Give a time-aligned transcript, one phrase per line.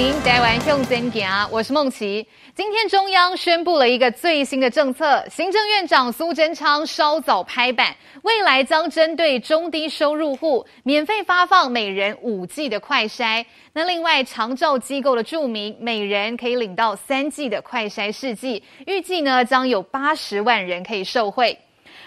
[0.00, 1.28] 行，台湾向前行。
[1.50, 2.26] 我是孟琪。
[2.54, 13.44] 今天中央宣布了一个最新的政策，行政院长苏贞昌稍早拍板，未来将针对中低收入户免费发放每人五剂的快筛。
[13.74, 21.58] 那另外长照机构的住民每人可以领到三剂的快筛试剂，预计呢将有八十万人可以受惠。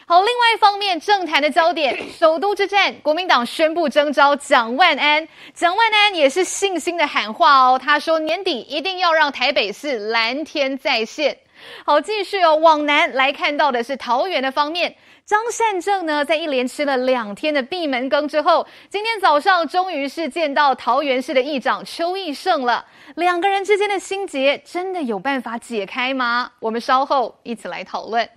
[0.06, 5.26] 好，另外一方面，政坛的焦点， 首都之战，国民党宣布征召蒋万安。
[5.54, 11.38] 蒋万安也是信心的喊话哦，他说年底一定要让台北市蓝天再现。
[11.86, 14.94] 好，继续哦，往南来看到的是桃园的方面，
[15.26, 22.86] 张善政呢，在一连吃了两天的闭门羹之后，今天早上终于是见到桃园市的议长邱义胜了。
[23.16, 26.52] 两个人之间的心结真的有办法解开吗？
[26.60, 28.28] 我们稍后一起来讨论。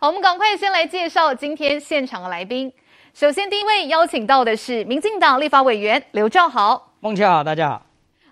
[0.00, 2.72] 好，我们赶快先来介绍今天现场的来宾。
[3.14, 6.92] 首先，第一位邀请到的是民进党立法委员刘兆豪。
[7.00, 7.82] 孟琪好，大家好。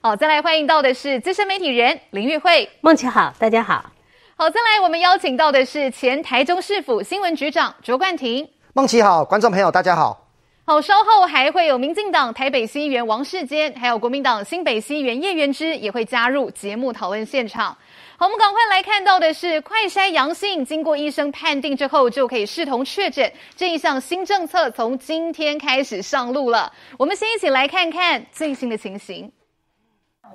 [0.02, 2.68] 好，再来欢迎到的是资深媒体人林玉慧。
[2.82, 3.90] 孟琪好，大家好。
[4.36, 8.46] 好，再来我们邀请到的是前台中市府新闻局长卓冠廷。
[8.74, 10.20] 孟琪好，观众朋友大家好。
[10.66, 17.76] 好，稍后还会有民进党台北市议员王世坚，还有国民党新北市议员叶元之也会加入节目讨论现场。
[18.16, 23.30] 好，我们赶快来看到的是，快筛阳性经过医生判定之后，就可以视同确诊。
[23.56, 26.72] 这一项新政策从今天开始上路了。
[26.96, 29.30] 我们先一起来看看最新的情形。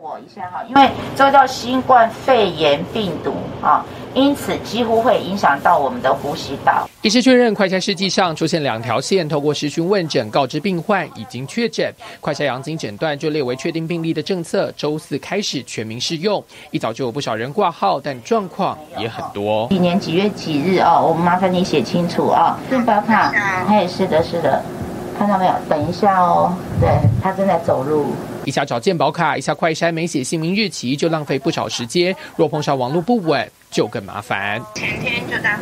[0.01, 3.85] 我一下哈，因为这个叫新冠肺炎病毒啊。
[4.15, 6.89] 因此，几乎会影响到我们的呼吸道。
[7.03, 16.43] 医师确认，快筛试剂上出现两条线，透过视讯问诊告知病患已经确诊，快筛阳性诊断就列为确定病例的政策，周四开始全民适用。
[16.71, 19.67] 一早就有不少人挂号，但状况也很多。
[19.69, 20.99] 几年几月几日啊？
[20.99, 22.57] 我们麻烦你写清楚啊。
[22.69, 23.31] 健保卡，
[23.67, 24.63] 哎，是的，是的，
[25.20, 25.53] 看到没有？
[25.67, 26.89] 等一下哦，对，
[27.22, 28.14] 他正在走路。
[28.45, 32.16] 一下找健保卡，一下快筛，没写姓名日期，就浪费不少时间。
[32.38, 34.62] 若碰上网络不稳，就更麻烦。
[34.75, 35.59] 前天就在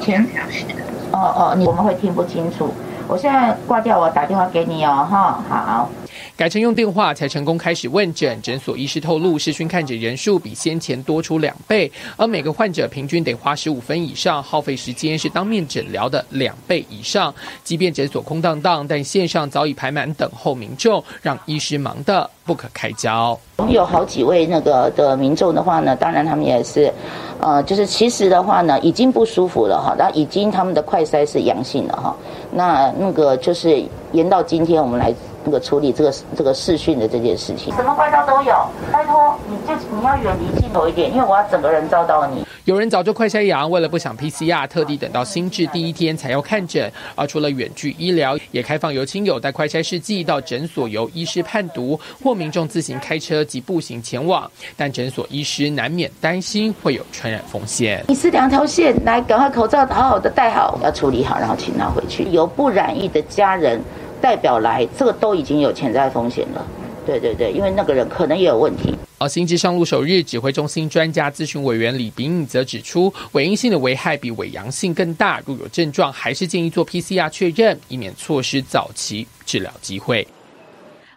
[0.00, 0.74] 前小时的
[1.12, 2.74] 哦哦，你我们会听不清楚。
[3.06, 5.88] 我现在挂掉，我打电话给你哦，哈，好。
[6.34, 8.40] 改成用电话才成功开始问诊。
[8.42, 17.32] 诊所医师透露，视讯看诊人数比先前多出两倍，而每个患者平均得花十五分以上，耗费时间是当面诊疗的两倍以上。
[17.62, 23.38] 即便诊所空荡荡，但线上早已排满等候民众，让医师忙得不可开交。
[23.58, 26.92] 我们有好几位那个的民众的话呢，当然他们也是，
[27.40, 32.16] 呃，就是其实的话呢，已经不舒服了哈，那已经他们的快筛是阳性了哈，
[32.50, 35.14] 那那个就是延到今天我们来。
[35.44, 38.54] 那个处理这个这个视讯的这件事情，什么怪招都有。
[38.92, 42.46] 拜托，你就你要远离镜头一点，因为我要整个人照到你。
[42.64, 46.90] 有人早就快筛阳，为了不想 PCR，特地等到新制第一天才要看诊。
[47.16, 54.48] 而除了远距医疗，也开放由亲友带快筛试剂到诊所由医师判读，或民众自行开车及步行前往。
[54.76, 58.04] 但诊所医师难免担心会有传染风险。
[58.06, 62.22] 你是两条线，来，赶快口罩好好的戴好，要处理好，然后请他回去。
[62.30, 63.82] 有不染疫的家人。
[64.22, 66.64] 代表来，这个都已经有潜在风险了。
[67.04, 68.94] 对对对，因为那个人可能也有问题。
[69.18, 75.42] 而新机上路首日，指挥中心专家咨询委员李秉颖则指出，伪阴性的危害比伪阳性更大。
[75.44, 80.26] 如有症状，还是建议做 PCR 确认，以免错失早期治疗机会。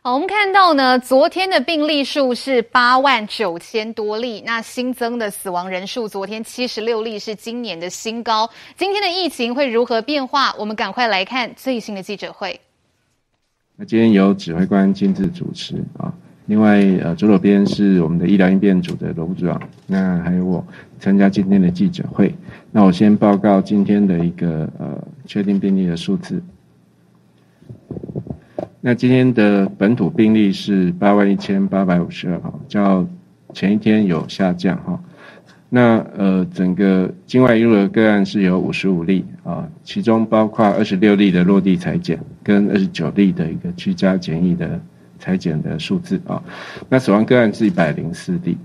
[0.01, 8.49] 好，我们看到呢，昨天的病例数是八万九千多例，那新增的死亡人数，昨天七十六例是今年的新高。
[8.75, 10.55] 今天的疫情会如何变化？
[10.57, 12.59] 我们赶快来看最新的记者会。
[13.77, 16.13] 那今天由指挥官亲自主持啊，
[16.45, 20.65] 另外呃左手边是我们的医疗应变组的罗部长，那还有我
[20.97, 22.33] 参加今天的记者会。
[22.71, 26.41] 那我先报告今天的一个呃确定病例的数字。
[28.79, 33.05] 那今天的本土病例是八万一千八百五十二号，较
[33.53, 34.97] 前一天有下降哈。
[35.69, 44.79] 那呃，整个境外移入的个案是有五十五例啊，其中包括二十六例的落地裁剪，跟二十九例的一个居家检疫的
[45.19, 46.41] 裁剪的数字啊。
[46.87, 48.57] 那死亡个案是一百零四例。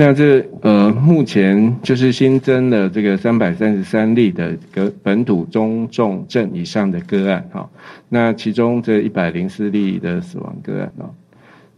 [0.00, 7.68] 那这呃，目前就是新增了这个三百三十三例的个本土中重症以上的个案哈，
[8.08, 11.10] 那其中这一百零四例的死亡个案啊，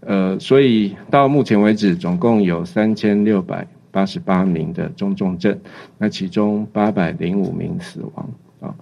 [0.01, 5.59] 呃，所以到目前为止总共有三千六百八十八名的中重症，
[5.97, 8.31] 那其中八百零五名死亡
[8.61, 8.75] 啊，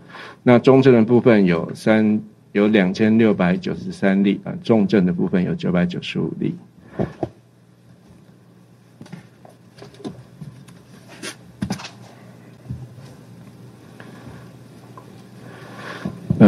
[0.42, 2.20] 那中症的部分有三
[2.50, 6.56] 有两千六百九十三例啊，重症的部分有九百九十五例。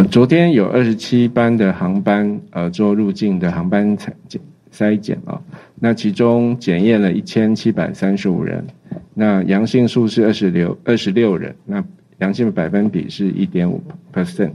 [0.04, 4.40] 昨天有二十七班的航班，呃，做入境的航班采检
[4.72, 5.40] 筛检啊，
[5.76, 8.64] 那其中检验了一千七百三十五人，
[9.14, 11.84] 那阳性数是二十六二十六人，那
[12.18, 13.82] 阳性的百分比是一点五
[14.12, 14.52] percent。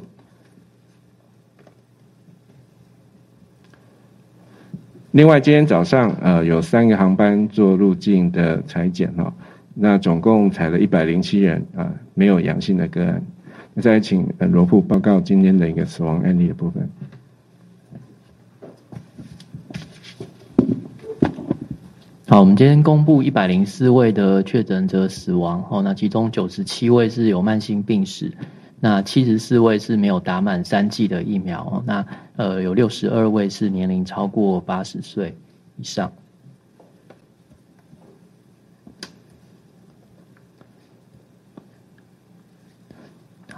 [5.11, 9.33] 另外，今天早上呃有三个航班做入境的裁检哈，
[9.73, 13.21] 那总共采了一百零七人啊，没有阳性的个案。
[13.81, 16.89] 再请呃罗副报告今天的一个死亡案例的部分。
[22.27, 28.31] 好，我们今天公布一百零四位的确诊者死亡哦，那其中九十七位是有慢性病史。
[28.79, 32.05] 那七十四位是没有打满三剂的疫苗，那
[32.35, 35.35] 呃有六十二位是年龄超过八十岁
[35.77, 36.11] 以上。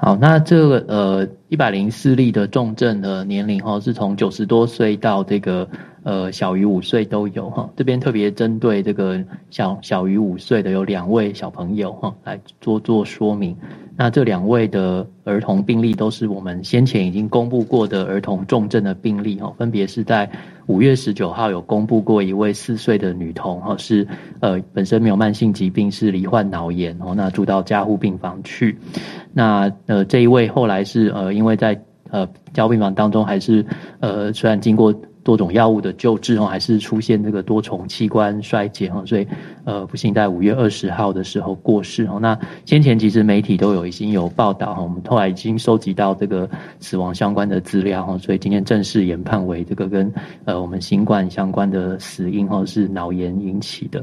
[0.08, 5.68] 好，那这个呃一百零四例的重症的年龄哈，是从九十多岁到这个
[6.08, 7.70] 呃小于五岁都有哈。
[7.76, 13.54] 这边特别针对这个小小于五岁的有两位小朋友哈，来做做说明。
[13.98, 20.30] 那这两位的儿童病例都是我们先前已经公布过的儿童重症的病例哦，分别是在
[20.68, 24.08] 五月十九号有公布过一位四岁的女童哈，是
[24.40, 28.78] 呃本身没有慢性疾病，是罹患脑炎哦，那住到加护病房去。
[29.34, 31.78] 那呃这一位后来是呃因为在
[32.12, 33.66] 呃加护病房当中还是
[34.00, 34.94] 呃虽然经过。
[35.28, 39.28] 多种药物的救治哦，还是出现这个多重器官衰竭哈，所以
[39.66, 42.18] 呃不幸在五月二十号的时候过世哦。
[42.22, 50.10] 那先前其实媒体都有已经有报道哈，我们后来已经收集到这个死亡相关的资料哈，所以今天正式研判为这个跟
[50.46, 54.02] 呃我们新冠相关的死因哈是脑炎引起的。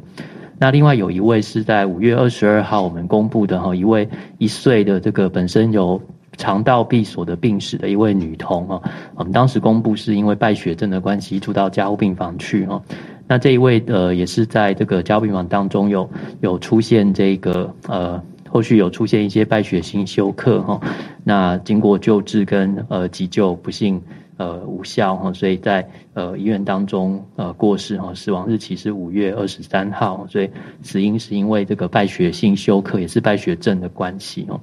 [0.58, 4.06] 那另外有一位是在五月二十二号我们公布的哈，一位
[4.36, 5.98] 一岁的这个本身有。
[6.36, 8.82] 肠道闭锁的病史的一位女童哦，
[9.14, 12.82] 我们当时公布是因为败血症的关系住到加护病房去哦。
[13.26, 16.08] 那这一位呃也是在这个加护病房当中有
[16.40, 20.80] 有出现这个呃后续有出现一些败血性休克哈。
[21.24, 24.00] 那经过救治跟呃急救不幸
[24.36, 30.50] 呃无效哈，所以在呃医院当中呃过世哈，死亡日期是五月二十三号，所以
[30.82, 34.60] 死因是因为这个败血性休克也是败血症的关系哦。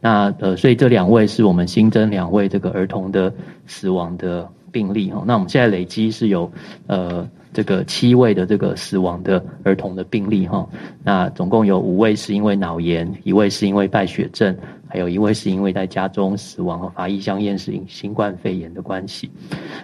[0.00, 3.32] 那呃，所以这两位是我们新增两位这个儿童的
[3.66, 5.24] 死亡的病例哦。
[5.26, 6.50] 那我们现在累积是有
[6.86, 10.68] 呃这个七位的这个死亡的儿童的病例哈。
[11.02, 14.54] 那总共有五位是因为脑炎，一位是因为败血症，
[14.86, 19.30] 还有一位是因为在家中死亡和法医相验是因新冠肺炎的关系。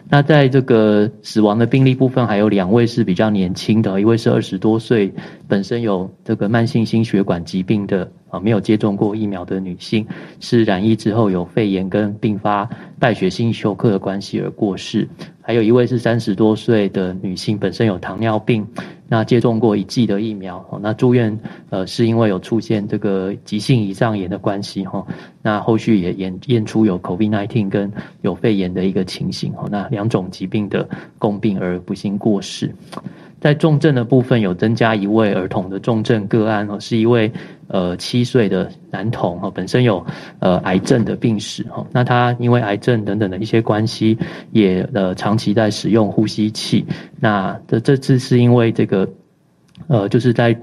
[0.08, 5.10] 那在这个死亡的病例部分，还有两位是比较年轻的，一位是二十多岁，
[5.48, 8.08] 本身有这个慢性心血管疾病的。
[8.32, 10.06] 啊，没有接种过疫苗的女性，
[10.40, 12.66] 是染疫之后有肺炎跟并发
[12.98, 15.06] 败血性休克的关系而过世。
[15.42, 18.66] 还有一位是三十多岁的女性，本身有糖尿病，
[19.06, 21.38] 那接种过一剂的疫苗，那住院
[21.68, 25.04] 呃是因为有出现这个急性胰脏炎的关系哈，
[25.42, 27.92] 那后续也验验出有 COVID-19 跟
[28.22, 32.72] 有肺炎的一个情形，那两种疾病的共病而不幸过世。
[33.42, 37.28] 在重症的部分有增加一位儿童的重症个案哦，是一位
[37.66, 40.06] 呃七岁的男童哈，本身有
[40.38, 44.16] 呃癌症的病史哈，那他因为癌症等等的一些关系，
[44.52, 46.86] 也呃长期在使用呼吸器，
[47.18, 49.08] 那这这次是因为这个
[49.88, 50.56] 呃就是在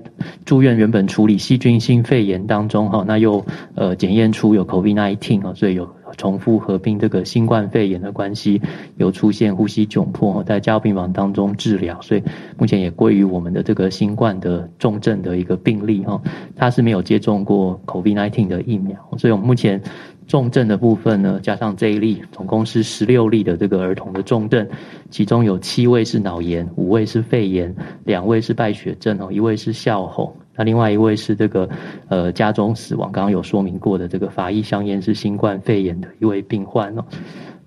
[0.46, 3.46] 住院原本处理细菌性肺炎当中哈，那又
[3.76, 5.99] 呃检验出有 COVID-19 啊，所以有。
[6.18, 8.62] 重复合并这个新冠肺炎的关系，
[8.98, 12.24] 有出现呼吸窘迫，在加护病房当中治疗，所以
[12.58, 16.22] 目前也归于我们的这个新冠的重症的一个病例哈，
[16.56, 19.82] 他是没有接种过 COVID-19 的疫苗，所以我们目前
[20.28, 24.68] 重症的部分呢，加上这一例，总共是十六例的这个儿童的重症，
[25.10, 27.75] 其中有七位是脑炎，五位是肺炎，
[28.06, 30.36] 两位是败血症哦，一位是笑吼。
[30.60, 31.70] 那另外一位是这个
[32.10, 37.06] 呃家中死亡，刚刚有说明过的这个法医香烟是新冠肺炎的一位病患哦。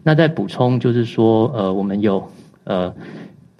[0.02, 2.22] 那再补充就是说，呃，我们有
[2.64, 2.94] 呃。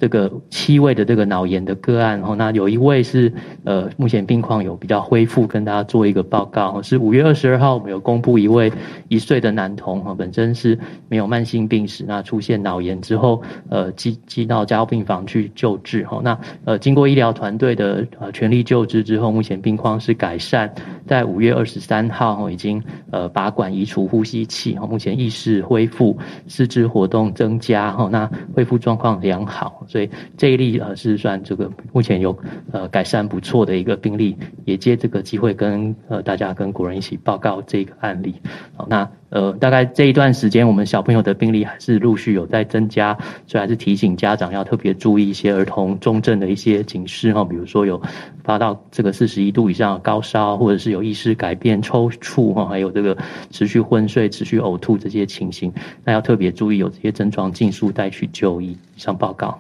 [0.03, 3.33] 这个七位的这个脑炎的个案，然后那有一位是
[3.63, 6.83] 呃目前病况有比较恢复，跟大家做一个报告。
[6.83, 8.73] 是五月二十二号，我们有公布一位
[9.07, 10.77] 一岁的男童哈，本身是
[11.09, 16.21] 没有慢性病史，那出现脑炎之后，呃，寄寄到加护病房去救治哈。
[16.25, 20.69] 那呃经过医疗团队的呃全力救治之后，目前病况是改善，
[21.07, 22.83] 在五月二十三号已经
[23.13, 26.19] 呃拔管移除呼吸器，哈目前意识恢复，
[26.49, 29.87] 四肢活动增加哈，那恢复状况良好。
[29.93, 30.09] 所以
[30.39, 32.35] 这一例呃是算这个目前有
[32.73, 34.35] 呃改善不错的一个病例，
[34.65, 38.35] 也借这个机会跟呃大家跟国人一起报告这个案例。
[38.75, 48.01] 好，那呃，大概这一段时间，我们小朋友的病例还是陆续有在增加，所以还是提醒家长要特别注意一些儿童重症的一些警示哈，比如说有
[48.45, 53.17] 发到这个四十一度以上的高烧，或者是有意识改变、抽搐哈，还有这个
[53.51, 55.73] 持续昏睡、持续呕吐这些情形，
[56.05, 58.77] 那要特别注意有这些症状，尽速带去就医。
[58.97, 59.59] 上报告。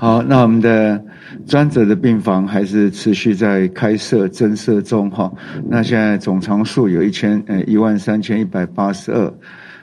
[0.00, 1.04] 好，那我们的
[1.46, 5.30] 专责的病房还是持续在开设增设中哈。
[5.68, 9.30] 那现在总床数有一千呃一万三千一百八十二，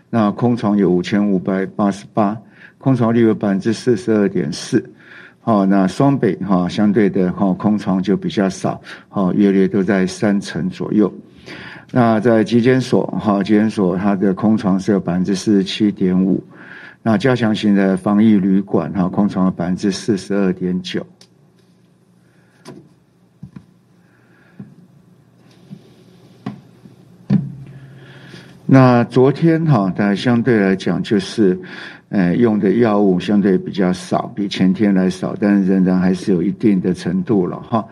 [0.10, 2.36] 那空床有五千五百八十八，
[2.80, 4.84] 空床率有百分之四十二点四。
[5.40, 11.14] 好，那双北哈相对的哈空床就比较少，好，约略都在三成左右。
[11.92, 16.44] 那在急检所哈，急检所它的空床是有百分之四十七点五。
[17.04, 21.06] 那加强型的防疫旅馆哈，空床有百分之四十二点九。
[28.66, 31.58] 那昨天哈，它相对来讲就是，
[32.10, 37.88] 呃，用的药物相对比较少，比前天来少，但是仍然还是有一定的程度了哈。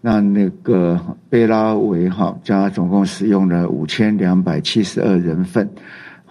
[0.00, 0.96] 那那个
[1.28, 5.68] 贝拉维哈，加总共使用了五千两百七十二人份。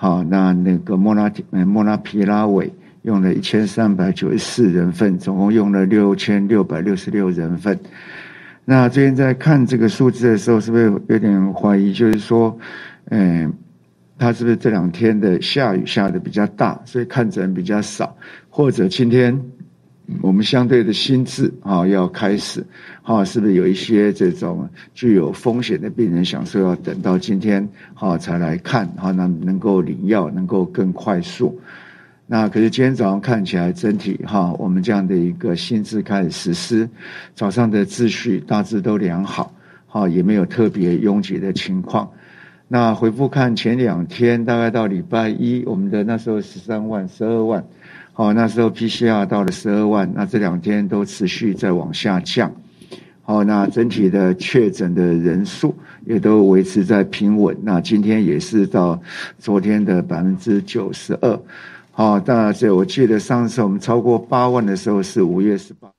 [0.01, 7.77] 好，那那个莫拉提莫拉皮拉韦用了一千三百九十四人份，总共用了六千六百六十六人份。
[8.63, 11.91] 那最近在看这个数字的时候，是不是有点怀疑？
[11.91, 12.57] 就是说，
[13.09, 13.51] 嗯，
[14.17, 18.15] 他是不是这两天的下雨下的比较大，所以看诊人比较少，
[18.49, 19.37] 或者今天？
[20.21, 22.65] 我们相对的心智啊，要开始
[23.01, 31.59] 哈，是不是有一些这种具有风险的病人，想说要等到今天哈才来看哈，那能够领药能够更快速。
[32.25, 36.89] 那可是今天早上看起来，整体哈，我们这样的一个心智开始实施，
[37.33, 39.53] 早上的秩序大致都良好，
[39.87, 42.09] 哈，也没有特别拥挤的情况。
[42.67, 47.63] 那回复看前两天，大概到礼拜一，我们的那时候十三万、十二万。
[48.19, 52.51] 哦，那时候 PCR 到了十二万，那这两天都持续在往下降。
[53.21, 55.73] 好，那整体的确诊的人数
[56.05, 57.55] 也都维持在平稳。
[57.63, 59.01] 那今天也是到
[59.37, 61.39] 昨天的百分之九十二。
[61.93, 65.89] 好，但是我记得上次我们超过八万的时候是五月十八。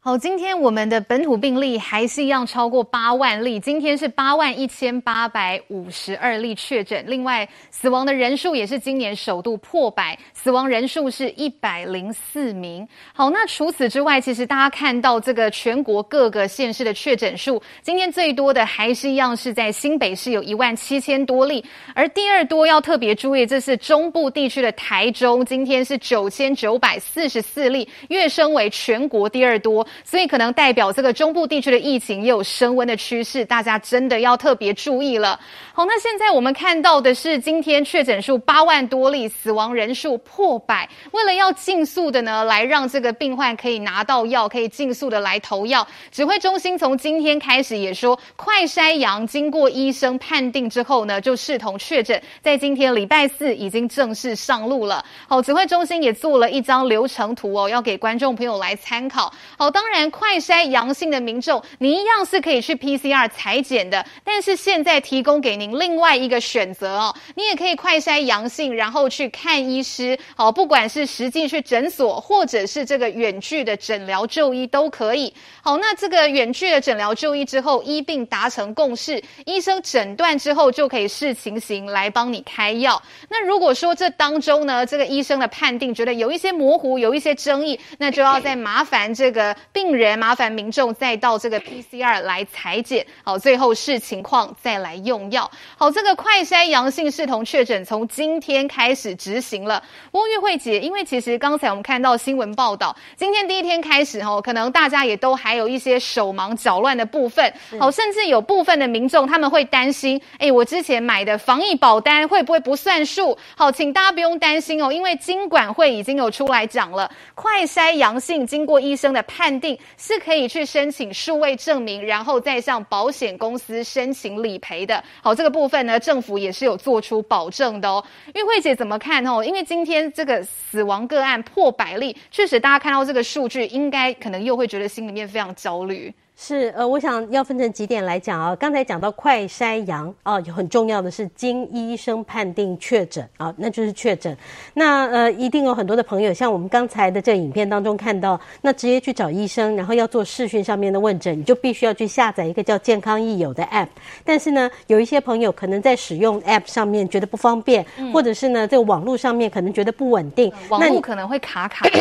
[0.00, 12.86] 好，今天我们的本土病例还是一样超过八万例，今天是八万一千八百五十二例确诊，另外死亡的人数也是今年首度破百，死亡人数是一百零四名。
[13.12, 21.62] 好，那除此之外，其实大家看到这个全国各个县市的确诊数，今天最多的还是一样是在新北市有一万七千多例，
[21.92, 29.84] 而第二多要特别注意，这是中部地区的台中，今天是九千九百四十四例，跃升为全国第二多。
[30.04, 35.38] 所以可能代表这个中部地区的疫情也有升温的趋势，大家真的要特别注意了。
[35.72, 40.88] 好，那现在我们看到的是今天确诊数八万多例，死亡人数破百。
[41.12, 45.86] 为了要尽速的呢，来让这个病患可以拿到药，可以尽速的来投药。
[46.10, 52.20] 指挥中心从今天开始也说，快筛阳经过医生判定之后呢，就视同确诊。
[52.42, 55.04] 在今天礼拜四已经正式上路了。
[55.28, 59.32] 好，指挥中心也做了一张流程图哦，要给观众朋友来参考。
[59.56, 65.78] 好，当然快筛阳性的民众，你一样是可以去 PCR 裁剪的，但是现在提供给您。
[65.78, 70.18] 另外一个选择哦，你也可以快筛阳性，然后去看医师。
[70.34, 75.32] 好，不管是实际去诊所，或者是这个远距的诊疗就医都可以。
[75.62, 83.00] 好，那这个远距的诊疗就医之后，医病达成共识，医生诊断之后就可以视情形来帮你开药。
[83.28, 93.06] 那如果说这当中呢，这个医生的判定觉得有一些模糊，有一些争议，那就要再麻烦这个病人，麻烦民众再到这个 PCR 来裁检。
[93.22, 95.50] 好，最后视情况再来用药。
[95.76, 99.82] 好，这个快筛阳性视同确诊，从今天开始执行了。
[100.10, 107.52] 不过，玉慧姐，因为其实刚才我们看到新闻报道，今天第一天开始，哦，可能大家也都还有一些手忙脚乱的部分。
[107.78, 113.36] 好，甚至有部分的民众他们会担心，哎，我之前买的防疫保单会不会不算数？
[113.56, 125.02] 好，请大家不用担心哦，因为经管会已经有出来讲了，快筛阳性经过医生的判定，是可以去申请数位证明，然后再向保险公司申请理赔的。
[125.20, 125.48] 好，这个。
[125.58, 128.04] 部分呢，政府也是有做出保证的哦。
[128.34, 129.42] 玉慧姐怎么看哦？
[129.42, 136.14] 因为今天这个死亡个案破百例，确实大家看到这个数据，应该可能又会觉得心里面非常焦虑。
[136.40, 138.54] 是，呃，我想要分成几点来讲啊。
[138.54, 144.34] 刚才讲到快筛阳啊，很重要的是经医生判定确诊啊，那就是确诊。
[144.72, 153.88] 那呃，一定有很多的朋友，像我们刚才的这个影片当中看到，那直接去找医生，然后要做视讯上面的问诊，你就必须要去下载一个叫健康益友的 App。
[154.24, 161.84] 但是呢，有一些朋友可能在使用 App 上面觉得不方便，嗯、或者是呢，这个网络上面可能觉得不稳定，网络可能会卡卡。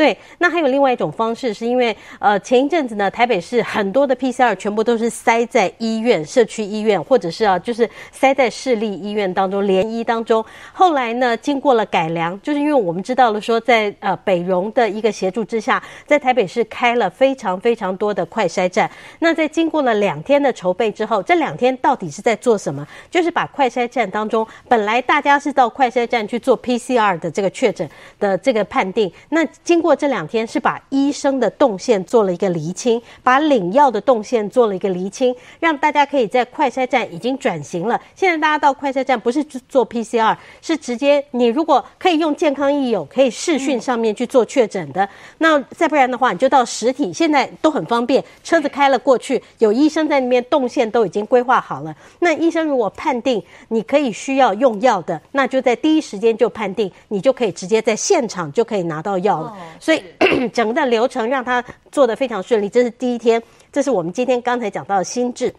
[0.00, 10.42] 对，那还有另外一种方式，是因为呃前一阵子呢，台北市很多的 PCR 全部都是塞在医院、社区医院，或者是啊，就是塞在市立医院当中、联医当中。
[10.72, 18.90] 后来呢，经过了改良，就是因为我们知道了说在，呃北荣的一个协助之下，在台北市开了非常非常多的快筛站。
[19.18, 22.88] 那在经过了两天的筹备之后，这两天到底是在做什么？
[23.10, 27.86] 就是把快筛站当中本来大家是到快筛站去做 PCR 的这个确诊
[28.18, 29.89] 的这个判定，那经过。
[29.90, 38.00] 过这两天是把医生的动线做了一个厘清，把领药的动线做了一个厘清，让大家可以在快筛站已经转型了。
[38.14, 51.92] 现在大家到快筛站不是做 PCR，是直接你如果可以用健康益友可以视讯上面去做确诊的，那再不然的话你就到实体，现在都很方便，车子开了过去，有医生在那边动线都已经规划好了。
[52.20, 59.56] 那医生如果判定你可以需要用药的，那就在第一时间就判定，你就可以直接在现场就可以拿到药了。
[59.80, 60.04] 所以
[60.54, 65.52] 整个的流程让他做得非常顺利，这是第一天，这是我们今天刚才讲到的心智。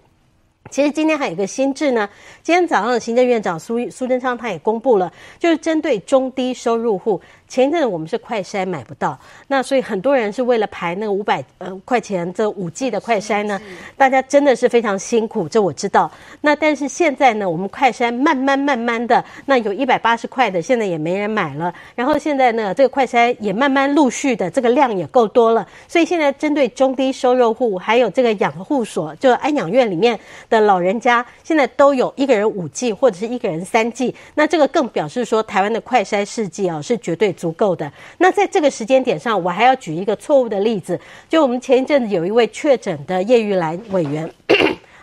[0.69, 2.07] 其实今天还有一个新制呢，
[2.43, 7.19] 今天早上的行政院长苏苏贞昌他也公布了，就是针对中低收入户。
[7.51, 13.59] 前一阵子我们是快筛买不到，那所以很多人是为了排那个五百呃块钱这五 G 的快筛呢，
[13.97, 16.09] 大家真的是非常辛苦，这我知道。
[16.39, 21.73] 那但是现在呢，我们快筛慢慢慢慢的，那有一百八十块的，现在也没人买了。
[21.93, 25.67] 然后现在呢，这个快筛也慢慢陆续的，这个量也够多了。
[25.89, 30.17] 所以现在针对中低收入户，还有这个养护所，就安养院里面
[30.49, 34.15] 的老人家，现在都有一个人五 G 或者是一个人三 G。
[34.35, 37.35] 那这个更表示说，台湾的快筛试剂啊是绝对。
[37.41, 37.91] 足够的。
[38.19, 44.31] 那在这个时间点上，我还要举一个错误的例子，就我们前一阵子有一位确诊的叶玉兰委员，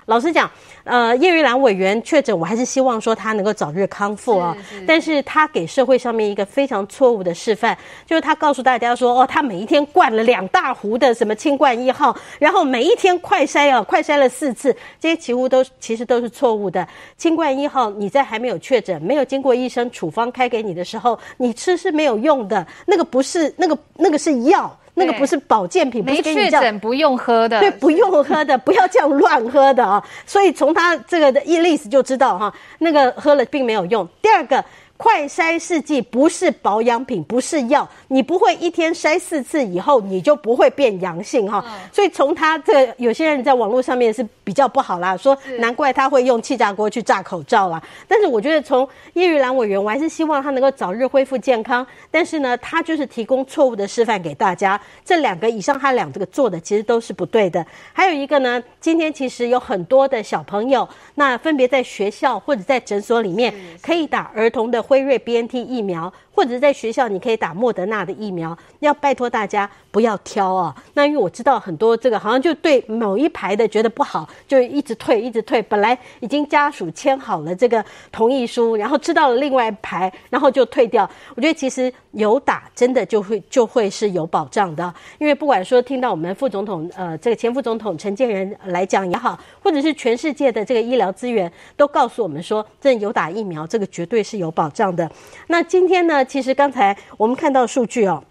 [0.09, 0.51] 老实讲。
[0.85, 4.57] 呃，叶玉兰委员确诊，我还是希望说他能够早日康复啊。
[4.57, 16.89] 是是是，但是他给社会上面一个非常错误的示范，就是他告诉大家说，哦，他每一天灌了两大壶的什么清冠一号，然后每一天快筛啊，快筛了四次，这些几乎都其实都是错误的。
[17.19, 24.75] 清冠一号你在还没有确诊、没有经过医生处方开给你的时候，你吃是没有用的，那个不是那个那个是药。
[24.99, 30.03] 那个不是保健品，不是给你这样不用喝的，对，不用喝的， 不要这样乱喝的啊！
[30.27, 34.07] 所以从他这个的意思就知道哈，那个喝了并没有用。
[34.21, 34.63] 第二个。
[34.99, 41.65] 快筛试剂不是保养品，不是药，你不会一天筛四次以后你就不会变阳性哈。
[41.93, 47.81] 所以从他这个，有些人在网络上面是比较不好啦，说难怪他会用气炸锅去炸口罩啦。
[48.09, 51.87] 但是我觉得从叶玉兰委员，我还是希望他能够早日恢复健康。
[52.11, 54.79] 但是呢，他就是提供错误的示范给大家。
[55.05, 57.65] 这两个以上，他两这个做的其实都是不对的。
[57.93, 64.83] 还有一个呢，今天其实有很多的小朋友，那分别在学校或者在诊所里面可以打儿童的。
[64.89, 70.73] 辉瑞 BNT 疫苗，或者在学校你可以打莫德纳的疫苗，要拜托大家不要挑啊。
[70.95, 75.61] 那因为我知道很多这个好像就对某一排的觉得不好，就一直退一直退。
[75.63, 81.11] 本来已经家属签好了这个同意书，然后知道了另外一排，然后就退掉。
[81.35, 94.95] 我觉得其实有打真的就会就会是有保障的，因为不管说听到我们副总统呃这个前副总统陈建仁来讲也好，或者是全世界的这个医疗资源都告诉我们说，这有打疫苗这个绝对是有保障。
[94.95, 95.11] 的，
[95.49, 96.25] 那今天呢？
[96.29, 98.23] 其实刚才我们看到数据哦，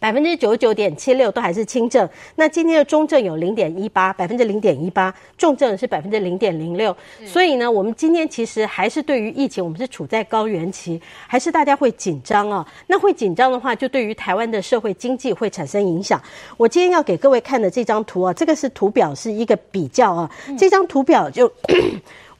[0.00, 2.08] 百分之九十九点七六都还是轻症。
[2.34, 6.96] 那今天的中症有零点一八，百分之零点一八，重症是百分之零点零六。
[7.26, 12.66] 所以呢，我们今天其实还是对于疫情，我们是处在高原期，还是大家会紧张啊？
[12.86, 16.18] 那会紧张的话，就对于台湾的社会经济会产生影响。
[16.56, 20.30] 我今天要给各位看的这张图啊，这个是图表，是一个比较啊。
[20.58, 21.52] 这张图表就。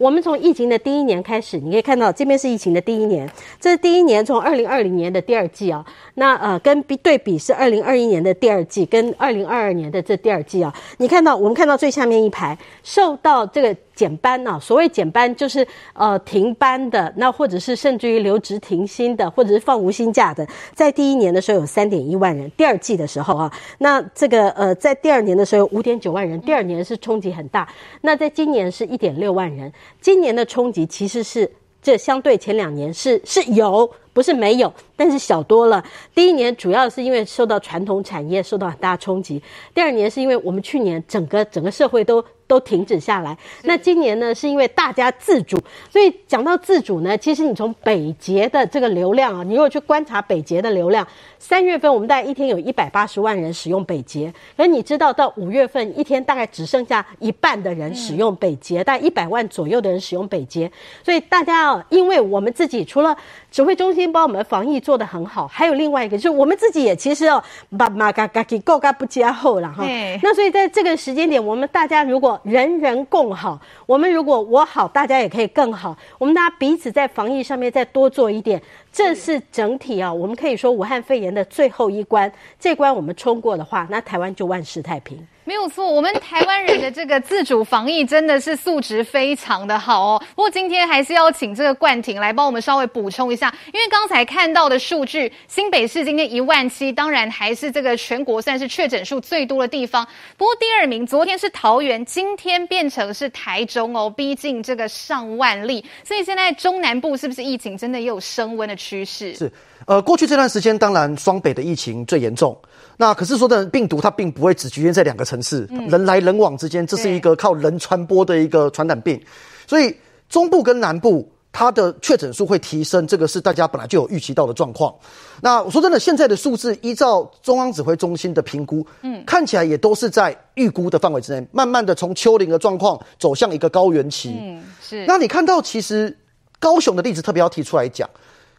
[0.01, 5.85] 我们从疫情的第一年开始，你可以看到这边是疫情的第一年，这是第一年，从二零二零年的第二季啊，
[6.15, 13.77] 那呃跟比对比是二零二一年的第二季跟二零二二年的这第二季啊，你看到我们看到最下面一排受到这个。
[14.01, 14.59] 减班呢、啊？
[14.59, 27.69] 所谓减班就是呃停班的，那或者是甚至于留职停薪的，或者是放无薪假的，在第一年的时候有三点一万人，第二季的时候啊，那这个呃在第二年的时候有五点九万人，第二年是冲击很大，
[28.01, 31.51] 那在今年是一点六万人，今年的冲击其实是
[31.83, 34.73] 这相对前两年是是有，不是没有。
[35.01, 35.83] 但是小多了。
[36.15, 39.43] 第一年主要是因为受到传统产业受到很大冲击，
[39.75, 43.35] 第二年是因为我们去年整个整个社会都都停止下来。
[43.63, 45.59] 那今年呢，是因为大家自主，
[45.89, 51.07] 所以讲到自主呢，其实你从北捷的这个流量啊，你如果去观察北捷的流量，
[51.39, 60.71] 三月份我们大概一天有一百八十万人使用北捷，而你知道到五月份一天大概只剩下一半的人使用北捷，大概一百万左右的人使用北捷，
[61.03, 63.17] 所以大家啊，因为我们自己除了
[63.51, 67.43] 指挥中心帮我们防疫做得很好，还有另外一个就是我们自己也其实哦，
[67.79, 69.85] 把马嘎嘎给够嘎不加厚了哈。
[70.23, 75.97] 那所以在这个时间点，我们大家如果人人共好，我们如果我好，大家也可以更好。
[76.19, 78.61] 我们大家彼此在防疫上面再多做一点，
[78.93, 80.13] 这是整体啊。
[80.13, 85.27] 我们可以说武汉肺炎的最后一关，这关我们冲过的话，那台湾就万事太平。
[85.51, 90.23] 没有错，我们台湾人的这个自主防疫真的是素质非常的好哦。
[90.37, 100.07] 不过今天还是要请这个冠廷来帮我们稍微补充一下，因为刚才看到的数据，新北市今天一万七，当然还是这个全国算是确诊数最多的地方。
[100.37, 105.85] 不过第二名昨天是桃园，今天变成是台中哦，逼近这个上万例。
[106.05, 109.35] 所以现在中南部是不是疫情真的也有升温的趋势？
[109.35, 109.51] 是，
[109.89, 112.57] 呃，过去这段时间当然双北的疫情最严重。
[113.01, 119.19] 那可是说的病毒，它并不会只局限在两个城市，嗯、人来人往之间，这是一个靠人传播的一个传染病，
[119.67, 119.97] 所以
[120.29, 124.95] 中部跟南部它的确诊数会提升，这个是大家本来就有预期到的状况。
[125.41, 134.37] 那我说真的，现在的数字依照中央指挥中心的评估，嗯，看起来也都是在预估的范围之内，慢慢的从丘陵的状况走向一个高原期。
[134.39, 135.07] 嗯，是。
[135.07, 136.15] 那你看到其实
[136.59, 138.07] 高雄的例子特别要提出来讲，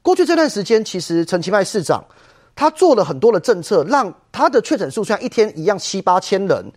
[0.01, 2.03] 过去这段时间其实陈其迈市长。
[2.55, 6.71] 他做了很多的政策，让他的确诊数虽然一天一样七八千人，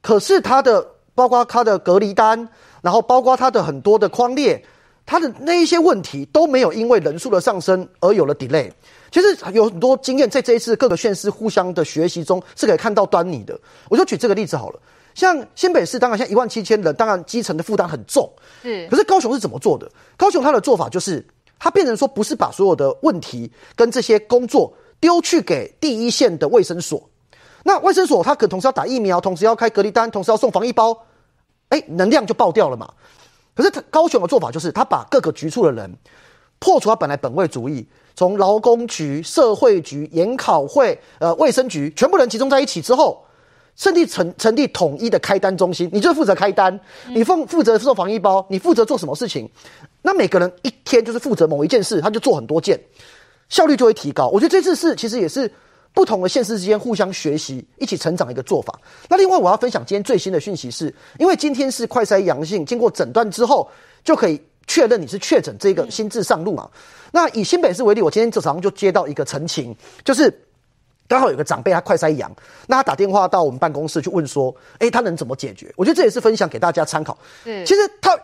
[0.00, 2.48] 可是他的包括他的隔离单，
[2.82, 4.62] 然后包括他的很多的框列，
[5.04, 8.70] 他的那一些问题都没有因为人数的上升而有了 delay。
[9.10, 13.58] 其实有很多经验，在这一次各个县市互相的学习中是可以看到端倪的。
[13.88, 14.78] 我就举这个例子好了，
[15.14, 18.30] 像新北市，当然像一万七千人，当然基层的负担很重。
[18.62, 19.90] 是，可是高雄是怎么做的？
[20.16, 21.26] 高雄他的做法就是，
[21.58, 24.72] 他变成说不是把所有的问题跟这些工作。
[25.00, 27.08] 丢去给第一线的卫生所，
[27.64, 30.96] 那卫生所他可同时要打疫苗，同时要开隔离单，同时要送防疫包，
[31.68, 32.92] 哎，能量就爆掉了嘛。
[33.54, 35.92] 可是他高雄的做法就是，他把各个局处的人
[36.58, 43.24] 破除他本来本位主义，从劳工局、社会局、研考会、呃卫生局，全部人集中在一起之后，
[43.76, 49.48] 甚至成成立统一的开单中心，你就负责开单，你负负责送防疫包，你负责做什么事情？
[50.02, 52.80] 那每个人一天就是负责某一件事，他就做很多件。
[53.48, 54.28] 效率就会提高。
[54.28, 55.50] 我觉得这次是其实也是
[55.94, 58.78] 不同的县市之间互相学习、一起成长的一个做法。
[59.08, 63.68] 那另外我要分享今天最新的讯息是，因为今天是快筛阳性，经过诊断之后
[64.04, 66.68] 就可以确认你是确诊，这个新制上路嘛。
[67.10, 70.32] 那以新北市为例，我今天早上就接到一个陈情，就是
[71.08, 72.30] 刚好有个长辈他快塞阳，
[72.66, 75.72] 那他打电话到我们办公室去问说，诶，他能怎么解决？
[75.74, 77.16] 我觉得这也是分享给大家参考。
[77.44, 78.16] 嗯，其实他。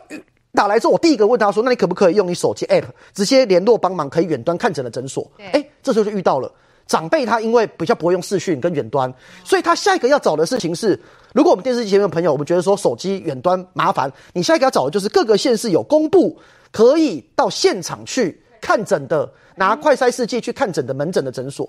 [0.55, 6.51] 打来之后，我第一个问他说：“那你可不可以用你手机 App 直接联络帮忙可以远端看诊的诊所？”哎，这时候就遇到了
[6.87, 9.13] 长辈，他因为比较不会用视讯跟远端，
[9.43, 10.99] 所以他下一个要找的事情是：
[11.35, 16.39] 如果我们电视机前面的朋友，我们觉得说手机远端麻烦，你下一个要找的就是各个县市有公布
[16.71, 21.69] 可以到现场去看诊的，拿快筛试剂去看诊的门诊的诊所。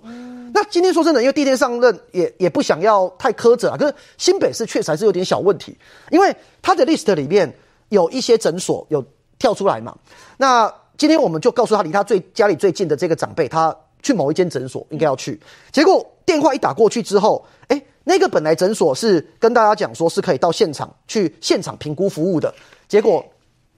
[0.54, 5.76] 那今天说真的，因为第一天上任也也不想要太苛责啊，可是新北市确实还是有点小问题，
[6.12, 7.52] 因为他的 list 里面。
[7.90, 9.04] 有一些诊所有
[9.38, 9.96] 跳出来嘛？
[10.38, 15.40] 那今天我们就告诉他，离他最家里最近的这个长辈，他去某一间诊所应该要去。
[15.72, 22.54] 结果电话一打过去之后，哎，那个本来诊所是跟大家讲说是可以到现场去现场评估服务的。
[22.88, 23.24] 结果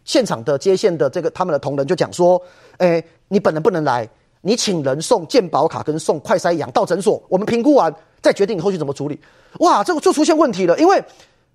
[0.05, 2.39] 现场的接线的这个他们的同仁就讲说，
[2.77, 4.07] 哎，你本人不能来，
[4.41, 9.19] 你请人送健保卡跟送快筛阳到诊所，我们评估完再决定你后续怎么处理。
[9.59, 11.03] 哇，这个就出现问题了，因为。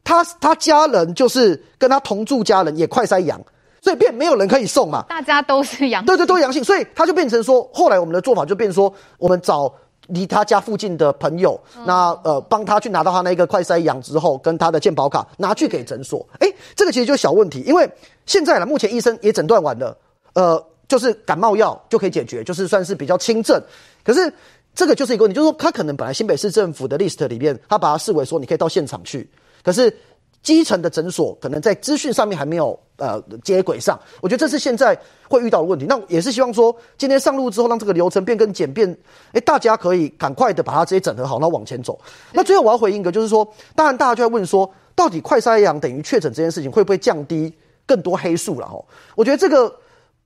[0.05, 3.41] 他他家人就是跟他同住家人也快筛阳，
[3.81, 5.05] 所以变没有人可以送嘛。
[5.09, 9.73] 大家都是阳，对对，都阳性，所以他就变成说，后来我们的做法就变成说，我们找
[10.09, 16.27] 离他家附近的朋友，嗯、那呃帮他去拿到他那个快筛阳之后，跟他的健保卡拿去给诊所。
[16.41, 17.89] 哎，这个其实就是小问题，因为
[18.27, 19.97] 现在呢，目前医生也诊断完了，
[20.35, 23.63] 呃，就是感冒药就可以解决，就是算是比较轻症。
[24.05, 24.33] 可是
[24.75, 29.31] 这个就是一个问题，就是说他可能本来新北市政府的 list 里面，他把它视为说你可以到现场去。
[29.63, 29.95] 可是
[30.43, 34.99] 基层的诊所可能在资讯上面还没有呃接轨上，我觉得这是现在
[35.29, 35.87] 会遇到的问题。
[35.89, 38.89] 那也是希望说今天上路之后，让这个流程变更简便，
[39.33, 41.97] 诶，大家可以赶快的把它直接整合好，然后往前走。
[42.33, 43.47] 那最后我要回应一个，就是说，
[43.77, 47.53] 当然大家就在问说，到底快筛阳等于确诊这件事情会不会降低
[47.87, 48.67] 更多黑数了？
[48.67, 49.73] 哈，我觉得这个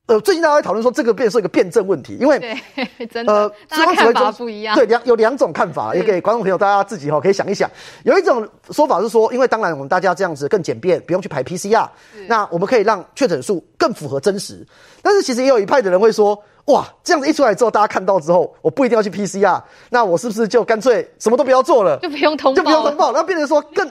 [0.07, 4.77] 呃，最近大家在讨论说这个变是一个辩证问题，因为对， 真的，呃，大家看法不一样。
[4.77, 7.69] 对，两有两种看法，也给观众朋友大家自己哈可以想一想。
[8.05, 11.89] 有一种说法是说，因为当然我们大家这样子更简便，不用去排 PCR，
[12.29, 14.65] 那我们可以让确诊数更符合真实。
[15.03, 23.91] 但是其实也有一派的人会说，哇，这样子一出来之后，大家看到之后，我不一定要去 PCR，那我是不是就干脆什么都不要做了，就不用通报，就不用通报，那变成说更。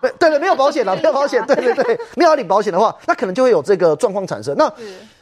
[0.00, 4.54] 对对对，没有保险了，没有保险，对对对，没有要领保险的话，那可能就会有这个状况产生。
[4.56, 4.72] 那，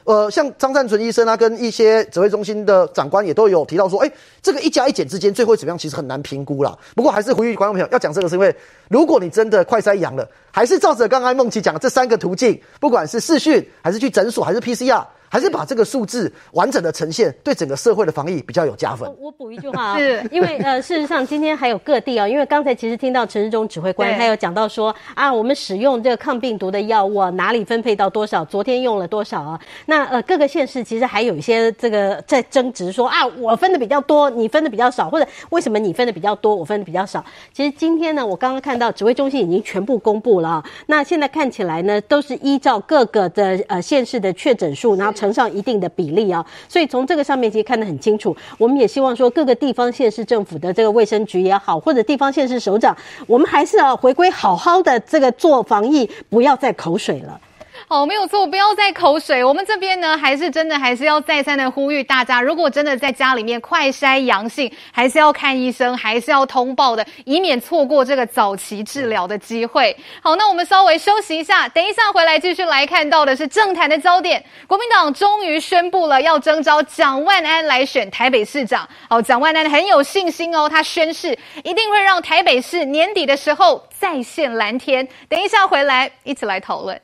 [0.04, 4.12] 呃，像张善存医生啊，跟一些指挥中心的长官也都有提到说，哎，
[4.42, 6.76] 这个一加一减之间最后会怎么样，其实很难评估啦。
[6.94, 8.54] 不过还是呼吁观众朋友要讲这个，是因为
[8.88, 15.02] 如果你真的快筛阳了，还是照着刚刚梦琪讲的这三个途径，不管是视讯，还是去诊所，还是 PCR。
[15.28, 19.10] 还是把这个数字完整的呈现，对整个社会的防疫比较有加分。
[19.20, 29.60] 我补一句话啊， 是因为呃，事实上今天还有各地啊，因为刚才其实听到陈时中指挥官他有讲到说啊，我们使用这个抗病毒的药物啊，哪里分配到多少，昨天用了多少啊？
[29.86, 37.24] 那呃，各个县市其实还有一些这个在争执说啊，我分的比较多，你分的比较少，或者为什么你分的比较多，我分的比较少？
[37.52, 48.36] 其实今天呢，我刚刚看到指挥中心已经全部公布了啊，那现在看起来呢，都是依照各个的呃县市的确诊数，然后乘上一定的比例啊，所以从这个上面其实看得很清楚。
[48.58, 52.94] 我们也希望说，各个地方县市政府的这个卫生局也好，或者地方县市首长，
[53.26, 57.40] 我们还是要回归好好的这个做防疫，不要再口水了。
[57.88, 59.44] 好，没有错，不要再口水。
[59.44, 69.96] 我们这边呢，还是真的还是要再三的呼吁大家，如果真的在家里面快筛阳性，还是要看医生，还是要通报的，以免错过这个早期治疗的机会。
[70.20, 74.44] 好，那我们稍微休息一下，等一下回来继续来看到的是政坛的焦点。
[74.66, 78.88] 国民党终于宣布了要征召蒋万安来选台北市长。
[79.08, 85.06] 好，蒋万安很有信心哦，他宣誓一定会让台北市年底的时候再现蓝天。
[85.28, 87.00] 等一下回来一起来讨论。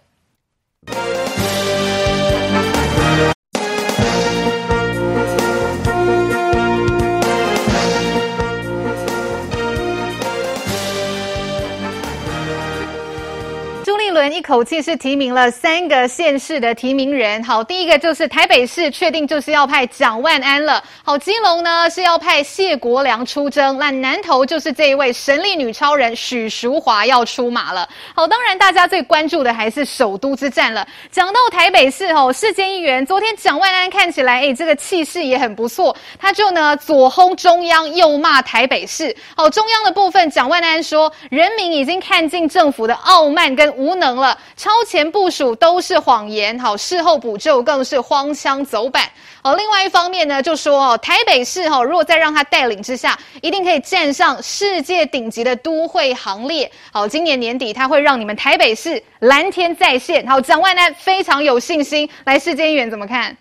[14.31, 17.43] 一口气是提名了三个县市的提名人。
[17.43, 20.85] 好，第一个就是台北市确定就是要派蒋万安了。
[21.03, 27.89] 好，基隆呢是要派谢国梁出征，那南投就是这一位神力女超人许淑华要出马了。
[28.15, 30.87] 好，当然大家最关注的还是首都之战了。
[31.11, 39.17] 讲到台北市哦，世坚议员昨天蒋万安看起来诶这个气势也很不错，他就呢左轰中央，右骂台北市。
[39.35, 44.12] 好，中央的部分，蒋万安说人民已经看尽政府的傲慢跟无能。
[44.13, 49.09] 能了，超前部署都是谎言，好，事后补救更是荒腔走板。
[49.43, 56.71] 好，另外一方面呢，就说哦，台北市哈，如果再让他带领之下，一定可以站上世界顶级的都会行列。
[56.93, 60.27] 好，今年年底他会让你们台北市蓝天再现。
[60.27, 62.09] 好，蒋万安非常有信心。
[62.25, 63.37] 来，世坚议员怎么看？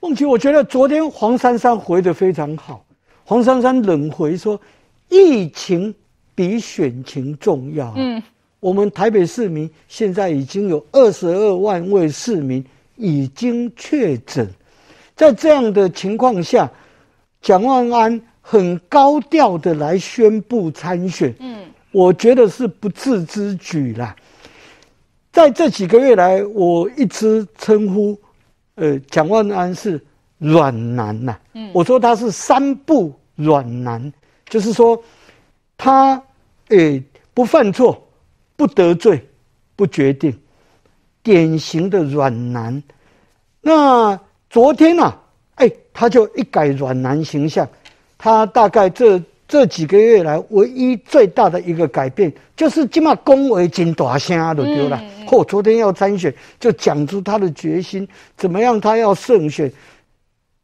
[0.00, 2.84] 梦琪，我觉得昨天黄珊珊回的非常好。
[3.24, 4.60] 黄珊珊冷回说，
[5.08, 5.94] 疫情
[6.34, 7.92] 比选情重要。
[7.96, 8.22] 嗯。
[8.62, 14.48] 我们台北市民现在已经有二十二万位市民已经确诊，
[15.16, 16.70] 在这样的情况下，
[17.40, 24.14] 蒋万安很高调的来宣布参选，嗯，我觉得是不智之举啦。
[25.32, 28.16] 在这几个月来，我一直称呼，
[28.76, 30.00] 呃，蒋万安是
[30.38, 34.12] 软男呐，嗯，我说他是三不软男，
[34.48, 35.02] 就是说
[35.76, 36.22] 他
[36.68, 37.02] 诶
[37.34, 38.00] 不犯错。
[38.56, 39.26] 不得罪，
[39.74, 40.36] 不决定，
[41.22, 42.82] 典型的软男。
[43.60, 44.18] 那
[44.50, 45.16] 昨天啊，
[45.54, 47.68] 哎，他就一改软男形象。
[48.18, 54.96] 他大概这这几个月来，唯一最大的一个改变，就是今嘛恭维金大声都丢了。
[55.26, 58.80] 嚯、嗯，昨天要参选，就讲出他的决心，怎么样？
[58.80, 59.72] 他要胜选，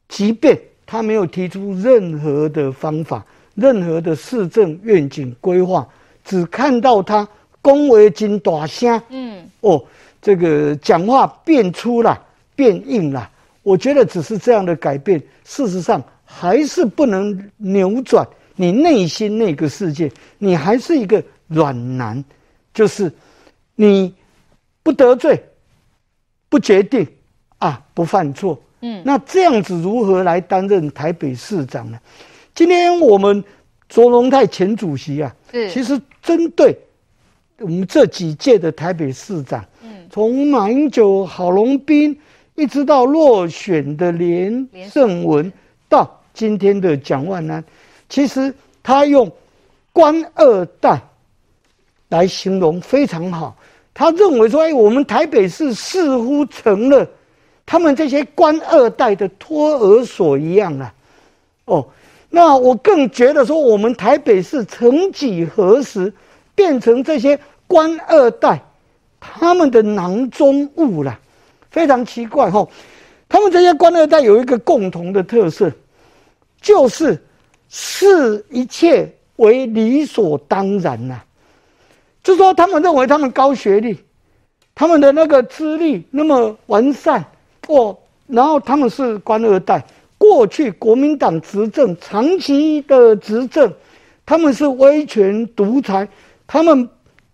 [0.08, 3.24] 即便他没有提出任何的方法，
[3.54, 5.86] 任何的市政愿景规划，
[6.24, 7.26] 只看到他。
[7.60, 9.84] 恭维金大声，嗯，哦，
[10.22, 12.18] 这个讲话变粗了，
[12.54, 13.30] 变硬了。
[13.62, 20.10] 我觉得只是这样的改变，事实上还是不能扭转你内心那个世界。
[20.38, 22.24] 你还是一个软男，
[22.72, 23.12] 就是
[23.74, 24.14] 你
[24.82, 25.42] 不得罪，
[26.48, 27.06] 不决定
[27.58, 28.58] 啊，不犯错。
[28.80, 31.98] 嗯，那这样子如何来担任台北市长呢？
[32.54, 33.44] 今天我们
[33.88, 36.74] 卓荣泰前主席啊，嗯，其实针对。
[37.60, 42.16] 我们这几届的台北市长，嗯从马英九、郝龙斌，
[42.54, 45.52] 一直到落选的连胜文，
[45.88, 47.62] 到今天的蒋万安，
[48.08, 49.30] 其实他用
[49.92, 51.00] “官二代”
[52.10, 53.56] 来形容非常好。
[53.92, 57.04] 他认为说：“哎，我们台北市似乎成了
[57.66, 60.94] 他们这些官二代的托儿所一样啊。
[61.64, 61.84] 哦，
[62.30, 66.12] 那我更觉得说，我们台北市曾几何时
[66.58, 68.60] 变成这些官二代
[69.20, 71.16] 他们的囊中物了，
[71.70, 72.66] 非常奇怪哈、
[73.28, 75.70] 他们这些官二代有一个共同的特色，
[76.60, 77.16] 就是
[77.68, 81.24] 视一切为理所当然呐、啊。
[82.24, 83.96] 就说他们认为他们高学历，
[84.74, 87.24] 他们的那个资历那么完善
[87.68, 89.80] 哦，然后他们是官二代。
[90.18, 93.72] 过去国民党执政长期的执政，
[94.26, 96.08] 他们是威权独裁，
[96.48, 96.88] 他们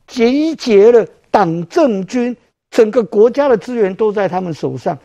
[0.07, 2.37] 集结了党政军，
[2.71, 4.99] 整个国家的资源都在他们手上。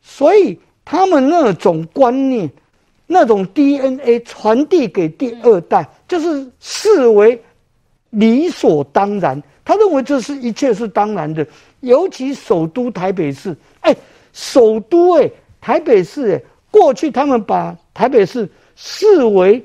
[0.00, 2.50] 所以他们那种观念、
[3.06, 7.40] 那种 DNA 传递给第二代，就是视为
[8.10, 9.40] 理所当然。
[9.64, 11.46] 他认为这是一切是当然的。
[11.80, 13.94] 尤其首都台北市，哎，
[14.32, 15.30] 首都哎，
[15.60, 19.62] 台北市哎，过去他们把台北市视为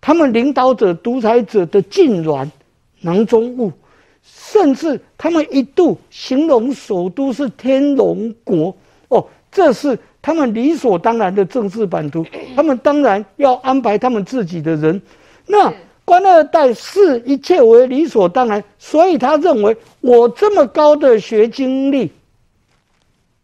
[0.00, 2.48] 他们领导者、独裁者的痙攣、
[3.06, 3.72] 囊中物，
[4.22, 8.76] 甚至他们一度形容首都是天龙国
[9.08, 9.24] 哦。
[9.50, 15.00] 这是他们理所当然的政治版图，他们当然要安排他们自己的人。
[15.46, 15.72] 那
[16.04, 22.10] 官二代视一切为理所当然，所以他认为我这么高的学经历，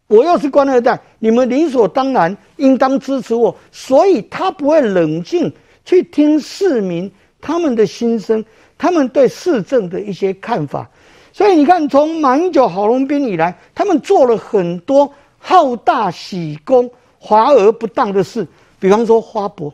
[0.07, 5.51] 我又是官二代，你们理所当然应当支持我，所以他不会冷静
[5.83, 7.09] 去听市民
[7.41, 8.43] 他们的心声，
[8.77, 10.89] 他们对市政的一些看法。
[11.31, 15.13] 所以你看，从马英九、郝龙斌以来，他们做了很多。
[15.45, 18.47] 好大喜功、华而不当的事，
[18.79, 19.73] 比方说花博，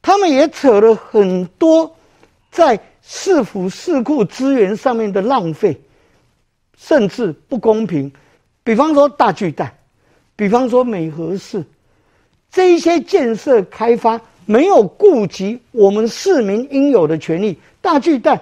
[0.00, 1.94] 他们也扯了很多
[2.50, 5.78] 在市府市库资源上面的浪费，
[6.78, 8.10] 甚至不公平。
[8.64, 9.70] 比方说大巨蛋，
[10.34, 11.62] 比方说美和市，
[12.50, 17.58] 这一些建设开发没有顾及我们市民应有的权利。
[17.82, 18.40] 大巨蛋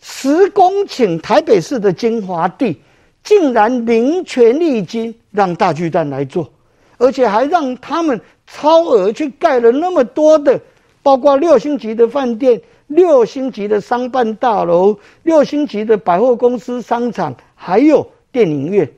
[0.00, 2.80] 十公顷台北市的精华地。
[3.24, 6.50] 竟然零权利金让大巨蛋来做，
[6.98, 10.60] 而且还让他们超额去盖了那么多的，
[11.04, 18.90] 包括六星级的饭店、六星级的商办大楼、六星级的百货公司、商场，还有电影院。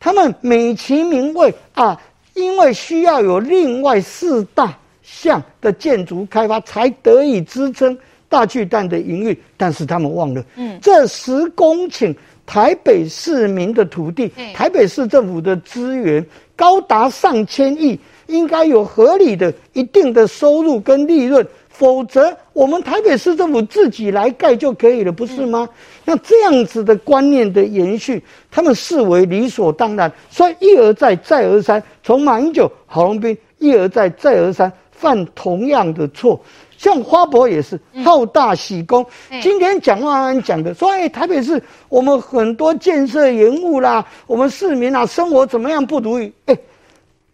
[0.00, 2.00] 他们美其名为啊，
[2.34, 7.96] 因为需要有另外四大项的建筑开发，才得以支撑
[8.28, 9.38] 大巨蛋的营运。
[9.56, 12.12] 但是他们忘了，嗯，这十公顷。
[12.46, 16.22] 台北市民的土地，台北市政府的资源
[16.54, 25.66] 高达上千亿，应该有合理的一定的收入跟利润，否则我们台北市政府自己来盖就可以了，不是吗？
[26.04, 36.40] 那这样子的观念的延续，他们视为理所当然，所以一而再再而三，从马英九、郝龙斌一而再再而三犯同样的错。
[36.76, 39.04] 像花博也是好大喜功。
[39.30, 46.58] 嗯、今天蒋万安讲的说：“哎，台北市我们很多建设延误啦，我们市民啊生活怎么样不如意？”哎，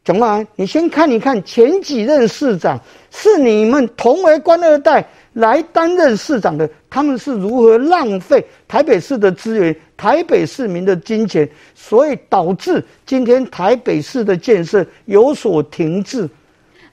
[0.05, 2.79] 蒋万安，你先看一看前几任市长
[3.11, 16.29] 是你们同为官二代来担任市长的，他们是如何浪费台北市的资源、台北市民的金钱，所以导致今天台北市的建设有所停滞。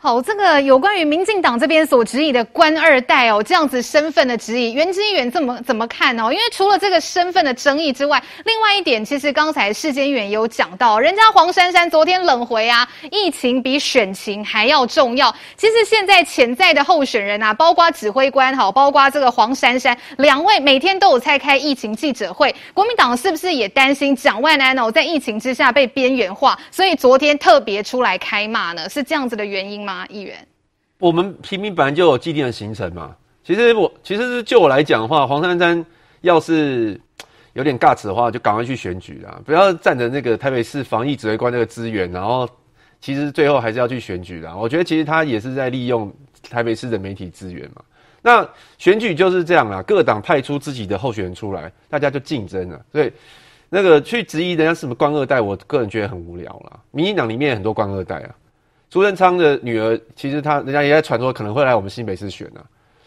[0.08, 6.32] 好，这个有关于民进党这边所质疑的官二代哦，这样子身份的质疑，袁之议员怎么怎么看哦？
[6.32, 15.30] 因为除了这个身份的争议之外，另外一点，其实刚才世坚议员有讲到，人家黄珊珊昨天冷回啊，疫情比选情还要重要。
[15.58, 22.56] 其实现在潜在的候选人啊，包括指挥官好，包括这个黄珊珊两位，每天都有在开疫情记者会。
[22.74, 28.88] 国民党是不是也担心蒋万安哦，在疫情之下被边缘化，所以昨天特别出来开骂呢？
[28.88, 29.97] 是这样子的原因吗？
[29.98, 30.06] 啊？
[30.08, 30.48] 议员，
[31.00, 33.16] 我们平民本来就有既定的行程嘛。
[33.44, 35.86] 其实我其实是就我来讲的话，黄珊珊
[36.22, 37.00] 要是
[37.54, 42.48] 有点 guts 的话，就赶快去选举啦，不要占着那个台北市防疫指挥官那个资源，然后
[43.00, 44.56] 其实最后还是要去选举啦。
[44.56, 46.14] 我觉得其实他也是在利用
[46.50, 47.82] 台北市的媒体资源嘛。
[48.22, 52.86] 那选举就是这样啦，各党派出自己的候选人出来，大家就竞争了。
[52.92, 53.10] 所以
[53.70, 56.80] 那个去质疑人家什么官二代，我个人觉得很无聊啦。
[56.92, 58.36] 民进党里面很多官二代啊。
[58.90, 62.64] 苏贞昌的女儿，其实他人家也在传说可能会来我们新北市选啊。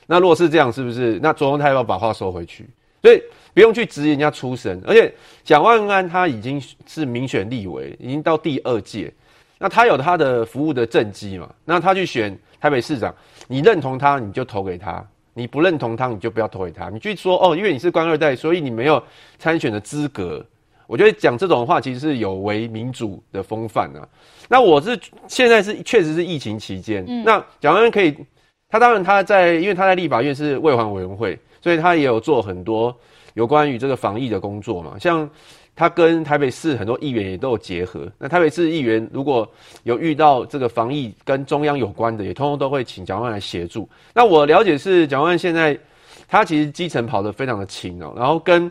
[0.06, 1.18] 那如果是这样，是不是？
[1.22, 2.68] 那卓荣泰要不要把话收回去？
[3.02, 3.22] 所以
[3.54, 4.78] 不用去质疑人家出身。
[4.86, 5.12] 而且
[5.42, 9.12] 蒋万安他已经是民选立委，已经到第二届。
[9.58, 11.48] 那他有他的服务的政绩嘛？
[11.64, 13.14] 那他去选台北市长，
[13.46, 15.02] 你认同他你就投给他，
[15.32, 16.90] 你不认同他你就不要投给他。
[16.90, 19.02] 你去说哦，因为你是官二代，所以你没有
[19.38, 20.44] 参选的资格。
[20.86, 24.02] 我觉得讲这种话其实是有违民主的风范啊。
[24.50, 24.98] 那我是
[25.28, 28.12] 现在是确实是疫情期间，嗯、那蒋万安可以，
[28.68, 32.94] 他当然他在，因为他在立法院是卫环委员会，所以他也有做很多
[33.34, 35.30] 有关于这个防疫的工作嘛，像。
[35.76, 38.06] 他跟台北市很多议员也都有结合。
[38.18, 39.50] 那台北市议员如果
[39.84, 43.88] 有遇到这个防疫跟中央有关的，也通通都会请蒋万安来协助。
[44.12, 45.78] 那我了解是蒋万安现在
[46.28, 48.70] 他其实基层跑得非常的勤哦，然后跟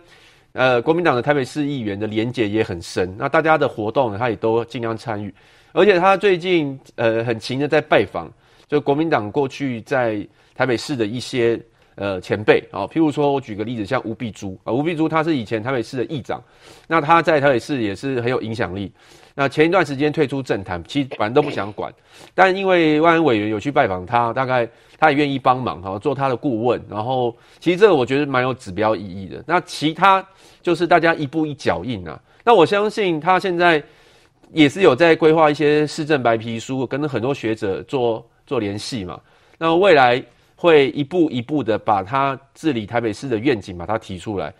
[0.51, 3.11] 呃国民党的台北市议员的连结也很深。
[3.17, 5.33] 那大家的活动呢，他也都尽量参与。
[5.71, 8.31] 而且他最近呃很勤的在拜访，
[8.67, 11.59] 就国民党过去在台北市的一些。
[11.95, 16.41] 呃，前辈啊，譬如说，我举个例子，像吴碧珠啊，吴碧珠他是以前台北市的议长，
[16.87, 18.89] 那他在台北市也是很有影响力。
[19.35, 21.93] 那前一段时间退出政坛，其实反正都不想管，
[22.33, 24.65] 但因为万安委员有去拜访他，大概
[24.97, 26.81] 他也愿意帮忙哈，做他的顾问。
[26.89, 29.43] 然后，其实这个我觉得蛮有指标意义的。
[29.45, 30.25] 那其他
[30.61, 32.17] 就是大家一步一脚印啊。
[32.45, 33.83] 那我相信他现在
[34.53, 39.19] 也是有在规划一些市政白皮书，跟很多学者做做联系嘛。
[39.57, 40.23] 那未来。
[40.61, 44.53] 会一步一步的把它治理台北市的愿景把它提出来，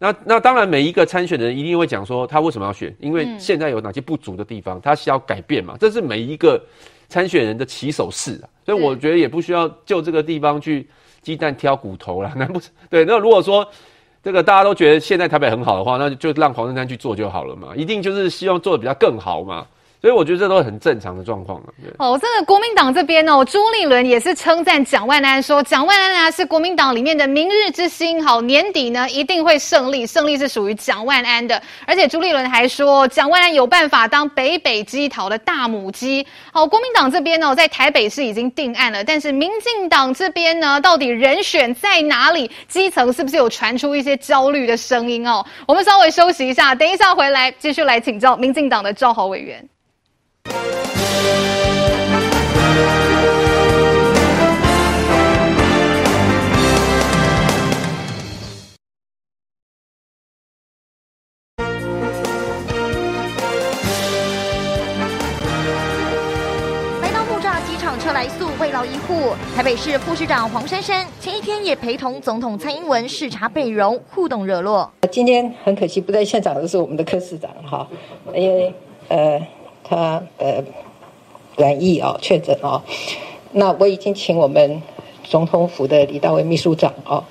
[0.00, 6.60] 那那当然每一个参选的人一定会讲说他为什么要选，因为现在有哪些不足的地方，他需要改变嘛，这是每一个
[7.08, 10.88] 参选人的起手式啊，所以我觉得也不需要就这个地方去
[11.22, 12.72] 鸡蛋挑骨头了，难不成？
[12.90, 13.64] 对，那如果说
[14.24, 19.66] 这个大家都觉得现在台北很好的话，那就让黄珊珊去做就好了嘛，一定就是希望做的比较更好嘛。
[20.04, 21.72] 所以我觉得这都是很正常的状况了。
[21.98, 28.22] 哦，这个国民党这边哦，朱立伦也是称赞蒋万安说，蒋万安啊是国民党里面的明日之星。
[28.22, 31.62] 好，年底呢一定会胜利，胜利是属于蒋万安的。
[31.86, 36.26] 而且朱立伦还说，蒋万安有办法当北北基桃的大母鸡。
[36.52, 42.50] 好，国民党这边呢，在台北市已经定案了，但是民进党这边呢，到底人选在哪里？
[42.68, 45.42] 基层是不是有传出一些焦虑的声音哦？
[45.66, 49.66] 我们稍微休息一下，等一下回来继续来请教民进党的赵豪委员。
[67.00, 69.34] 来到木栅机场，车来速，慰劳一户。
[69.56, 74.92] 台北市副市长黄珊珊前一天也陪同总统蔡英文视察北荣，互动热络。
[75.10, 77.88] 今天很可惜不在现场的是我们的柯市长哈，
[78.34, 78.74] 因为
[79.08, 79.40] 呃。
[79.84, 80.64] 他呃
[81.56, 82.82] 染疫哦，确诊哦，
[83.52, 84.82] 那我已经请我们
[85.22, 87.22] 总统府的李大为秘书长哦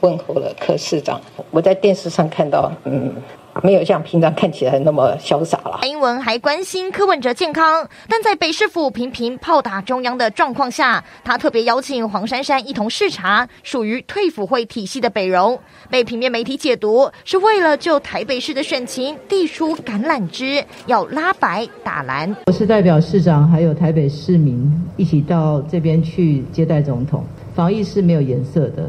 [0.00, 1.20] 问候了柯市长。
[1.50, 3.14] 我在电视上看到，嗯。
[3.62, 5.78] 没有像平常看起来那么潇洒了。
[5.80, 15.58] 蔡英文还关心柯文哲健康，但在北市府频频炮打中央的状况下，他特别邀请黄珊珊一同视察属于退辅会体系的北荣，
[15.90, 22.34] 被平面媒体解读是为了就台北市的选情递出橄榄枝，要拉白打蓝。
[22.46, 28.88] 我是代表市长还有台北市民一起到这边去接待总统，防疫是没有颜色的。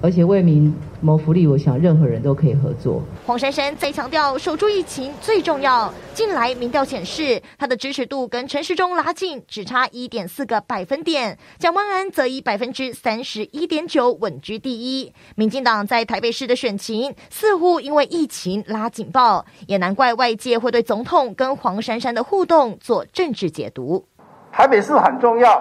[0.00, 3.02] 而且为民谋福利，我想任何人都可以合作。
[3.26, 5.92] 黄珊珊再强调，守住疫情最重要。
[6.14, 11.36] 近来民调显示，他的支持度跟陈时中拉近，只差一点四个百分点。
[11.58, 15.12] 蒋万安则以百分之三十一点九稳居第一。
[15.34, 24.06] 民进党在台北市的选情似乎因为疫情拉警报，也难怪外界会对总统跟黄珊珊的互动做政治解读。
[24.52, 25.60] 台北市很重要，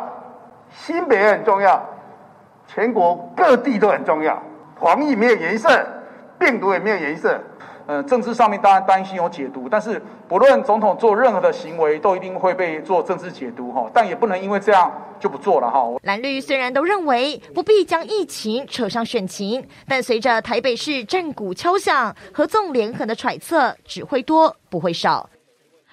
[0.70, 1.84] 新北也很重要。
[2.68, 4.42] 全国各地都很重要，
[4.82, 5.70] 防疫没有颜色，
[6.40, 7.40] 病毒也没有颜色。
[7.88, 13.90] 呃，政治上面当然担心有解读，但是不论总统做任何的行为，都一定会被做政治解读哈。
[13.94, 15.88] 但也不能因为这样就不做了哈。
[16.04, 25.30] 蓝绿虽然都认为不必将疫情扯上选情，但随着台北市战鼓敲响，合纵连横的揣测只会多不会少。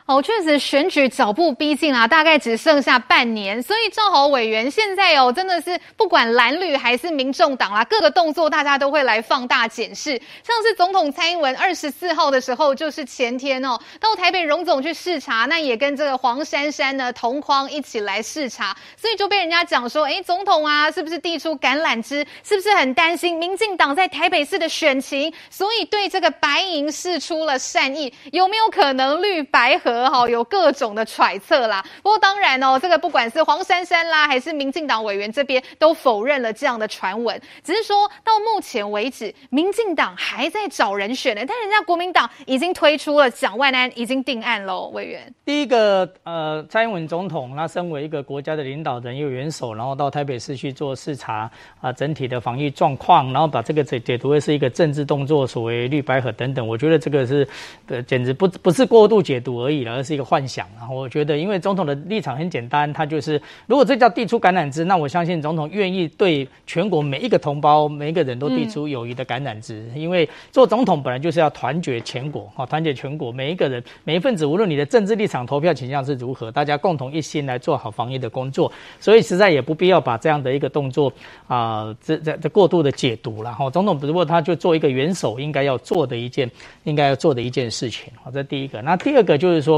[0.09, 10.19] 哦，确实选举脚步逼近啊，大概只剩下半年，所以赵豪委员现在哦，真的是不管蓝绿还是民众党啦，各个动作大家都会来放大检视。
[10.43, 22.27] 像是总统蔡英文二十四号的时候，就是前天哦，到台北荣总去视察，那也跟这个黄珊珊呢同框一起来视察，所以就被人家讲说，诶，总统啊，是不是递出橄榄枝？
[22.43, 25.31] 是不是很担心民进党在台北市的选情？
[25.51, 29.98] 所以对这个白营释出了善意，有没有可能绿白合？
[29.99, 31.85] 何哈，有各种的揣测啦。
[32.03, 41.43] 不过当然哦，这个不管是黄珊珊啦，还是民进党委员这边都否认了这样的传闻，只是说到目前为止，民进党还在找人选呢。
[41.47, 44.89] 但人家国民党已经推出了蒋万安，已经定案喽。
[44.95, 57.47] 委员，第一个呃，蔡英文总统他身为一个国家的领导人又元首，然后到台北市去做视察啊、整体的防疫状况，然后把这个解解读为是一个政治动作，所谓绿白合等等，我觉得这个是
[57.87, 60.67] 呃，简直不不是过度解读而已了，而是一个幻想。
[60.79, 78.71] 然后我觉得，因为总统的立场很简单，他就是如果这叫递出橄榄枝，那我相信总统愿意对全国每一个同胞、每一个人都递出友谊的橄榄枝，嗯、因为做总统本来就是要团结全国，哈，团结全国每一个人、每一份子，无论你的政治立场、投票倾向是如何，大家共同一心来做好防疫的工作，
[79.01, 81.13] 所以实在也不必要把这样的一个动作
[81.47, 83.69] 啊、呃，这这这过度的解读了哈。
[83.71, 86.51] 总统不过他就做一个元首应该要做的一件，
[86.85, 88.83] 应该要做的一件事情，好，这第一个。
[88.83, 89.78] 那第二个就是说。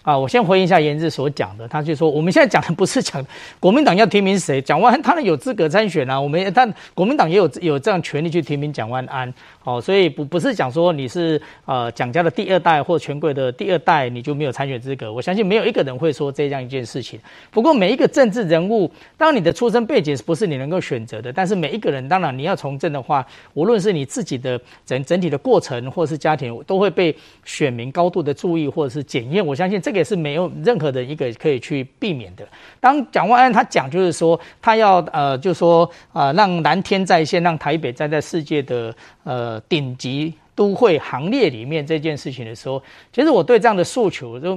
[0.03, 3.23] 啊，我先回应一下颜志所讲的，他就说我们现在讲的不是讲
[3.59, 9.31] 国民党要提名谁，蒋万安当然有资格参选啊，我们但国民党也有 有这样权利去提名蒋万安，
[9.63, 17.19] 哦，所以不不是讲说你是呃蒋家的第二代或权贵的第二代你就没有参选资格，我相信没有一个人会说这样一件事情。
[17.51, 23.23] 不过每一个政治人物，当你的出身背景不是你能够选择的，但是每一个人当然你要从政的话，
[23.53, 29.90] 无论是你自己的整整体的过程或是家庭，都会被选民高度的注意或者是检验，我相信这。
[29.91, 32.47] 这个也是没有任何的一个可以去避免的。
[32.79, 35.83] 当蒋万安他讲，就是说他要呃，就是说
[36.13, 42.81] 啊、呃，让蓝天在线，让台北站在世界的呃顶级都会行列里面这件事情的时候，
[43.11, 44.55] 其实我对这样的诉求，就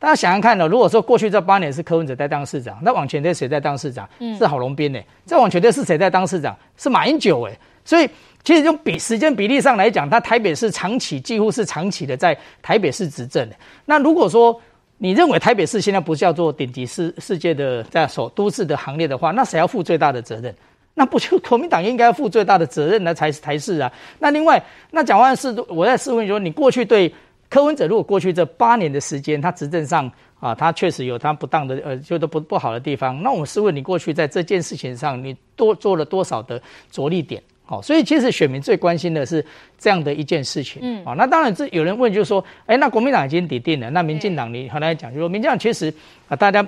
[0.00, 4.08] 大家想想看呢，如果说过去这八年是柯文哲在当市长，那往前的谁在当市长？
[4.18, 4.98] 嗯，是郝龙斌呢？
[5.24, 6.56] 再往前的是谁在当市长？
[6.76, 7.56] 是马英九哎。
[7.84, 8.08] 所以
[8.44, 13.56] 其实用比时间比例上来讲，他台北市长期几乎是长期的在台北市执政的。
[13.86, 14.60] 那如果说
[15.02, 20.54] 你认为台北市现在不叫做顶级世世界的在首都市的行列的话，那谁要负最大的责任？
[20.94, 23.12] 那不就国民党应该要负最大的责任呢？
[23.12, 23.92] 才是台视啊。
[24.20, 27.12] 那另外，那蒋万是我在试问说，你过去对
[27.50, 33.20] 柯文哲，如果过去这八年的时间，他执政上啊，他确实有他不当的呃，觉得不不好的地方。
[33.24, 37.42] 那我试问你，过去在这件事情上，你多做了多少的着力点？
[37.64, 39.44] 好，所以其实选民最关心的是
[39.78, 40.82] 这样的一件事情。
[40.82, 45.92] 嗯，啊，那当然这有人问，就是说，哎，那国民党已经底定了，那民进党你后来讲，就是说民进党其实
[46.28, 46.62] 啊，大家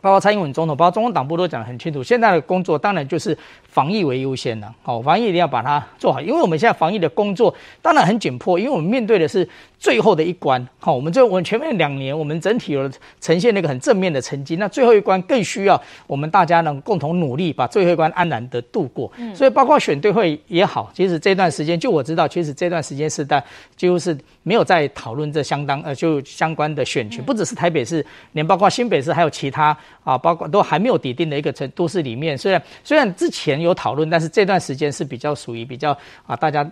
[0.00, 4.74] 包括蔡英文总统，包括中共党部都讲得很清楚，现在的工作当然就是防疫为优先了。
[4.82, 9.48] 好，防疫一定要把它做好，因为我们现在防疫的工作当然很紧迫，因为我们面对的是。
[9.78, 14.56] 最后的一关，好，我们这我们前面两年，我们整体有呈现了一个很正面的成绩。
[14.56, 19.10] 那最后一关更需要我们大家能共同努力，把最后一关安然的度过。
[19.18, 23.42] 嗯，所以包括选对会也好，其实这段时间，就我知道，其实这段时间是在
[23.76, 36.68] 几乎是没有在讨论这相当呃就相关的选区，不只是台北市，连包括新北市还有其他啊，包括都还没有底定的一个城都市里面，虽然虽然之前有讨论，但是这段时间是比较属于比较啊大家。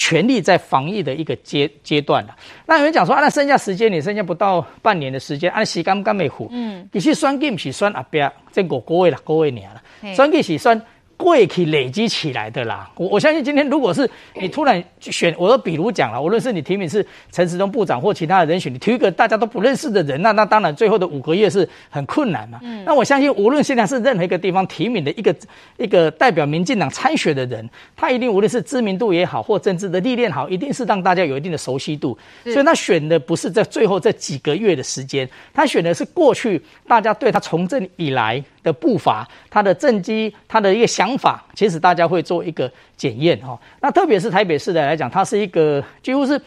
[0.00, 2.34] 全力在防疫的一个阶阶段了。
[2.64, 6.48] 那有人讲说，啊，那剩下时间，你剩下不到半年的时间，按时间干没糊。
[6.50, 10.80] 嗯，其实选举不是选后边这五个月了，个月年了，选举是选。
[11.24, 22.58] 会可以累积起来的啦，我我相信今天如果是你突然选，我说比如讲了，无论是你提名是陈时中部长或其他的人选，你提一个大家都不认识的人，那那当然最后的五个月是很困难嘛。
[22.62, 25.34] 嗯，那我相信无论现在是任何一个地方提名的一个
[25.76, 32.16] 一个代表民进党参选的人，他一定无论是知名度也好，或政治的历练好，一定是让大家有一定的熟悉度。
[32.44, 43.58] 所以他选的不是在最后这几个月的时间，他选的是过去大家对他从政以来的步伐，他的政绩，他的一个想法，其实大家会做一个检验哈。
[43.80, 46.40] 那特别是台北市的来讲，它是一个几乎是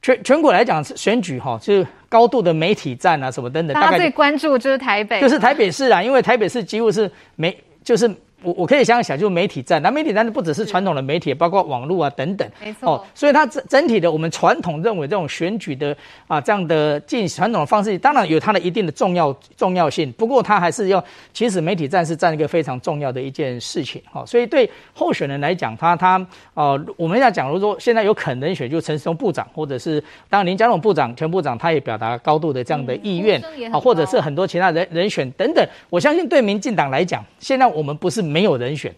[0.00, 3.74] 全全国来讲选举哈，就是高度的媒体战啊什么等等。
[3.74, 8.10] 大家最关注就是台北，就是台北市啊，因为台北市几乎是没就是。
[8.42, 12.92] 我我可以想想，就是媒体战，那媒体战不只是传统的媒体，包括网络啊等等，没错。
[12.92, 20.10] 哦，所以它整整体的，我们传统认为这种选举的啊这样的进传统的方式，当然有它的一定的重要重要性。
[20.12, 24.02] 不过它还是要，其实媒体战是占一个非常重要的一件事情。
[24.12, 33.40] 哦，所以对候选人来讲，他他呃，我们要讲，如果说现在有可能选，就陈时中部长，或者是当然林佳龙部长、陈部长，他也表达高度的这样的意愿
[33.70, 35.64] 啊，或者是很多其他人人选等等。
[35.90, 38.31] 我相信对民进党来讲，现在我们不是。
[38.32, 38.92] 没有人选，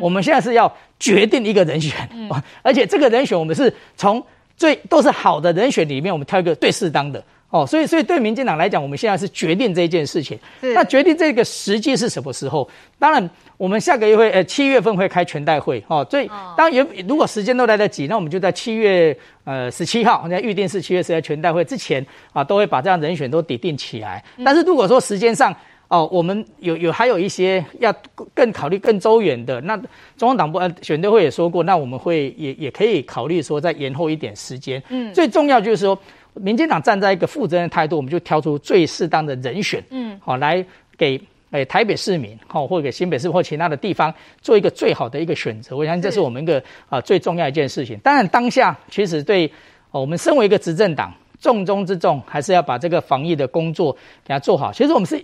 [0.00, 2.28] 我们现在是要决定一个人选，嗯、
[2.62, 4.22] 而且这个人选我们是从
[4.56, 7.22] 最都是好的人选里面，我们挑一个最适当的。
[7.50, 10.38] 哦，所以所以对民进党来讲，我们现在是决定这件事情。
[10.60, 12.68] 那决定这个时机是什么时候？
[12.96, 16.06] 当然，我们下个月会呃七月份会开全代会哦。
[16.08, 24.22] 所以当然如果时间都来得及，那我们就在七月呃十七号，现在预定是七月十七号全代会之前啊，都会把这样人选都拟定起来。
[24.44, 25.52] 但是如果说时间上
[25.90, 27.94] 哦，我们有有还有一些要
[28.32, 29.76] 更考虑更周远的，那
[30.16, 34.82] 中央党部呃选对会也说过，那我们会也也可以考虑说再延后一点时间。
[34.88, 35.96] 嗯，最重要就是说。
[36.34, 40.64] 民进党站在一个负责任的态度，我们就挑出最适当的人选，嗯，好来
[40.96, 41.20] 给
[41.50, 45.76] 诶台北市民，好或者给新北市或其他的地方做一个最好的一个选择。
[45.76, 47.98] 我相信这是我们一个啊最重要一件事情。
[47.98, 49.50] 当然，当下其实对
[49.90, 53.92] 我们身为一个执政党，重中之重还是要把这个防疫的工作
[54.24, 54.72] 给它做好。
[54.72, 55.20] 其实我们是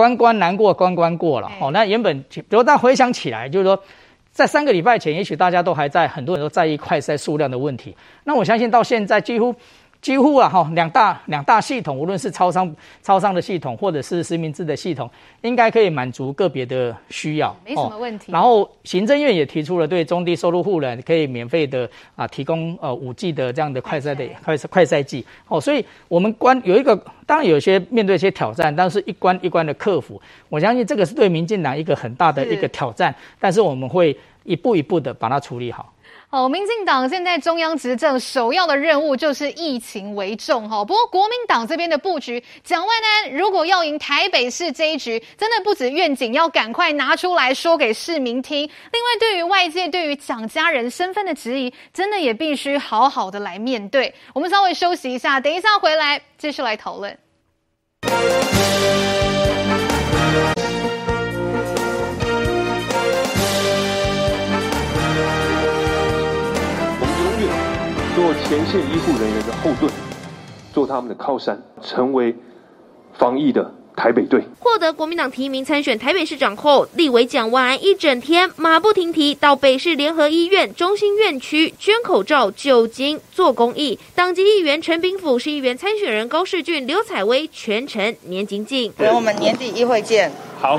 [0.00, 3.78] 关关难过关关过了，好，那原本比如大家回想起来，就是说
[4.32, 7.94] 在三个礼拜前，也许大家都还在很多人都在意快筛数量的问题。
[8.24, 9.54] 那我相信到现在几乎。
[10.00, 15.08] 几乎啊哈，两大两大系统，无论是超商超商的系统，或者是实名制的系统，
[15.42, 18.32] 应该可以满足个别的需要，没什么问题。
[18.32, 26.96] 然后行政院也提出了对中低收入户人可以免费的啊提供呃五 G 的这样的快赛的快快赛季哦，所以我们关有一个，
[27.26, 35.92] 当然有些面对一些挑战，但是一关一关的克服，我相信这个是对民进党一个很大的一个挑战，但是我们会一步一步的把它处理好。
[36.32, 40.84] 好，民进党现在中央执政首要的任务就是疫情为重哈。
[40.84, 48.60] 不过国民党这边的布局，蒋万安如果要赢台北市这一局，真的不止愿景要赶快拿出来说给市民听。
[48.60, 54.14] 另外，对于外界对于蒋家人身份的质疑，真的也必须好好的来面对。
[54.32, 57.18] 我们稍微休息一下，等一下回来继续来讨论。
[68.50, 69.88] 前线医护人员的后盾，
[70.72, 72.34] 做他们的靠山，成为
[73.12, 74.42] 防疫的台北队。
[74.58, 83.98] 获得国民党提名参选台北市长后，立委蒋万安一整天马不停蹄到北市联合医院中心院区捐口罩、酒精做公益。
[84.14, 88.92] 党籍议员陈炳甫、市议员参选人高世俊、刘彩薇全程年紧紧。
[88.96, 90.30] 等我们年底议会见。
[90.60, 90.76] 好，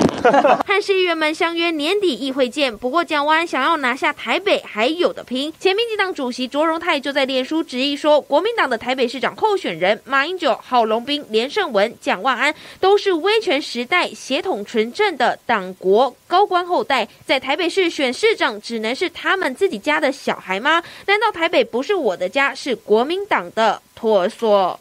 [0.64, 2.78] 和市议员们相约年底议会见。
[2.78, 5.52] 不过蒋万安想要拿下台北还有的拼。
[5.58, 20.80] 前民进党主席卓荣泰就在脸书质疑说，国民党的台北市长候选人马英九、郝龙斌、连胜文、蒋万安都是威权时代血统纯正的党国高官后代，在台北市选市长只能是他们自己家的小孩吗？
[21.06, 24.78] 难道台北不是我的家，是国民党的托儿所？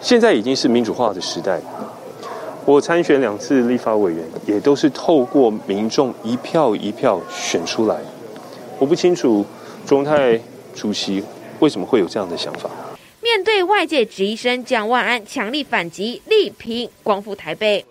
[0.00, 1.60] 现在已经是民主化的时代。
[2.64, 8.00] 我参选两次立法委员，也都是透过民众一票一票选出来。
[8.78, 9.44] 我不清楚
[9.84, 10.40] 中泰
[10.74, 11.22] 主席
[11.58, 12.70] 为什么会有这样的想法。
[13.20, 17.84] 面对外界质疑声，蒋万安强力反击，力拼光复台北。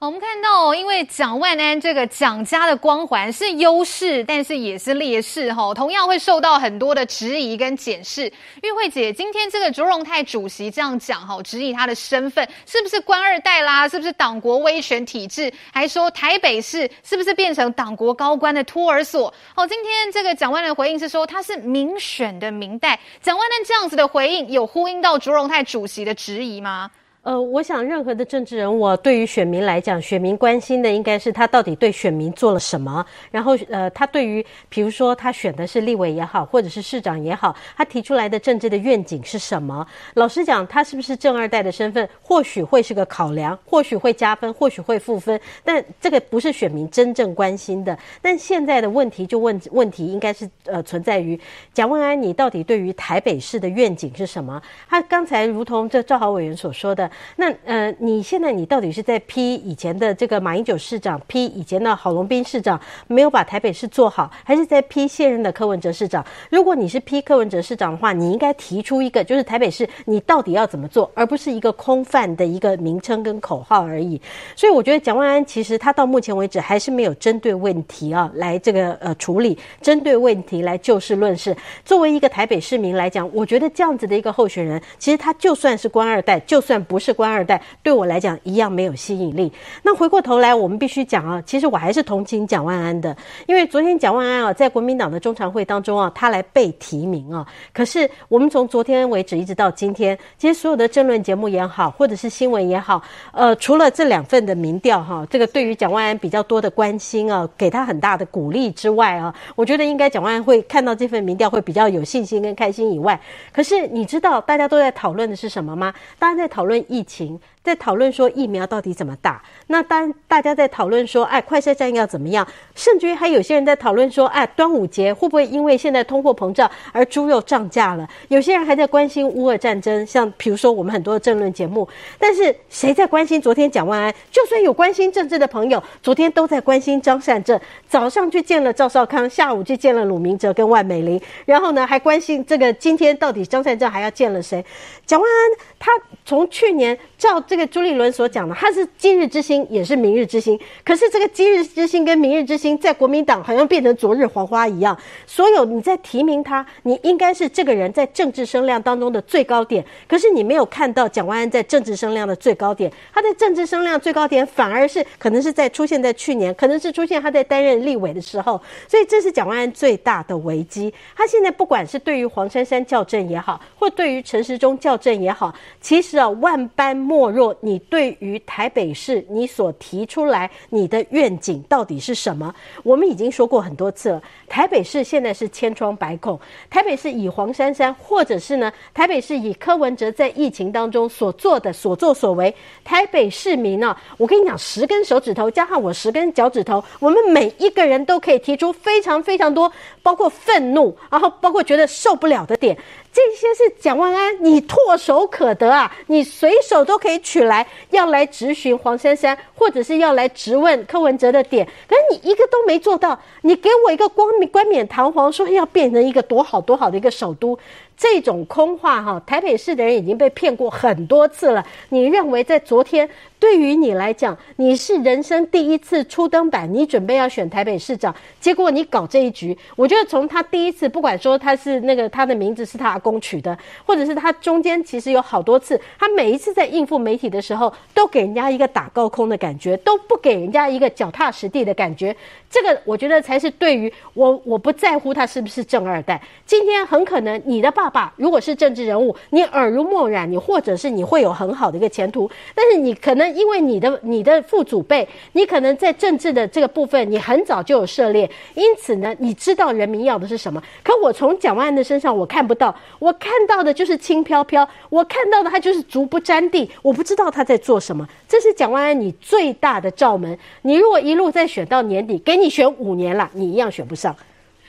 [0.00, 8.30] 我们看到，因为蒋万安这个蒋家的光环是优势，但是也是劣势，哈，同样会受到很多的质疑跟检视。
[8.62, 19.32] 玉慧姐，今天这个卓荣泰主席这样讲，哈，质疑他的身份是不是官二代啦，是不是党国威权体制，还说台北市是不是变成党国高官的托儿所？
[19.54, 23.00] 哦，今天这个蒋万安的回应是说他是民选的民代。
[23.22, 26.90] 蒋万安这样子的回应，有呼应到卓荣泰主席的质疑吗？
[27.24, 33.04] 呃，我想任何的政治人物对于选民来讲，选民关心的应该是他到底对选民做了什么。
[33.30, 39.86] 然后，呃，他对于比如说他选的是立委也好，或者是市长也好，他提出来的政治的愿景是什么？
[40.12, 47.98] 老实讲，他是不是正二代的身份，或许会是个考量，或许会加分，或许会负分，但这个不是选民真正关心的。
[48.20, 51.40] 但现在的问题就问问题应该是呃存在于
[51.72, 54.60] 蒋万安，你到底对于台北市的愿景是什么？
[54.90, 57.10] 他刚才如同这赵豪委员所说的。
[57.36, 66.24] 那呃，你现在你到底是在批以前的这个马英九市长，批以前的郝龙斌市长没有把台北市做好，还是在批现任的柯文哲市长？
[66.50, 74.20] 如果你是批柯文哲市长的话，你应该提出一个，就是台北市你到底要怎么做，而不是一个空泛的一个名称跟口号而已。
[74.56, 81.56] 所以我觉得蒋万安其实他到目前为止还是没有针对问题啊来这个呃处理，针对问题来就事论事。
[81.84, 87.03] 作为一个台北市民来讲，我觉得这样子的一个候选人，其实他就算是官二代，就算不是。
[87.04, 89.52] 是官二代，对我来讲一样没有吸引力。
[89.82, 93.14] 那回过头来，我们必须讲啊，其实我还是同情蒋万安的，
[93.46, 97.46] 因为昨天蒋万安啊，在国民党的中常会当中啊，他来被提名啊。
[97.74, 103.02] 可是我们从昨天为止一直到今天，其实所有的政论节目也好，或者是新闻也好，
[103.32, 113.20] 呃，除了这两份的民调哈，这个对于蒋万安比较多的关心啊，给他很大的鼓励之外啊，我觉得应该蒋万安会看到这份民调会比较有信心跟开心以外，
[113.52, 115.92] 可是你知道大家都在讨论的是什么吗？
[116.18, 117.40] 大家在讨论疫情。
[117.64, 119.42] 在讨论说疫苗到底怎么打？
[119.68, 122.46] 那当大家在讨论说，哎，快筛站要怎么样？
[122.74, 128.06] 甚至于还有些人在讨论说，哎，端午节会不会因为现在通货膨胀而猪肉涨价了？
[128.28, 131.88] 有些人还在关心乌俄战争，像比如说我们很多的政论节目。
[132.18, 134.14] 但是谁在关心昨天蒋万安？
[134.30, 137.58] 就算有关心政治的朋友，昨天都在关心张善政。
[137.88, 144.62] 早上去见了赵少康，下午去见了鲁明哲跟万美玲，然后呢还关心这个今天到底张善政还要见了谁？
[145.06, 145.90] 蒋万安他
[146.26, 150.58] 从去年照这个朱立伦所讲的，他是今日之星，也是明日之星。
[150.84, 154.98] 可是这个今日之星跟明日之星，在国民党好像变成昨日黄花一样。
[155.24, 159.84] 所有你在提名他，你应该是这个人在政治声量当中的最高点。
[160.08, 168.60] 可是你没有看到蒋万安在政治声量的最高点，他在政治声量最高点反而是可能是在出现在去年，可能是出现他在担任立委的时候。
[168.88, 170.92] 所以这是蒋万安最大的危机。
[171.16, 177.74] 他现在不管是对于黄珊珊校正也好，或对于陈时中校正也好，其实啊万般莫若你。
[177.90, 182.52] 对于台北市，你所提出来你的愿景到底是什么？
[182.82, 184.22] 我们已经说过很多次了。
[184.48, 186.38] 台北市现在是千疮百孔，
[186.70, 199.70] 台北市以黄珊珊，或者是呢，台北市以柯文哲在疫情当中所做的所作所为，台北市民呢、我跟你讲，十根手指头加上我十根脚趾头，我们每一个人都可以提出非常非常多，
[200.02, 202.76] 包括愤怒，然后包括觉得受不了的点。
[203.14, 205.88] 这些是蒋万安，你唾手可得啊！
[206.08, 213.16] 你随手都可以取来，要来质询黄珊珊，或者是要来质问柯文哲的点，可是你一个都没做到。
[213.42, 217.56] 你给我一个光明冠冕堂皇说要变成一个多好多好的一个首都。
[217.96, 221.64] 这种空话哈，台北市的人已经被骗过很多次了。
[221.90, 242.14] 你认为在昨天，对于你来讲，你是人生第一次初登板，你准备要选台北市长，结果你搞这一局，我觉得从他第一次，不管说他是那个他的名字是他阿公取的，或者是他中间其实有好多次，他每一次在应付媒体的时候，都给人家一个打高空的感觉，都不给人家一个脚踏实地的感觉。
[242.54, 246.22] 这个我觉得才是对于我，我不在乎他是不是正二代。
[246.46, 252.30] 今天很可能你的爸爸如果是政治人物，你耳濡目染，你或者是你会有很好的一个前途。
[252.54, 260.62] 但是你可能因为你的你的父祖辈，你可能在政治的这个部分，你很早就有涉猎，因此呢，你知道人民要的是什么。
[260.84, 268.08] 可我从蒋万安的身上我看不到，我看到的就是轻飘飘，我看到的他就是足不沾地，我不知道他在做什么。
[268.28, 270.38] 这是蒋万安你最大的罩门。
[270.62, 272.43] 你如果一路再选到年底，给你。
[272.44, 274.14] 你选五年了，你一样选不上。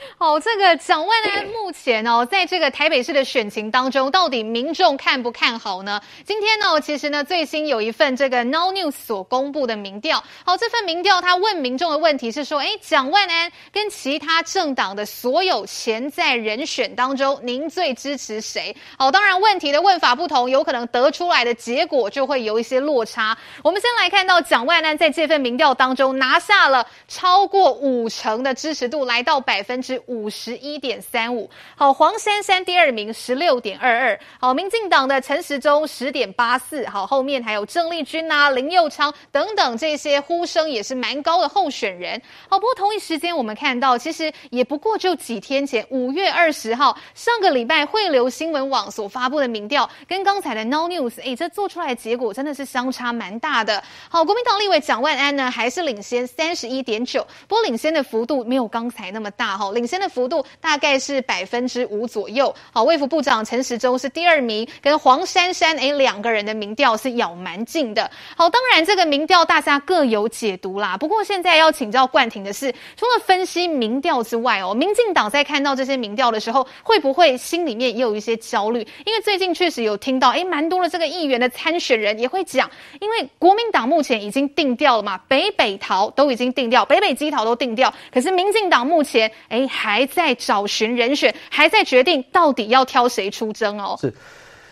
[0.17, 6.01] 好，这个蒋万安目前哦，在这个台北市的选情当中，到底民众看不看好呢？
[6.25, 10.23] 今天呢，其实呢，最新有一份这个 Now News 所公布的民调。
[10.45, 18.75] 好，这份民调他问民众的问题是说，哎，蒋万安跟其他政党的所有潜在人选当中，您最支持谁？
[18.97, 23.37] 好，当然问题的问法不同，有可能得出来的结果就会有一些落差。
[23.63, 29.94] 我们先来看到蒋万安在这份民调当中拿下了超过五成的支持度，来到百分之。
[30.07, 59.84] 五十一点三五，好，黄珊珊第二名十六点二二，好，民进党的陈时中十点八四，好，后面还有郑丽君啊、林佑昌等等这些呼声也是蛮高的候选人，好，不过同一时间我们看到，其实也不过就几天前，五月二十号上个礼拜汇流新闻网所发布的民调，跟刚才的 Now News，哎，这做出来的结果真的是相差蛮大的，好，国民党立委蒋万安呢还是领先三十一点九，不过领先的幅度没有刚才那么大，哈，领。
[59.85, 62.51] 领先的幅度大概是百分之五左右。
[62.73, 68.09] 好，卫福部长陈时中是第二名，跟黄珊珊诶两个人的民调是咬蛮近的。
[68.35, 70.97] 好，当然这个民调大家各有解读啦。
[70.97, 78.79] 不过现在要请教冠廷的是，除了分析民调之外哦，民进党在看到这些民调的时候，会不会心里面也有一些焦虑？
[79.05, 82.67] 因为最近确实有听到诶蛮多的这个议员的参选人也会讲，
[82.99, 89.31] 因为国民党目前已经定调了嘛，北北桃都已经定调，北北基桃都定调，可是民进党目前
[89.67, 89.71] 诶。
[89.71, 93.97] 还在找寻人选，还在决定到底要挑谁出征哦。
[93.99, 94.13] 是，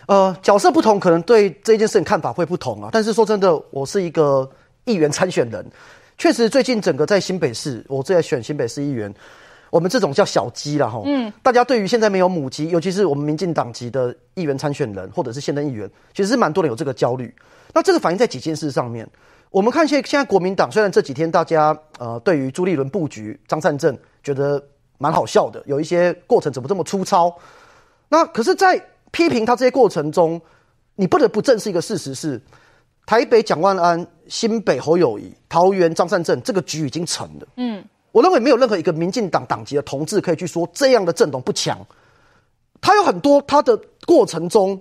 [0.06, 2.88] 呃，角色不同，可能对这件事情看法会不同啊。
[2.92, 4.48] 但是说真的，我是一个
[4.84, 5.64] 议员参选人，
[6.18, 9.12] 确实最近整个在新北市，我正在选新北市议员。
[9.70, 11.02] 我们这种叫小鸡了哈。
[11.04, 17.34] 嗯，大家对于现在没有母鸡，尤其是我们民进党籍的议员参选人或者是现任议员，其实是蛮多人有这个焦虑。
[17.72, 19.04] 那这个反映在几件事上面。
[19.50, 24.62] 我们看现现在国民党，虽然这几天大家呃对于朱立伦布局张善政觉得
[24.98, 27.34] 蛮好笑的，有一些过程怎么这么粗糙？
[28.08, 28.80] 那可是，在
[29.10, 30.40] 批评他这些过程中，
[30.94, 32.40] 你不得不正视一个事实是：
[33.06, 37.46] 台北蒋万安、新北侯友谊、桃园张善政，这个局已经成了。
[37.56, 41.78] 嗯，我认为没有任何一个民进党党籍的同志可以去说这样的阵容不强。
[42.80, 44.80] 他有很多他的过程中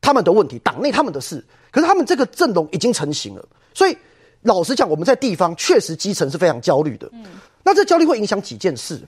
[0.00, 3.44] 他们的问题，党内他们的事，可是他们这个阵容已经成型了。
[3.74, 3.96] 所以，
[4.42, 7.08] 老实讲，我们在地方确实基层是非常焦虑的。
[7.12, 7.24] 嗯，
[7.64, 9.00] 那这焦虑会影响几件事。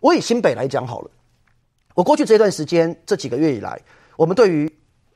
[0.00, 1.10] 我以新北来讲好了。
[1.94, 3.80] 我过去这段时间，这几个月以来，
[4.16, 4.70] 我们对于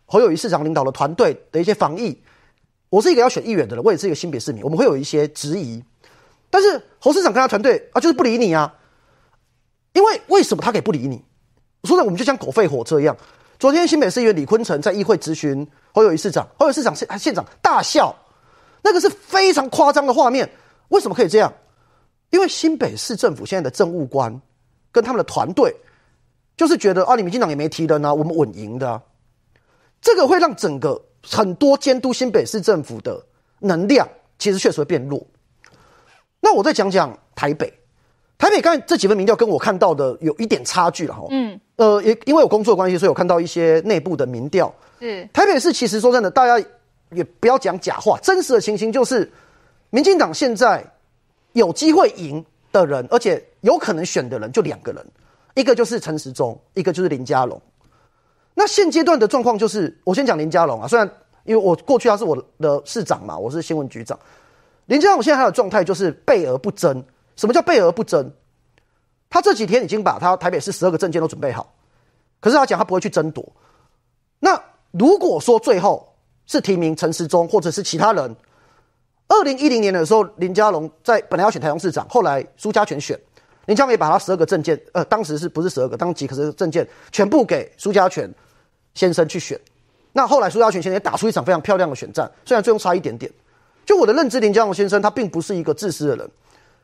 [0.07, 2.23] 侯友宜市长领导的团队的一些防疫，
[2.91, 5.83] 我是一个要选议员的人，我也是一个新北市民，我们会有一些质疑。
[6.51, 8.73] 但是侯市长跟他团队啊，就是不理你啊。
[9.93, 11.25] 因为为什么他可以不理你？
[11.85, 13.17] 说的我们就像狗吠火车一样。
[13.59, 18.15] 昨天新北市议员李坤城在议会质询侯友宜市长，侯友宜市长县县长大笑。
[18.83, 20.51] 那个是非常夸张的画面，
[20.89, 21.53] 为什么可以这样？
[22.31, 24.41] 因为新北市政府现在的政务官
[24.95, 25.75] 跟他们的团队，
[26.57, 29.03] 就是觉得啊，你民进党也没提人啊，我们稳赢的啊，
[30.01, 33.21] 这个会让整个很多监督新北市政府的
[33.59, 35.27] 能量，其实确实会变弱。
[36.41, 37.71] 那我再讲讲台北，
[38.39, 41.27] 台北刚才这几份民调跟我看到的有一点差距了哈。
[41.31, 44.73] 嗯，呃，也因为有工作关系，所以我看到一些内部的民调。
[45.01, 46.65] 是台北市其实说真的，大家。
[47.11, 49.31] 也不要讲假话，真实的情形就是，
[49.91, 50.85] 民进党现在
[51.53, 55.05] 有机会赢的人，而且有可能选的人就两个人，
[55.55, 57.61] 一个就是陈时中，一个就是林佳龙。
[58.53, 61.11] 那现阶段的状况就是，我先讲林佳龙啊，虽然
[61.45, 64.19] 因为我过去他是我的市长嘛，我是新闻局长，
[64.85, 67.03] 林佳龙现在还有状态就是备而不争。
[67.37, 68.31] 什么叫备而不争？
[69.31, 71.75] 他这几天已经把他台北市十二个政见都准备好，
[72.41, 73.45] 可是他讲他不会去争夺。
[74.41, 74.61] 那
[74.93, 76.15] 如果说最后，
[76.47, 78.37] 是提名陈时中，或者是其他人。
[79.27, 83.19] 二零一零年的时候，林佳龙在本来要选台中市长，后来苏家全选，
[83.67, 85.97] 林佳伟把他十二个证件，呃，当时是不是十二个？
[85.97, 88.33] 当几个政见全部给苏家全
[88.95, 89.59] 先生去选。
[90.13, 93.31] 那后来苏家全先生也打出一场非常漂亮的选战，虽然最后差一点点。
[93.85, 96.31] 就我的认知，林佳龙先生他并不是一个自私的人，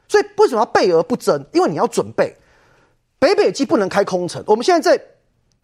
[0.08, 1.44] 所以为什么要备而不争？
[1.52, 2.36] 因为你要准备
[3.18, 4.42] 北北基不能开空城。
[4.46, 5.04] 我们现在在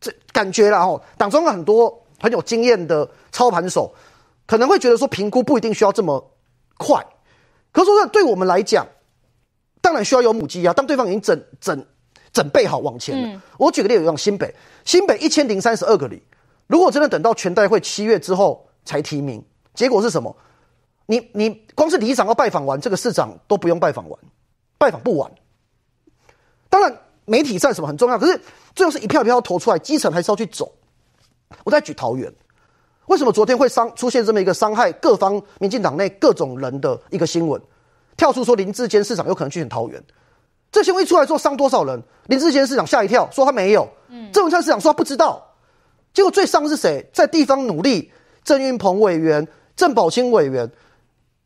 [0.00, 2.02] 这感觉了哦，党中有很多。
[2.18, 3.94] 很有经验的操盘手
[4.46, 6.32] 可能会觉得说，评估不一定需要这么
[6.78, 7.04] 快，
[7.70, 8.86] 可是说，对我们来讲，
[9.87, 10.72] 当然需要有母鸡啊。
[10.72, 11.87] 当对方已经整整
[12.32, 14.53] 准备好往前了，嗯、我举个例子，像新北，
[14.84, 16.20] 新北一千零三十二个里，
[16.66, 19.41] 如果真的等到全代会七月之后才提名，
[19.74, 20.37] 结果是什么？
[21.07, 24.18] 你你光是里长要拜访完，这个市长都不用拜访完，
[24.76, 25.30] 拜访不完。
[26.68, 26.93] 当然
[27.26, 28.41] 媒体战什么很重要，可是
[28.74, 30.72] 最后是一票一票要投出来，基层还是要去走。
[31.62, 32.34] 我再举桃园，
[33.07, 37.62] 为什么昨天会伤出现这么一个伤害各方民进党内各种人的一个新闻？
[38.16, 40.02] 跳出说林志坚市长有可能去选桃园，
[40.72, 42.02] 这新闻一出来说伤多少人？
[42.26, 43.88] 林志坚市长吓一跳，说他没有。
[44.08, 45.42] 嗯，郑文灿市长说他不知道。
[46.12, 47.08] 结果最伤的是谁？
[47.12, 48.10] 在地方努力，
[48.42, 49.46] 郑运鹏委员、
[49.76, 50.70] 郑宝清委员。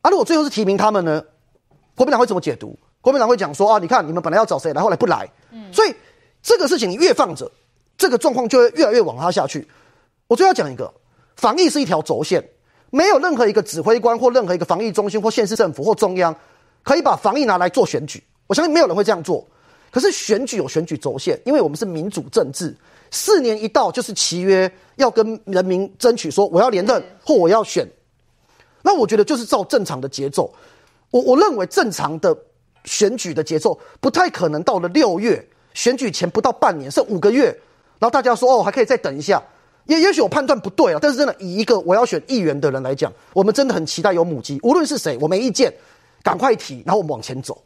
[0.01, 1.21] 啊，如果最后是提名他们呢？
[1.95, 2.77] 国民党会怎么解读？
[3.01, 5.29] 国民党会讲说啊，你看你们本来要找谁来，后来不来。
[5.51, 5.93] 嗯，所以
[6.41, 7.51] 这个事情你越放着，
[7.97, 9.67] 这个状况就会越来越往下下去。
[10.27, 10.91] 我最后讲一个，
[11.35, 12.43] 防疫是一条轴线，
[12.89, 16.33] 没有任何一个指挥官或任何一个防疫中心或县市政府或中央
[16.83, 18.23] 可以把防疫拿来做选举。
[18.47, 19.45] 我相信没有人会这样做。
[19.91, 22.73] 可是选举有选举轴线，因为我们是民主政治，
[23.11, 27.85] 四年一到就是契约，要跟人民争取说我要连任或我要选。
[28.81, 30.53] 那我觉得就是照正常的节奏。
[31.09, 32.33] 我我认为正常的
[32.85, 37.47] 选举的节奏不太可能到了六月选举前不到半年，剩五个月，
[37.99, 39.43] 然后大家说哦还可以再等一下。
[39.87, 45.73] 也也许我判断不对啊，但是真的以一个我要选议员的人来讲，我们真的很期待有母鸡，无论是谁，我没意见，
[46.23, 47.63] 赶快提，然后我们往前走。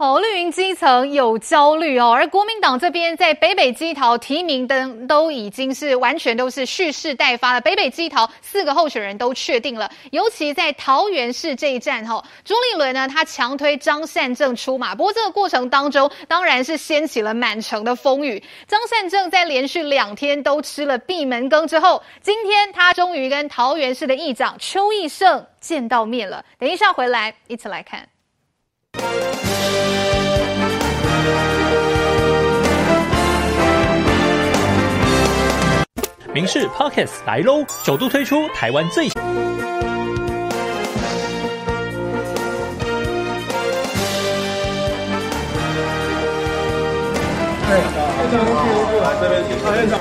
[0.00, 7.60] 好，绿营基层有焦虑哦，而国民党这边在北北基桃提名灯都已经是完全都是蓄势待发了。
[7.60, 18.40] 北北基桃四个候选人都确定了，尤其在桃园市这一战哈，朱立伦呢他强推张善政出马，不过这个过程当中当然是掀起了满城的风雨。
[18.68, 26.44] 张善政在连续两天都吃了闭门羹之后，今天他终于跟桃园市的议长邱奕胜见到面了。
[26.56, 28.08] 等一下回来一起来看。
[36.34, 39.08] 民事 Podcast 来喽，首度推出台湾最。
[39.08, 39.12] 来
[49.20, 49.56] 这边请。
[49.74, 49.98] 院长。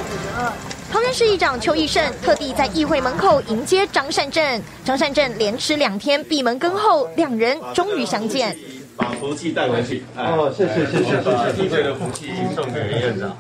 [0.92, 8.56] 桃园市议长邱义胜特地在议会门口迎接张善政，张善政连吃两天闭门羹后，两人终于相见。
[8.98, 10.04] 把福气带回去。
[10.18, 11.22] 哦，谢谢谢谢谢
[11.56, 11.66] 谢。
[11.66, 13.36] 议会的福气送给院长。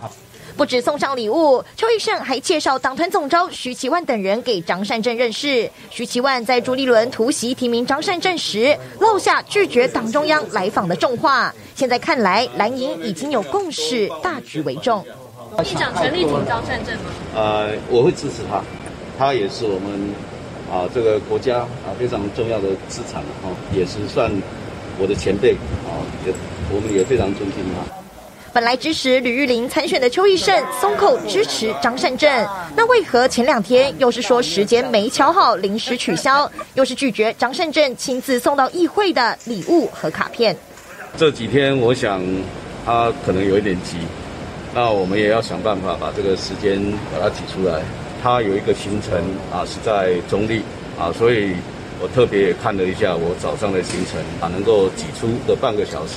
[0.57, 5.69] 不止送上礼物，邱奕胜还介绍党团总召徐其万等人给张善政认识。
[5.91, 11.53] 徐其万在朱立伦突袭提名张善政时，落下拒绝党中央来访的重话。
[11.75, 15.05] 现在看来，蓝营已经有共识，大局为重。
[15.63, 17.03] 议长全力挺张善政吗？
[17.35, 18.63] 呃，我会支持他，
[19.15, 20.09] 他也是我们
[20.71, 24.31] 啊这个国家啊非常重要的资产啊，也是算
[24.99, 25.51] 我的前辈
[25.85, 26.33] 啊，也
[26.73, 27.96] 我们也非常尊敬他。
[28.57, 30.51] 本来支持吕玉玲参选的邱奕胜
[30.81, 32.27] 松口支持张善政，
[32.75, 40.57] 那为何前两天又是说时间没敲好，临时取消，又是拒绝张善政亲自送到议会的礼物和卡片？
[41.15, 42.19] 这几天我想
[42.83, 43.97] 他可能有一点急，
[44.73, 46.81] 那我们也要想办法把这个时间
[47.13, 47.83] 把它挤出来。
[48.23, 49.21] 他有一个行程
[49.53, 50.63] 啊是在中立
[50.99, 51.51] 啊，所以
[52.01, 56.13] 我特别也看了一下我早上的行程啊，能够挤出个半个小时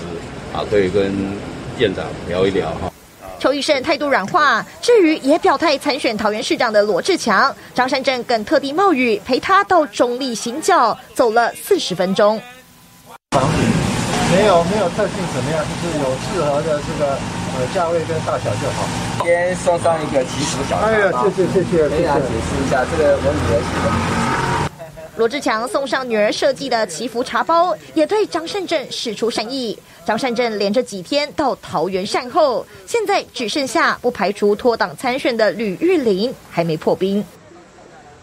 [0.54, 1.14] 啊，可以跟。
[1.80, 2.92] 院长聊一聊哈。
[3.38, 12.38] 邱奕胜态度软化，至于也表态参选桃园市长的罗志强，张山镇更特地冒雨陪他到中立行脚，走了四十分钟。
[13.30, 13.56] 房子
[14.36, 18.86] 没有没有特性怎么样，就是有适合的这个呃价位跟大小就好。
[19.24, 20.76] 先送上一个祈福小。
[20.76, 21.88] 哎呀，谢谢谢谢。
[21.88, 24.29] 给大家解释一下，这个我女儿喜欢。
[25.20, 29.78] 罗志强送上女儿设计的祈福茶包，也对张善镇使出善意。
[30.02, 37.22] 张善镇连着几天到桃园善后，现在只剩下不排除脱党参选的吕玉玲还没破冰。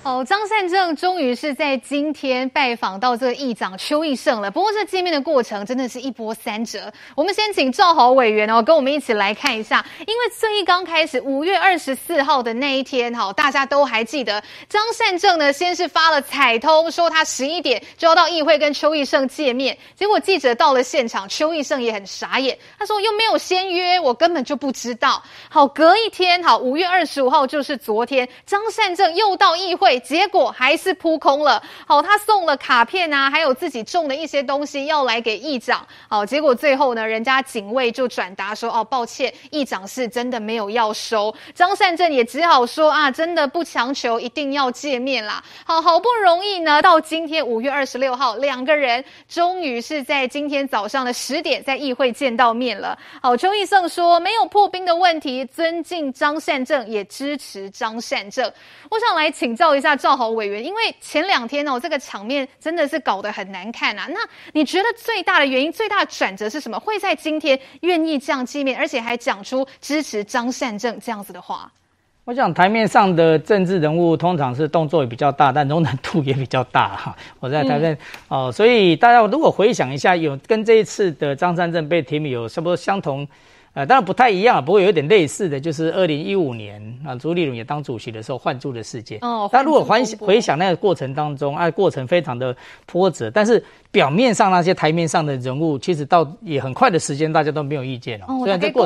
[0.08, 4.50] 哦，张善政终于是在今天拜访到这个议长邱奕胜了。
[4.50, 6.90] 不过这见面的过程真的是一波三折。
[7.14, 9.86] 我们先请赵豪委员哦，跟我们一起来看一下。
[10.00, 19.78] 因为最刚开始五月二十四号的那一天，哈，大家都还记得张善政呢，先是发了彩通，说他十一点就要到议会跟邱奕胜见面。
[19.94, 25.22] 结果记者到了现场，邱奕胜也很傻眼，他说又没有先约，我根本就不知道。
[25.50, 29.97] 好，隔一天，好，五月二十五号就是昨天，张善政又到议会。
[30.00, 31.62] 结果还是扑空了。
[31.86, 35.86] 好，他送了卡片啊，还有自己种的一些东西要来给议长。
[36.10, 52.98] 好，结果最后呢，人家警卫就转达说：“哦，抱歉，议长是真的没有要收。”张善政也只好说：“啊，真的不强求，一定要见面啦。”好，好不容易呢，到今天五月二十六号，两个人终于是在今天早上的十点在议会见到面了。
[53.22, 58.52] 好，邱义胜说没有破冰的问题，尊敬张善政，也支持张善政。
[58.90, 59.88] 我想来请教一下。
[59.88, 64.06] 那赵豪委员，因为前两天哦，这个场面真的是搞得很难看啊。
[64.10, 64.20] 那
[64.52, 66.78] 你觉得最大的原因、最大的转折是什么？
[66.78, 71.72] 会在今天愿意这样见面，而且还讲出支持张善政这样子的话？
[72.26, 77.16] 我想台面上的政治人物通常是动作也比较大，但容忍度也比较大哈。
[77.40, 77.94] 我在台面、
[78.28, 83.26] 嗯、哦，所以大家如果回想一下，有跟这一次的张善政被提名有差不多相同。
[83.78, 89.20] 呃，当然不太一样，不过有点类似的就是二零一五年啊，朱立伦也当主席的时候换柱的事件。
[89.22, 92.58] 哦，但如果回回想那个过程当中，啊，过程非常的
[92.88, 93.64] 波折，但是。
[93.90, 98.26] 表面上那些台面上的人物，其实到也很快的时间，大家都没有意见了。
[98.28, 98.86] 哦，虽然在过，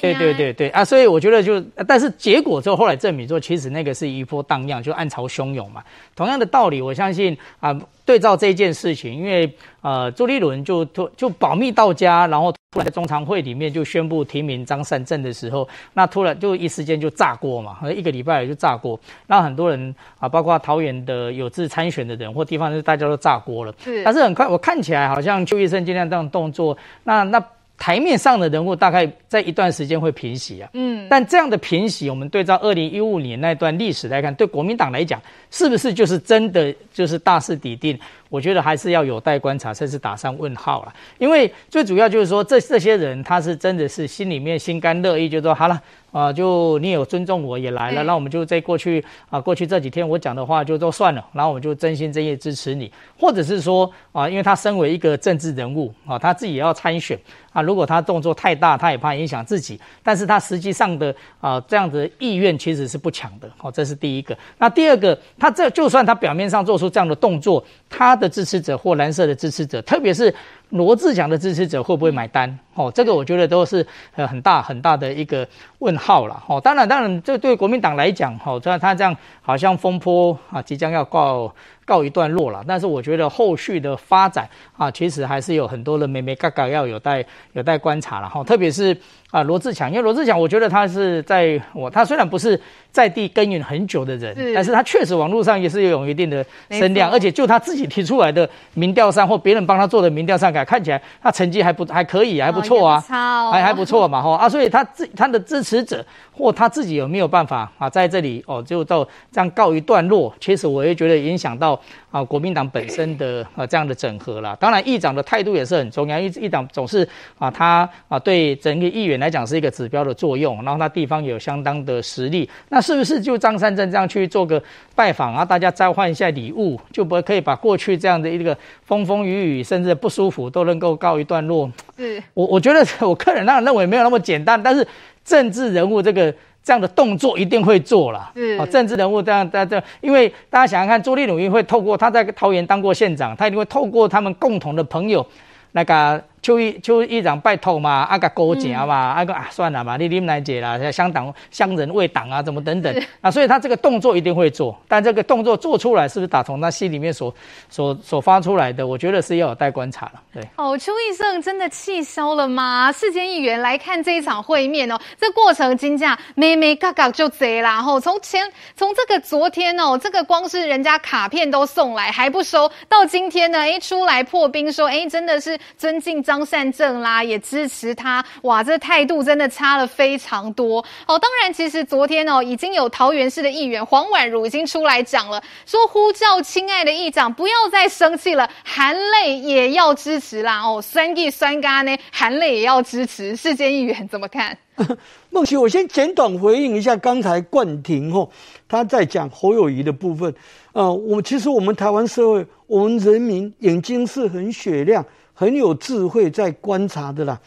[0.00, 5.82] 对对对对啊，所以我觉得就，但是结果之后后来证明说，其实那个是一波荡漾，就暗潮汹涌嘛。
[6.16, 7.78] 同样的道理，我相信啊，
[8.10, 9.48] 对照这件事情，因为
[9.82, 18.98] 呃，朱立伦就突就保密到家，然后突然在中常会里面就宣布提名张善政的时候，那突然就一时间就炸锅嘛，一个礼拜就炸锅，
[19.28, 23.74] 让很多人啊，包括桃园的有志参选的人或地方，是大家都炸锅了。
[23.84, 24.20] 是，但是。
[24.20, 27.42] 很快，我看起来好像邱医生今天这样动作，那那
[27.80, 30.68] 台面上的人物大概在一段时间会平息啊。
[30.74, 35.18] 嗯，但这样的平息，我们对照二零一五年那段历史来看，对国民党来讲，
[35.50, 37.98] 是不是就是真的就是大势已定？
[38.30, 40.94] 我觉得还是要有待观察，甚至打上问号了。
[41.18, 57.18] 因为最主要就是说，这这些人他是真的是心里面心甘乐意，就说好了啊，就你有尊重我也来了，那我们就在过去啊，过去这几天我讲的话就都算了，然后我们就真心真意支持你，或者是说啊，因为他身为一个政治人物啊，他自己也要参选
[57.52, 64.36] 啊，如果他动作太大，他也怕影响自己，但是他实际上的啊这样子的意愿其实是不强的，好，这是第一个。
[64.58, 68.19] 那第二个，他这就算他表面上做出这样的动作，他。
[68.20, 70.32] 的支持者或蓝色的支持者，特别是
[70.70, 72.58] 罗志祥的支持者会不会买单？
[72.74, 75.46] 哦，这个我觉得都是呃很大很大的一个
[75.80, 76.42] 问号了。
[76.46, 81.52] 哦，当然当然，这对国民党来讲，哦，虽然他这样好像风波啊即将要告
[81.84, 88.28] 告一段落了，但是我觉得后续的发展啊，其实还是有很多的眉眉嘎嘎要有待有待观察了。
[88.28, 88.96] 哈，特别是
[89.30, 92.58] 啊罗志强，因为罗志强，我觉得他是在我他虽然不是
[92.92, 106.04] 在地耕耘很久的人，是但是他确实网络上也是有一定的声量，而且就他自己提出来的民调上或别人帮他做的民调上看，看起来他成绩还不还可以，还不错啊，哦、还还不错嘛，哈啊，所以他自他的支持者
[106.40, 111.78] 或他自己有没有办法啊，在这里哦，就到这样告一段落，其实我也觉得影响到
[112.10, 114.56] 啊国民党本身的啊这样的整合了。
[114.58, 117.06] 当然，议长的态度也是很重要，议议长总是
[117.38, 124.62] 啊他啊对整个议员来讲是一个指标的作用，然后他地方也有相当的实力，那是不是就张善镇这样去做个
[124.94, 131.70] 拜访啊，大家交换一下礼物，就不可以把过去这样的一个风风雨雨甚至不舒服都能够告一段落？
[131.96, 134.86] 是我我觉得我个人当然认为没有那么简单，但是
[135.24, 138.30] 政治人物这个这样的动作一定会做了。
[138.34, 145.26] 是啊，政治人物这样这样，因为大家想想看，朱立伦会透过他在桃园当过县长，他一定会透过他们共同的朋友
[145.72, 146.22] 那个。
[146.42, 157.34] 邱议邱议长拜托嘛，阿个勾结嘛，阿个啊算了嘛，你你们来解了，乡党乡人为党啊，怎么等等啊，所以他这个动作一定会做，但这个动作做出来是不是打从他心里面所
[157.68, 160.12] 所所发出来的，我觉得是要有待观察了。
[160.32, 162.90] 对，哦，邱义胜真的气消了吗？
[162.90, 176.24] 世间议员来看这一场会面哦，这过程金价咩咩嘎嘎就贼啦，吼，从前从这个昨天哦，这个光是人家卡片都送来还不收，到今天呢，哎，出来破冰说，哎，真的是尊敬。
[176.30, 180.78] 张善政啦，也支持他，哇，这态度真的差了非常多。
[181.08, 190.62] 哦，当然，其实昨天哦，已经有桃园市的议员黄婉如已经出来讲了，说呼叫亲爱的议长不要再生气了，含泪也要支持啦。
[190.62, 193.34] 哦，酸义酸嘎呢，含泪也要支持。
[193.34, 194.56] 世间议员怎么看？
[195.30, 198.28] 孟琪，我先简短回应一下刚才冠廷哦，
[198.68, 200.32] 他在讲侯友宜的部分。
[200.72, 205.04] 呃，我其实我们台湾社会，我们人民眼睛是很雪亮。
[205.40, 207.40] 很有智慧在观察的啦，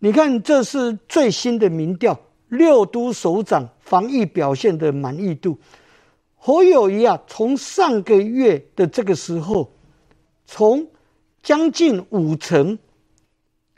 [0.00, 2.18] 你看这是最新的民调，
[2.48, 5.56] 六都首长防疫表现的满意度。
[6.34, 9.70] 侯友谊啊，从上个月的这个时候，
[10.46, 10.84] 从
[11.44, 12.76] 将近五成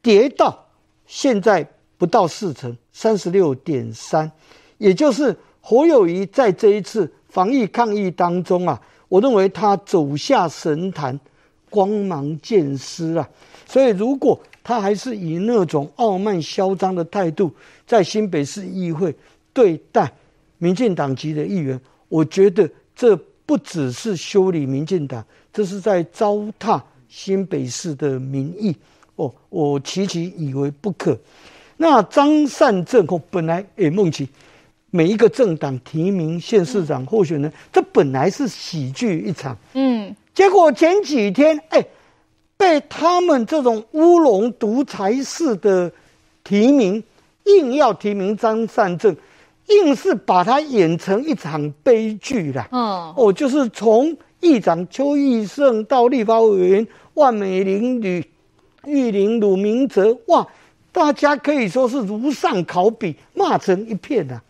[0.00, 0.66] 跌到
[1.04, 4.32] 现在不到四成，三十六点三，
[4.78, 11.20] 也就是侯友谊在这一次防疫抗疫当中啊，我认为他走下神坛。
[11.74, 13.28] 光芒渐失啊！
[13.66, 17.52] 所以，如果他还是以那种傲慢嚣张的态度
[17.84, 19.12] 在新北市议会
[19.52, 20.08] 对待
[20.58, 28.76] 民进党籍的议员，我觉得这不只是修理民进党，这是在糟蹋新北市的民意
[29.16, 29.34] 哦！
[29.50, 31.18] 我期期以为不可。
[31.76, 34.28] 那张善政哦，本来诶，梦琪，
[34.92, 40.14] 每一个政党提名县市长候选人，这本来是喜剧一场，嗯。
[40.34, 41.86] 结果前几天，哎，
[42.56, 45.92] 被他们这种乌龙独裁式的
[46.42, 47.00] 提名，
[47.44, 49.16] 硬要提名张善政，
[49.68, 52.66] 硬是把他演成一场悲剧了。
[52.72, 58.24] 嗯，哦，就是从议长邱义胜到立法委员万美玲、吕
[58.86, 60.44] 玉玲、鲁明哲，哇，
[60.90, 64.42] 大家可以说是如上考比，骂成一片啊。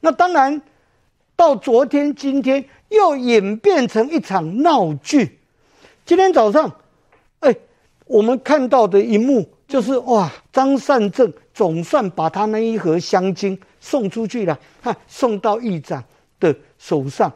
[0.00, 0.62] 那当然，
[1.36, 2.64] 到昨天、今天。
[2.88, 5.38] 又演变成一场闹剧。
[6.04, 6.70] 今天早上，
[7.40, 7.54] 哎，
[8.06, 16.02] 我们看到的一幕就是哇，张善政总算把他那一盒香精送出去了，哈，送到议长
[16.38, 17.32] 的手上。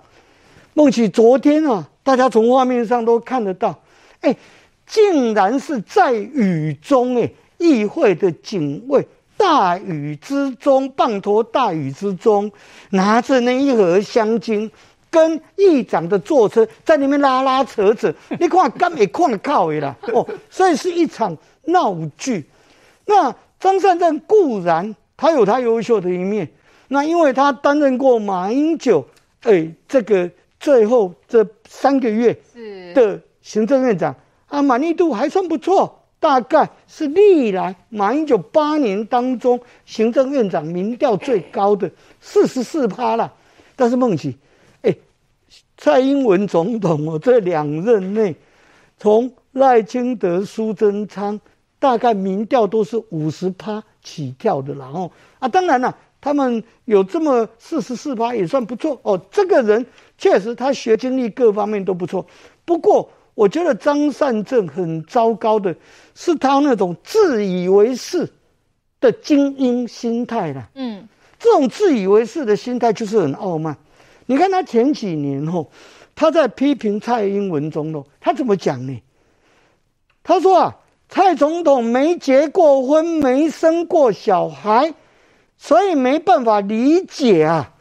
[0.74, 3.76] 孟起，昨天啊，大家从画面上都看得到，
[4.20, 4.36] 哎，
[4.86, 7.28] 竟然是在雨中，哎，
[7.58, 9.04] 议会的警卫
[9.36, 12.52] 大雨之中，滂沱大雨之中，
[12.90, 14.70] 拿着那一盒香精。
[15.10, 22.48] 跟议长的坐车在里面拉拉扯扯， 你看干没看靠的啦哦，所以是一场闹剧。
[23.06, 26.48] 那张善政固然他有他优秀的一面，
[26.88, 29.04] 那因为他担任过马英九
[29.42, 30.30] 哎这个
[30.60, 32.38] 最后这三个月
[32.94, 34.14] 的行政院长
[34.46, 41.90] 啊，满意度还算不错，大概是历来马英九八年当中行政院长民调最高的
[42.20, 43.32] 四十四趴了。
[43.74, 44.36] 但是孟琦。
[45.80, 48.36] 蔡英文总统哦，这两任内，
[48.98, 51.40] 从赖清德、苏贞昌，
[51.78, 59.18] 大概民调都是五十趴起跳的，然后啊，当然了，他们有这么四十四趴也算不错哦。
[59.30, 59.86] 这个人
[60.18, 62.26] 确实他学经历各方面都不错。
[62.66, 65.74] 不过我觉得张善政很糟糕的，
[66.14, 68.28] 是他那种自以为是
[69.00, 70.68] 的精英心态啦。
[70.74, 71.08] 嗯，
[71.38, 73.74] 这种自以为是的心态就是很傲慢。
[74.30, 75.66] 你看他前几年哦，
[76.14, 79.02] 他在批评蔡英文总统，他怎么讲呢？
[80.22, 80.76] 他说啊，
[81.08, 84.94] 蔡总统没结过婚，没生过小孩，
[85.58, 87.72] 所以没办法理解啊，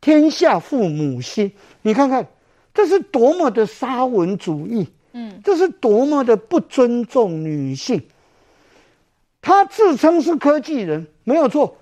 [0.00, 1.50] 天下父母心。
[1.82, 2.28] 你看看，
[2.72, 4.86] 这是多么的沙文主义。
[5.14, 8.00] 嗯，这是多么的不尊重女性。
[9.42, 11.76] 他自称是科技人，没有错。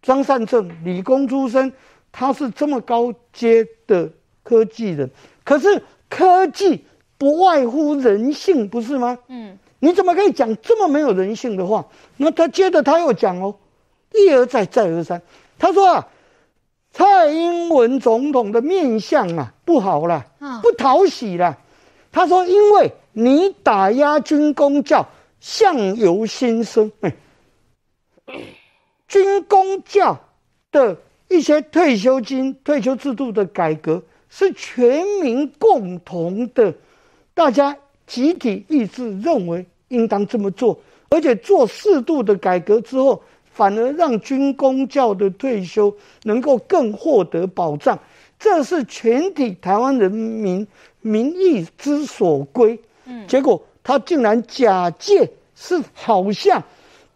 [0.00, 1.70] 张善政理工出身，
[2.12, 4.10] 他是这么高阶的
[4.42, 5.10] 科技人。
[5.44, 6.84] 可是科技
[7.18, 9.18] 不外乎人性，不是吗？
[9.28, 11.86] 嗯，你怎么可以讲这么没有人性的话？
[12.16, 13.56] 那他接着他又讲哦，
[14.12, 15.20] 一而再，再而三，
[15.58, 16.08] 他说啊，
[16.92, 20.26] 蔡英文总统的面相啊不好了，
[20.62, 21.58] 不讨喜了。
[22.12, 25.08] 他说：“因为你打压军功教，
[25.38, 26.90] 相由心生。
[27.02, 27.14] 哎，
[29.06, 30.18] 军公教
[30.72, 30.96] 的
[31.30, 36.74] 一些退休金、退休制度的改革是全民共同的，
[37.32, 37.74] 大家
[38.06, 40.78] 集体意志认为应当这么做，
[41.08, 47.98] 而且做适度的改革之后，反而让军公教的退休能够更获得保障。
[48.38, 50.66] 这是全体台湾人民。”
[51.02, 55.26] 民意之所归，嗯，结果他竟然假借
[55.56, 56.62] 是好像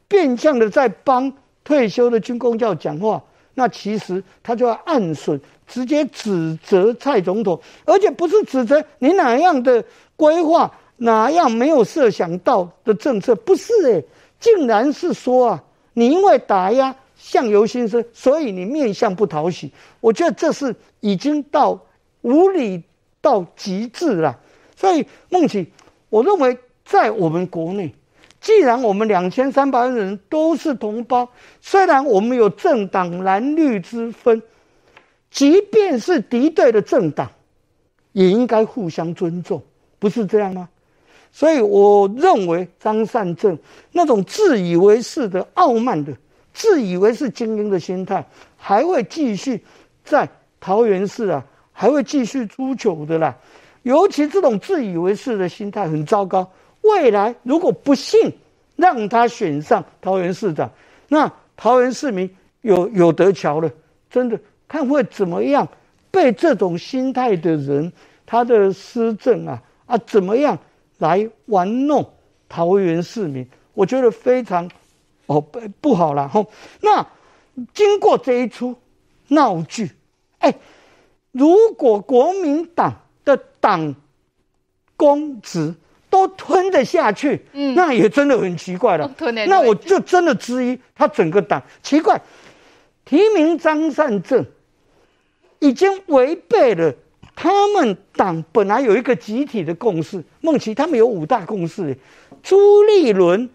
[0.09, 1.31] 变相的在帮
[1.63, 3.23] 退休的军公教讲话，
[3.55, 9.85] 那其实他就要暗损，直接指责蔡总统，而且不是指责你哪样的
[10.17, 14.05] 规划，哪样没有设想到的政策，不是诶、
[14.39, 19.73] 竟然是说啊，你因为打压相由心生，所以你面相不讨喜。
[20.01, 21.79] 我觉得这是已经到
[22.23, 22.83] 无理。
[23.25, 24.39] 到极致了，
[24.77, 25.67] 所以孟琦，
[26.11, 27.91] 我认为在我们国内，
[28.45, 31.27] 既然我们两千三百万人都是同胞，
[31.63, 34.43] 虽然我们有政党蓝绿之分，
[35.31, 37.31] 即便是敌对的政党，
[38.13, 39.63] 也应该互相尊重，
[39.99, 40.69] 不是这样吗？
[41.33, 43.59] 所以我认为张善政
[43.93, 46.13] 那种自以为是的傲慢的、
[46.53, 48.23] 自以为是精英的心态，
[48.59, 49.65] 还会继续
[50.05, 50.29] 在
[50.61, 51.43] 桃园市啊。
[51.77, 53.37] 还会继续出糗的啦，
[53.83, 56.49] 尤其这种自以为是的心态很糟糕。
[56.85, 58.33] 未来如果不幸
[58.77, 60.71] 让他选上桃园市长，
[61.09, 62.29] 那桃园市民
[62.63, 63.71] 有有得瞧了，
[64.11, 64.39] 真的
[64.69, 65.67] 看会怎么样
[66.11, 67.93] 被这种心态的人
[68.25, 70.59] 他的施政啊啊怎么样
[70.99, 72.09] 来玩弄
[72.49, 73.47] 桃园市民？
[73.75, 74.71] 我觉得非常
[75.27, 76.47] 哦不不好了吼。
[76.81, 77.07] 那
[77.73, 78.77] 经过这一出
[79.29, 79.91] 闹剧，
[80.39, 80.55] 哎。
[81.37, 82.95] 如果国民党
[83.25, 83.97] 的党
[84.97, 85.75] 公职
[86.15, 89.13] 都吞得下去，嗯，那也真的很奇怪了。
[89.49, 92.21] 那我就真的质疑他整个党奇怪，
[93.05, 94.47] 提名张善政
[95.59, 96.95] 已经违背了
[97.35, 100.23] 他们党本来有一个集体的共识。
[100.41, 101.99] 孟琪他们有五大共识，
[102.45, 103.51] 朱立伦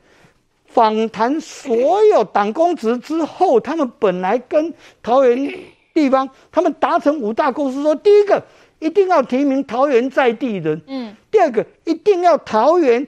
[0.68, 5.49] 访谈所有党公职之后，他们本来跟桃园。
[5.91, 8.41] 地方，他们达成五大共识，说第一个
[8.80, 13.06] 一定要提名桃园在地人，嗯，第二个一定要桃园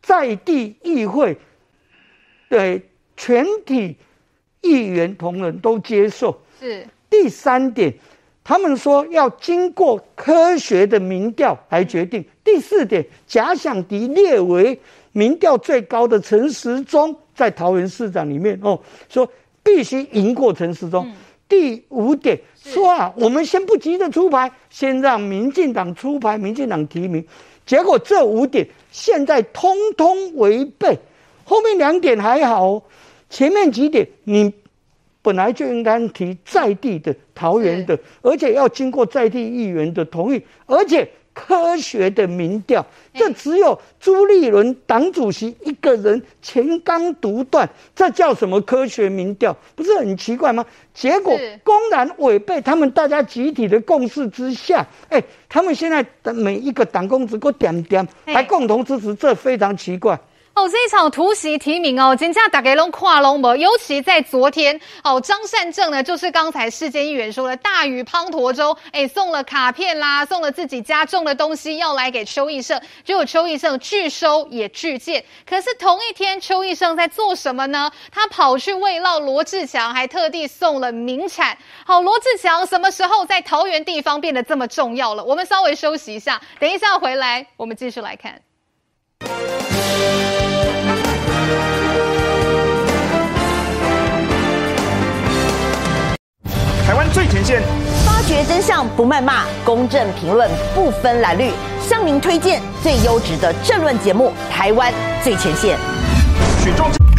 [0.00, 1.36] 在地议会，
[2.48, 2.80] 对
[3.16, 3.96] 全体
[4.60, 6.86] 议员同仁都接受，是。
[7.08, 7.92] 第三点，
[8.44, 14.80] 他们说要经过科学的民调来决定，第四点，假想敌列为
[15.10, 19.28] 民调最高的陈时中在桃园市长里面哦，说
[19.64, 21.04] 必须赢过陈时中。
[21.08, 21.14] 嗯
[21.50, 27.22] 第五点说啊，我们先不急着出牌，先让民进党出牌，民进党提名。
[27.66, 30.98] 结果这五点现在通通违背，
[31.44, 32.80] 后面两点还好，
[33.28, 34.50] 前面几点你
[35.20, 41.06] 本来就应该提在地的桃园的，而且要经过在地议员的同意，而且。
[41.46, 42.84] 科学的民调，
[43.14, 49.56] 这只有朱立伦党主席一个人前刚独断，这叫什么科学民调？
[49.74, 50.64] 不是很奇怪吗？
[50.92, 60.18] 结果公然违背他们大家集体的共识之下，哎，他们现在的每一个党公职都点点，还共同支持，这非常奇怪。
[60.60, 75.24] 哦，这一场突袭提名哦，真正大家拢看拢无，尤其在昨天哦，张善政呢，就是刚才世坚议员说的大雨滂沱中，哎，送了卡片啦，送了自己家种的东西要来给邱奕胜，结果邱奕胜拒收也拒见。
[75.48, 77.90] 可是同一天，邱奕胜在做什么呢？
[78.12, 81.56] 他跑去慰劳罗志强，还特地送了名产。
[81.86, 85.24] 好，罗志强什么时候在桃园地方变得这么重要了？
[85.24, 88.42] 我们稍微休息一下，等一下回来，我们继续来看。
[97.12, 97.60] 最前线，
[98.06, 101.50] 发掘真相不谩骂，公正评论不分蓝绿，
[101.80, 104.92] 向您推荐最优质的政论节目《台湾
[105.22, 105.76] 最前线》。
[106.64, 107.09] 选中。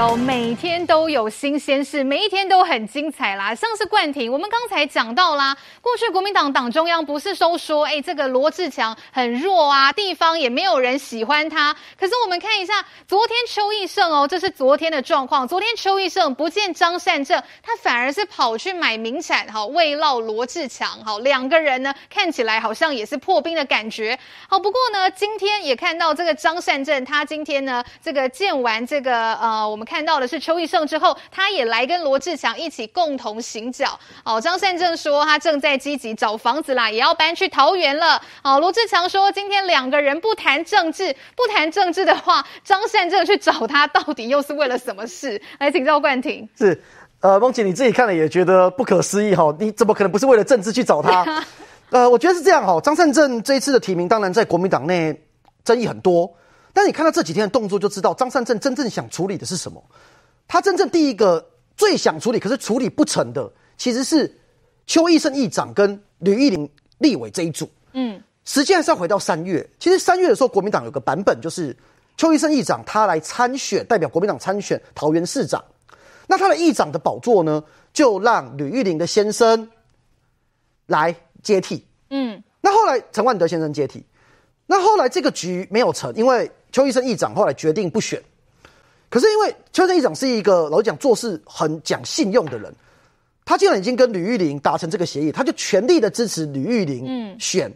[0.00, 3.54] 哦，每天都有新鲜事，每一天都很精彩啦。
[3.54, 11.76] 像是冠廷，我们刚才讲到啦，过去国民党党中央不是都说，哎，这个罗志强很弱啊，地方也没有人喜欢他。
[11.98, 15.46] 可是我们看一下昨天邱义胜哦，这是昨天的状况。
[15.46, 20.88] 昨天邱义胜不见张善政，他反而是跑去买名产，好慰劳罗志强。
[21.04, 24.18] 好，两个人呢看起来好像也是破冰的感觉。
[24.48, 29.86] 好，不过呢，今天也看到这个张善政，他今天呢这个见完这个呃，我们。
[29.90, 33.98] 看到的是邱奕胜之后，他也来跟罗志祥一起共同行脚。
[34.24, 38.22] 哦，张善政说他正在积极找房子啦，也要搬去桃园了。
[38.44, 45.42] 哦，罗志祥说今天两个人不谈政治，不谈政治的话，张善政去找他到底又是为了什么事？
[45.58, 46.48] 来请教冠廷。
[46.56, 46.80] 是，
[47.20, 51.44] 呃，梦姐你自己看了也觉得不可思议哈，你怎么可能不是为了政治去找他？
[51.90, 55.20] 呃，我觉得是这样哈，张善政这一次的提名，当然在国民党内
[55.64, 56.32] 争议很多。
[56.72, 59.82] 但你看到这几天的动作，就知道张善政真正想处理的是什么。
[60.46, 61.44] 他真正第一个
[61.76, 64.32] 最想处理，可是处理不成的，其实是
[64.86, 66.68] 邱义胜议长跟吕玉玲
[66.98, 67.70] 立委这一组。
[67.92, 69.68] 嗯，时间还是要回到三月。
[69.78, 71.76] 其实三月的时候，国民党有个版本，就是
[72.16, 75.64] 邱义胜议长他来参选，代表国民党参选桃园市长。
[76.26, 79.68] 那他的议长的宝座呢，就让吕玉玲的先生
[80.86, 81.84] 来接替。
[82.10, 84.04] 嗯，那后来陈万德先生接替。
[84.70, 86.48] 那后来这个局没有成，因为。
[86.72, 88.22] 邱医生议长后来决定不选，
[89.08, 92.72] 可是因为邱医生议长是一个老实讲做事很讲信用的人，
[93.44, 97.68] 他既然已经跟吕玉玲达成这个协议，他就全力的支持吕玉玲选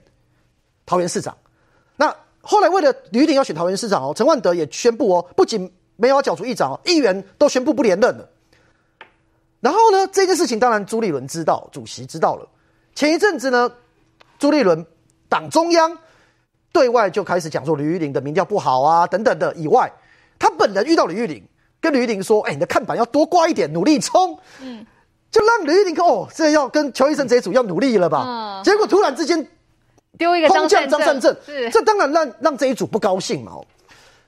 [0.87, 1.37] 桃园市长。
[1.43, 1.51] 嗯、
[1.97, 8.31] 那后来为了吕玉玲要选桃园市长哦，陈万德也宣布哦，不仅没有要角逐议长哦，议员都宣布不连任了。
[9.59, 12.49] 然后呢，这件事情当然朱立伦知道，主席知道了。
[12.95, 13.69] 前一阵子呢，
[14.39, 14.87] 朱立伦
[15.29, 15.99] 党中央。
[16.75, 19.55] 对外就开始讲说吕玉玲的民调不好啊，等等的。
[19.55, 19.89] 以外，
[20.41, 21.41] 他本人遇到吕玉玲，
[21.81, 24.85] 跟吕玉玲说：“哎，你的看板要多挂一点，努力冲。”嗯，
[25.31, 28.25] 就让吕玉玲哦，这要跟邱医生这一组要努力了吧？
[28.27, 29.49] 嗯，结果突然之间
[30.19, 31.37] 丢一个空降张善政，
[31.73, 33.53] 这当然让让这一组不高兴嘛。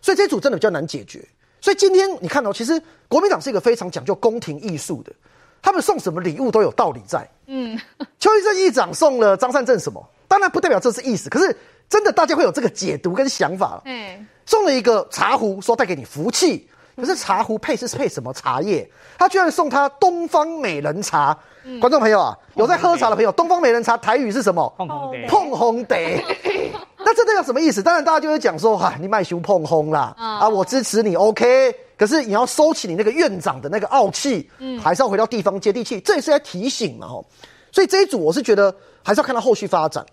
[0.01, 1.27] 所以这一组真的比较难解决。
[1.61, 5.13] 所以今天你看到，其实国民党是一个非常讲究宫廷艺术的，
[5.61, 7.29] 他们送什么礼物都有道理在。
[7.47, 7.77] 嗯，
[8.21, 10.09] 邱医生议长送了张善政什么？
[10.29, 11.57] 当然不代表这是意思，可是。
[11.89, 13.81] 真的，大家会有这个解读跟想法。
[13.85, 16.69] 嗯，送了一个茶壶，说带给你福气。
[16.97, 18.91] 可是茶壶配是配什么茶叶？
[19.19, 21.37] 他居然送他东方美人茶。
[21.65, 24.73] 嗯、观众朋友啊，有在喝茶的朋友，东方美人茶台语是什么？
[24.79, 25.27] 碰红得。
[25.29, 26.25] 碰红得。
[26.99, 27.83] 那这代表什么意思？
[27.83, 31.75] 当然，大家就会讲说：哈、啊，你卖熊碰红啦，嗯、啊，我支持你，OK。
[31.99, 36.01] 可是你要收起你那个院长的那个傲气，嗯，还是要回到地方接地气。
[36.01, 37.25] 这也是在提醒嘛，吼。
[37.71, 40.05] 所以这一组，我是觉得还是要看到后续发展。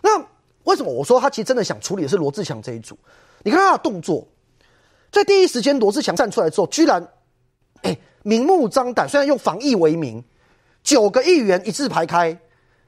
[0.00, 0.24] 那。
[0.68, 2.96] 为什么我说他其实真的想处理的是罗志强这一组？
[3.42, 4.26] 你看他的动作，
[5.10, 7.08] 在第一时间罗志强站出来之后，居然，
[7.80, 10.22] 哎，明目张胆，虽然用防疫为名，
[10.82, 12.38] 九个议员一字排开，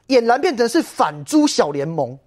[0.08, 2.18] 俨然变成是反租小联盟。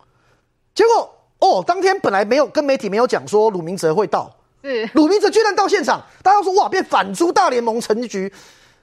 [0.73, 8.33] 结果哦，当天本来没有跟媒体没有讲说鲁明哲会到，是鲁明哲居然到现场，大家说哇，变反租大联盟成局。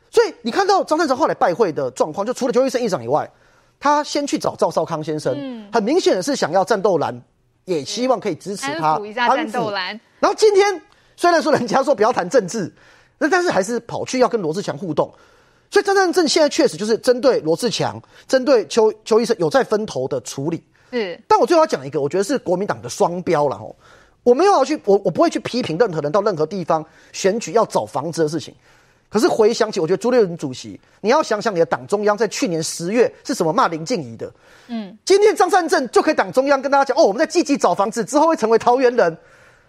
[0.08, 3.28] 所以你看到张善成后来拜会的状况，就除了邱医生议长以外。
[3.80, 7.18] 他先去找赵少康先生，嗯、很明显的是想要战斗蓝，
[7.64, 9.98] 也希望可以支持他安抚一下战斗蓝。
[10.20, 10.82] 然后今天
[11.16, 12.70] 虽然说人家说不要谈政治，
[13.18, 15.10] 那但是还是跑去要跟罗志强互动。
[15.70, 20.62] 所以张善政现在确实就是针对罗志强，针对邱邱医生有在分头的处理。
[20.90, 23.74] 是，但我最后要讲一个，我觉得是国民党的双标了哦。
[24.22, 28.54] 我没有要去，我我不会去批评任何人到任何地方选举要找房子的事情。
[29.10, 34.32] 可是回想起，我觉得朱立伦主席，你要想想你的党中央在去年十月是怎么骂林静怡的。
[34.68, 39.18] 嗯，今天张善政就可以党中央跟大家讲，哦，我们在积极找房子，之后会成为桃园人。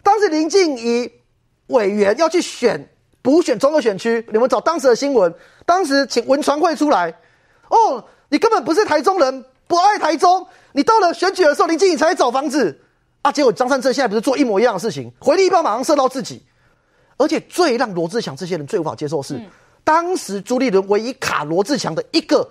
[0.04, 1.12] 当时林静怡
[1.68, 2.88] 委员要去选
[3.24, 5.34] 补选中二选区，你们找当时的新闻，
[5.66, 7.12] 当时请文传会出来，
[7.70, 12.80] 哦，你根本不是台中人，不爱台中，你到了选举的时候，林静怡才来找房子
[13.24, 13.32] 啊。
[13.32, 16.44] 结果张善政现在不是做一模一样的事情，回力棒马上射到自己。
[17.22, 19.46] 而且最让罗志祥这些人最无法接受的是，嗯、
[19.84, 22.50] 当时朱立伦唯一卡罗志强的一个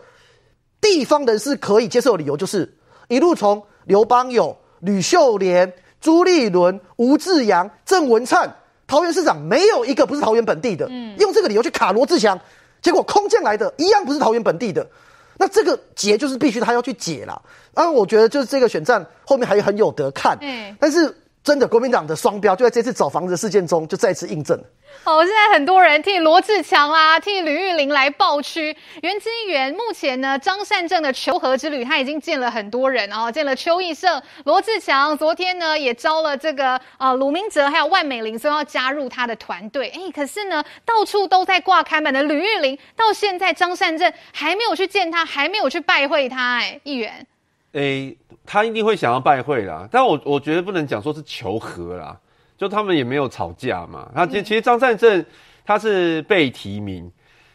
[0.80, 2.72] 地方人士可以接受的理由，就是
[3.08, 8.54] 一路从刘邦友、吕秀莲、朱立伦、吴志扬、郑文灿，
[8.86, 12.38] 桃园市长没有一个不是桃园本地的，嗯、用这个理由去卡罗志祥，
[12.80, 14.88] 结果空降来的一样不是桃园本地的，
[15.36, 17.42] 那这个结就是必须他要去解了。
[17.74, 21.14] 啊，我觉得就是这个选战后面还很有得看，嗯，但是。
[21.42, 24.62] 真的，国民党的双标就在这次找房子事件中就再次印证。
[25.02, 28.76] 好，现在很多人替罗志强啊，替吕玉玲来抱屈。
[29.02, 39.88] 袁金元目前呢，张善政的求和之旅，他已经见了很多人哦，见了邱义胜、罗志强，昨天呢也招了这个啊鲁明哲还有万美玲，说要加入他的团队。
[39.88, 46.58] 哎，可是呢，到处都在挂开门的吕玉玲，到现在张善政还没有去见他，还没有去拜会他。
[46.58, 47.26] 哎，议员。
[47.72, 52.18] 诶，他一定会想要拜会啦，但我我觉得不能讲说是求和啦，
[52.58, 54.10] 就他们也没有吵架嘛。
[54.14, 55.24] 他其其实张善政
[55.64, 57.10] 他是被提名，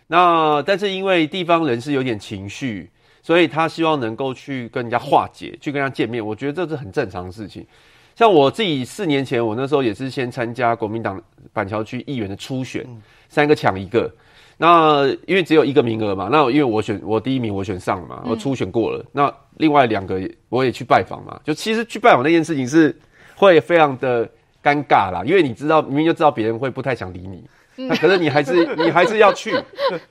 [0.08, 2.90] 那但是因为地方人士有点情绪，
[3.22, 6.26] 所以他希望能够去跟人家化解，去跟人家见面。
[6.26, 7.66] 我觉得这是很正常的事情。
[8.16, 11.22] 像我自己四年前，我那时候也是先参加国民党
[11.52, 12.88] 板桥区议员的初选，
[13.28, 14.10] 三个抢一个。
[14.58, 19.00] 那因为只有一个名额嘛，那因为我选我第一名，我选上了嘛，我初选过了。
[19.00, 20.18] 嗯、那另外两个
[20.48, 22.98] 我也去拜访嘛，就其实去拜访那件事情是
[23.36, 24.26] 会非常的
[24.64, 27.44] 尴尬啦，因为你知道明明就知道别人会不太想理你，
[27.76, 29.54] 那、嗯、可是你还是 你还是要去，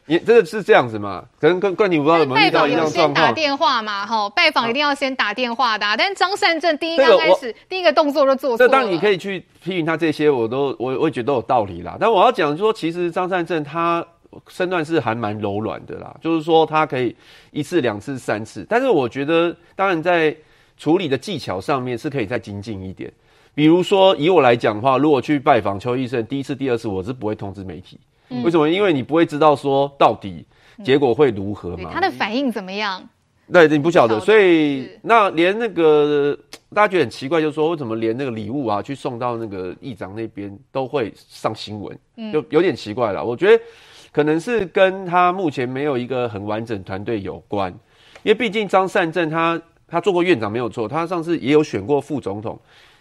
[0.04, 1.24] 你真的是这样子嘛？
[1.40, 3.14] 可能跟跟你不知道有没有遇到一样状况？
[3.14, 5.96] 先打电话嘛，哈，拜访一定要先打电话的、啊。
[5.96, 8.68] 但是张善政第一刚开始第一个动作就做错了。
[8.68, 11.96] 这当然你可以去批评他这些，我都我我也觉得有道理啦。
[11.98, 14.06] 但我要讲说，其实张善政他。
[14.48, 17.14] 身段是还蛮柔软的啦，就是说他可以
[17.50, 20.36] 一次、两次、三次，但是我觉得，当然在
[20.76, 23.12] 处理的技巧上面是可以再精进一点。
[23.54, 27.96] 比如说，以我来讲的话，如果去拜访邱医生，第一次、第二次，我是不会通知媒体。
[28.30, 28.68] 嗯、为什么？
[28.68, 30.44] 因为你不会知道说到底
[30.82, 31.90] 结果会如何嘛。
[31.92, 33.00] 他的反应怎么样？
[33.52, 36.36] 对，你不晓得，所以那连那个
[36.74, 43.24] 大家觉得很奇怪，就是说为什么连那个礼物啊，去送到那个议长那边都会上新闻，嗯、就有点奇怪了。
[43.24, 43.62] 我觉得。
[44.14, 47.68] 可能是跟他目前没有一个很完整团队有关，
[48.22, 52.56] 因为毕竟张善政他他做过院长没有错，他上次也有选过副总统，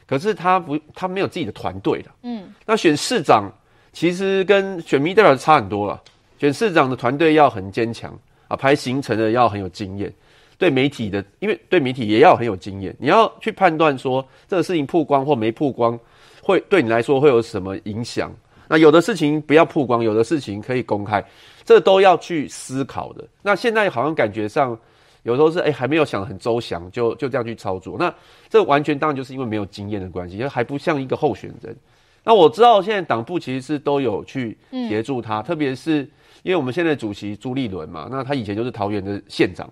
[0.07, 2.09] 可是他不他没有自己的团队的。
[2.23, 3.47] 嗯，那选市长
[3.91, 6.01] 其实跟选民代表差很多了，
[6.39, 8.11] 选市长的团队要很坚强
[8.47, 10.11] 啊，排行程的要很有经验，
[10.57, 15.97] 对媒体的，因为对媒体也要很有经验，你要去判断说这个事情曝光或没曝光，
[16.41, 18.33] 会对你来说会有什么影响。
[18.73, 21.23] 那有的事情不要曝光，有的事情可以公开，
[21.63, 23.23] 这都要去思考的。
[23.43, 24.75] 那现在好像感觉上，
[25.21, 27.97] 有时候是哎、欸、还没有想得很周详，就就这样去操作。
[27.99, 28.11] 那
[28.49, 31.75] 这完全当然就是因为没有经验的关系，就还不像一个候选人。
[32.23, 35.97] 那我知道现在党部其实是都有去协助他，嗯、特别是
[36.41, 39.71] 因为我们现在主席朱立伦嘛，那他以前就是桃园的县长，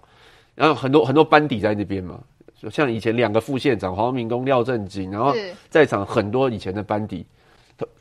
[0.53, 2.19] 然后很多很多班底在那边嘛，
[2.61, 5.33] 就像以前两个副县长黄明公、廖正金，然后
[5.71, 7.25] 在场很多以前的班底。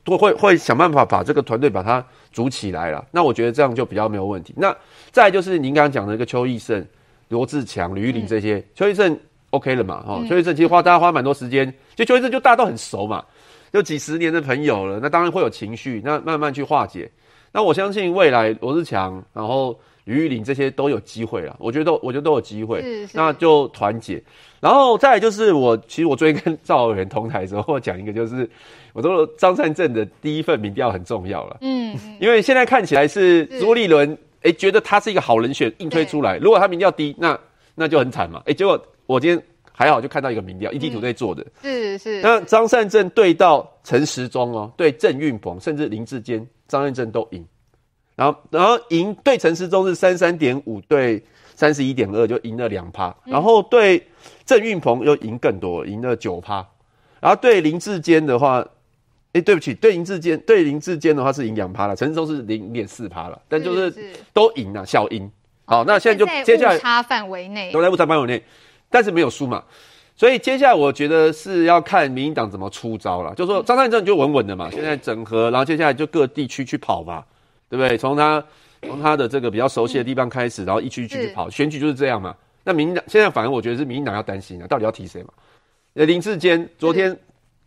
[0.05, 4.55] 都会会想办法把这个团队把它组起来了，那我觉得这样就比较没有问题。
[4.57, 4.75] 那
[5.11, 6.85] 再来就是您刚刚讲的一个邱义胜、
[7.29, 9.19] 罗志强、吕玉玲这些，嗯、邱义胜
[9.51, 10.03] OK 了嘛？
[10.03, 13.25] 哈、嗯，邱义胜其实花大家花蛮多时间，就邱义胜就大家都很熟嘛，
[13.73, 17.11] 就几十年的朋友了，那当然会有情绪，那慢慢去化解。
[17.53, 19.79] 那我相信未来罗志强，然后
[20.11, 24.23] 吕玉林这些都有机会了，我觉得都我觉得都有机会，是是那就团结。
[24.61, 28.49] 然后再来就是我，其实我最近跟赵委员同台的时候，我讲一个就是。
[28.93, 36.39] 我说张善政的第一份民调很重要了，嗯，因为现在看起来是朱立伦，哎，觉得他是一个好人选，硬推出来。
[36.39, 37.39] 如果他民调低，那
[37.77, 42.21] 那就很惨嘛，哎，结果我今天还好就看到一个民调，ETtoday 做的，是是。
[42.21, 47.47] 那张善政对到陈时中哦，对郑运鹏，甚至林志坚，张善政都赢，
[48.17, 51.23] 然后然后赢对陈时中是三三点五对
[51.55, 54.07] 三十一点二，就赢了两趴，然后对
[54.45, 56.67] 郑运鹏又赢更多，赢了九趴，
[57.21, 58.65] 然后对林志坚的话。
[59.33, 65.31] 哎、欸，对不起，对林志坚，对林志坚的话是赢两趴了，陈时中是零点四趴了，但就是都赢了，小赢。
[65.67, 68.43] 好，那现在就接下来误差范围内都在误差范围内，
[68.91, 69.63] 但是没有输嘛，
[70.17, 73.33] 所以接下来我觉得是要看民进党怎么出招了。
[73.37, 77.25] 就是说张善政就稳稳的嘛，现在整合，然后接下来就各地区去跑吧。
[77.71, 77.97] 对不对？
[77.97, 78.45] 从他
[78.83, 82.35] 从他的这个比较熟悉的地方开始，然后一区一区去跑，选举就是这样嘛。
[82.65, 85.29] 那民进党现在反而我觉得是民进党要担心啊，到底要提谁嘛？
[85.95, 87.17] 呃，林志坚昨天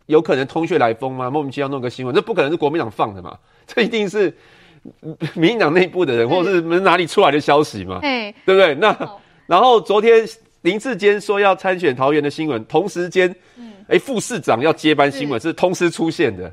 [0.06, 1.30] 有可能通血来风吗？
[1.30, 3.36] 莫名其妙弄个新闻，这不可能是国民党放的嘛？
[3.66, 4.32] 这一定是
[5.34, 8.00] 民进党内部的人，或者是哪里出来的消息嘛？
[8.44, 8.74] 对不对？
[8.74, 8.96] 那
[9.46, 10.26] 然后昨天
[10.62, 13.34] 林志坚说要参选桃园的新闻，同时间，
[13.88, 16.52] 哎，副市长要接班新闻是同时出现的。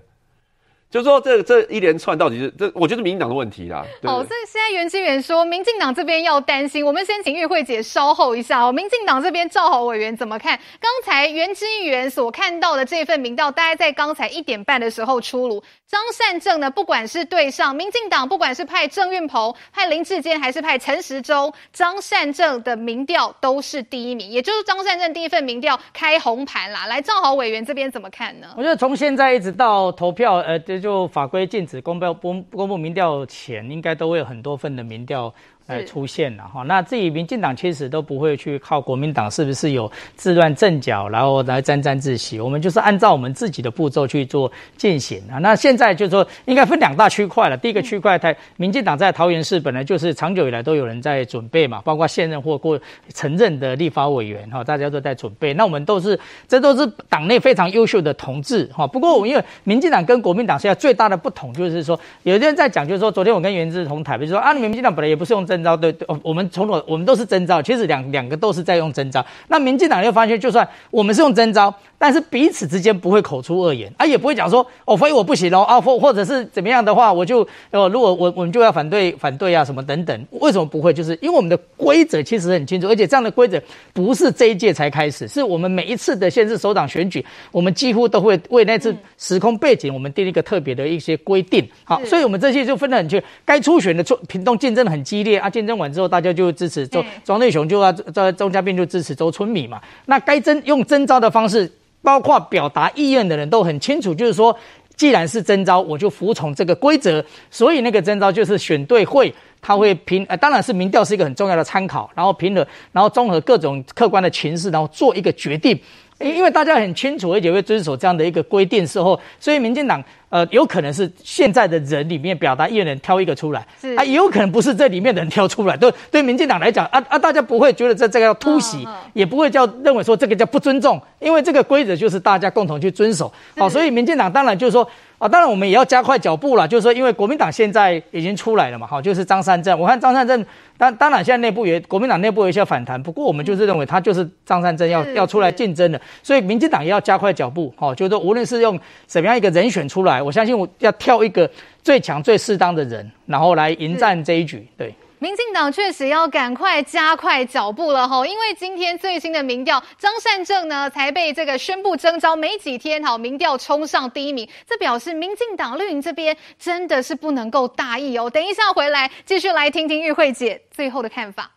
[0.91, 3.85] 就是说这这一连串到底是这，我觉得是民进党的问题啦。
[4.03, 6.85] 好，所以现在袁清源说，民进党这边要担心。
[6.85, 8.73] 我们先请玉慧姐稍后一下哦。
[8.73, 10.59] 民进党这边赵豪委员怎么看？
[10.81, 15.63] 刚才袁之议员所看到的这份民调，大概在刚才一点半的时候出炉。
[15.87, 26.85] 张善政呢，不管是对上民进党，不管是派郑运鹏、派林志坚，还是派陈时中，张善政的民调都是第一名，也就是张善政第一份民调开红盘啦。
[26.87, 28.47] 来，赵豪委员这边怎么看呢？
[28.57, 35.33] 我觉得从现在一直到投票，呃，就就法规禁止公标公公布民调前，应该都会有很多份的民调。
[35.71, 42.39] 来出现了哈，那至于民进党其实都不会去靠国民党是不是有自乱阵脚，然后来沾沾自喜。
[42.39, 45.39] 我们就是按照我们自己的步骤去做进行啊。
[45.39, 47.55] 那现在就是说应该分两大区块了。
[47.55, 52.77] 第一个区块，台民进党在桃园市本来就是长久以来都有人在准备嘛，包括现任或过
[53.13, 55.53] 承认的立法委员哈，大家都在准备。
[55.53, 56.19] 那我们都是
[56.49, 58.85] 这都是党内非常优秀的同志哈。
[58.85, 65.60] 不过我因为民进党跟国民党现在最大的不同就是说，有些人在讲，就是说昨天我跟袁志同台，比如说啊，你们民进党本来也不是用真。
[65.61, 69.25] 征召对对，我们从我我们都是征召，其实两两个都是在用征召。
[69.47, 80.91] 那民进党又发现，就算我们是用征召，但是彼此之间不会口出恶言，啊，也不会讲说哦，非我不行哦，啊，或或者是怎么样的话，我就哦，如果我我们就要反对反对啊，什么等等，为什么不会？
[80.91, 83.61] 就是因为我们的规则其实很清楚，而且这样的规则
[83.93, 91.67] 不是这一届才开始，是我们每一次的县市首长选举，我们几乎都会为那次时空背景，我们定一个特别的一些规定。
[91.83, 95.49] 好，所以我们这些就分得很清，该初选的出屏东竞争很激烈啊。
[95.51, 99.79] 竞争完之后，大家就支持周庄内雄，就要在钟嘉宾就支持周春米嘛。
[100.05, 101.71] 那该征用征召的方式，
[102.01, 104.57] 包括表达意愿的人都很清楚，就是说，
[104.95, 107.23] 既然是征召，我就服从这个规则。
[107.49, 115.79] 所以那个征召就是选对会，他会评，呃，当然是民调是一个很重要的参考，然后评了，然后综合各种客观的情势，然后做一个决定。
[116.23, 120.03] 因为大家很清楚，而且会遵守这样的一个规定时候，所以民进党。
[120.31, 123.67] 呃，有可能是现在的人里面表达意愿的人挑一个出来，
[123.97, 125.75] 啊，也有可能不是这里面的人挑出来。
[125.75, 133.29] 对，对，民进党来讲，啊啊，大家不会觉得这这个要突袭，也不会叫认为说这个叫不尊重，因为这个规则就是大家共同去遵守。
[133.57, 134.89] 好，所以民进党当然就是说，
[135.21, 140.43] 啊，当然我们也要加快脚步了，就是说，因为国民党现在已经出来了嘛，哈，就是张善政，我看张善政，
[140.79, 150.19] 当当然现在内部也国民党内部有一些反弹，不过我们就是认为他就是张善政要要出来竞争的，所以民进党也要加快脚步，哦，就是说无论是用什么样一个人选出来。
[150.19, 151.47] 我相信我要挑一个
[151.83, 154.67] 最强、最适当的人，然后来迎战这一局。
[154.75, 154.91] 对，
[155.21, 168.31] 民进党确实要赶快加快脚步了哈，因为今天最新的民调，张善政呢才被这个宣布征召没几天，好，民调冲上第一名，这表示民进党绿营这边真的是不能够大意哦。
[168.31, 171.51] 等一下回来继续来听听玉慧姐最后的看法。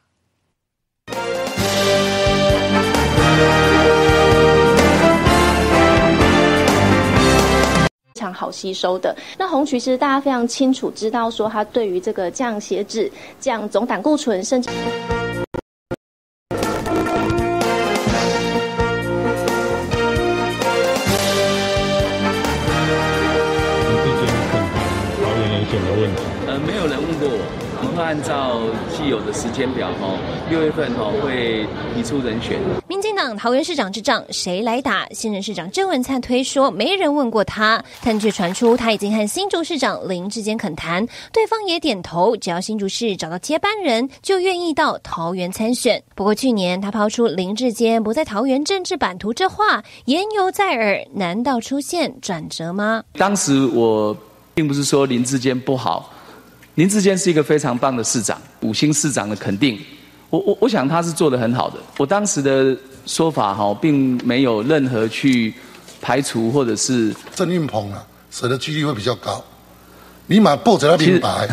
[8.25, 9.15] 常好吸收的。
[9.37, 14.71] 那红曲其实大家非常清楚知道，说它对于这个降血脂、降总胆固醇，甚至。
[27.97, 30.19] 按照既有的时间表，哈，
[30.51, 32.59] 六月份哈会提出人选。
[32.89, 35.07] 民进党桃园市长之仗谁来打？
[35.11, 46.03] 新任市长郑文灿推说没人问过他，但却传出他已经和新竹市长林志坚恳谈，对方也点头，只要新竹市找到接班人，就愿意到桃园参选。
[46.15, 53.03] 不过去年他抛出林志坚不在桃园政治版图这话言犹在耳，难道出现转折吗？
[53.15, 54.17] 当时我
[54.55, 56.11] 并不是说林志坚不好。
[56.75, 59.79] 林智坚是一个非常棒的市长，五星市长的肯定，
[60.29, 61.79] 我我我想他是做得很好的。
[61.99, 62.77] 我当时的
[63.07, 65.55] 说法哈，并没有任何去
[66.01, 69.43] 排除或者是郑运鹏啊，死的几率会比较高。
[70.27, 71.49] 你买报着他平白，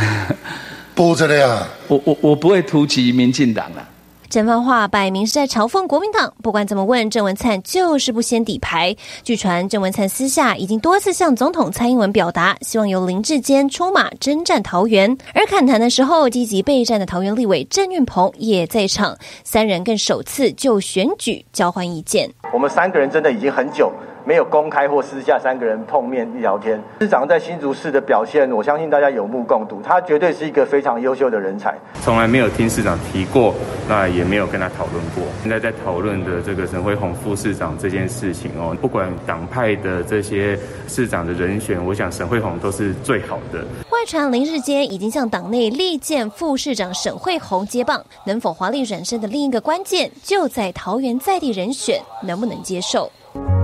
[0.96, 1.68] 报着的呀。
[1.88, 3.88] 我我我不会突袭民进党了。
[4.32, 6.34] 这番话摆明是在嘲讽国民党。
[6.42, 8.96] 不管怎么问，郑文灿就是不掀底牌。
[9.26, 15.18] 据传，郑文灿私下已经多次向总统蔡英文表达，希望由林志坚出马征战桃园。
[15.34, 22.32] 而恳谈的时候，积极备战的桃园立委郑运鹏也在场，三人更首次就选举交换意见。
[22.54, 23.92] 我们三个人真的已经很久
[24.26, 26.82] 没有公开或私下三个人碰面聊天。
[27.00, 31.76] 市长在新竹市的表现，我相信大家有目共睹，他绝对是一个非常优秀的人才。
[32.02, 33.54] 从来没有听市长提过，
[33.88, 35.24] 那也没有跟他讨论过。
[35.42, 40.58] 现在在讨论的这个沈辉宏副市长这件事情哦，不管党派的这些
[40.88, 43.66] 市长的人选，我想沈辉宏都是最好的。
[43.90, 53.12] 外传林日坚已经向党内力荐副市长沈惠宏接棒，能否华丽转身的另一个关键，就在桃园在地人选能不能接受。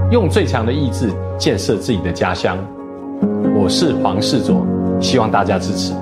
[0.10, 2.58] 用最强的意志建设自己的家乡。
[3.60, 4.66] 我是黄世卓，
[5.02, 5.94] 希望大家支持。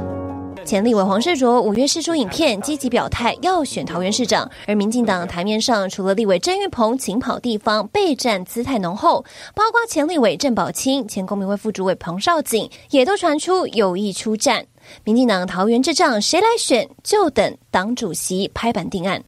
[0.64, 4.48] 前立委黄世卓五月释出影片，积极表态要选桃园市长。
[4.68, 9.26] 而民进党台面上，除了立委郑玉鹏勤跑地方备战姿态浓厚，
[9.56, 14.64] 包括前立委郑宝清、前公民会副主委彭少锦，也都传出有意出战。
[15.04, 19.24] 民进党桃园之仗谁来选，就等党主席拍板定案。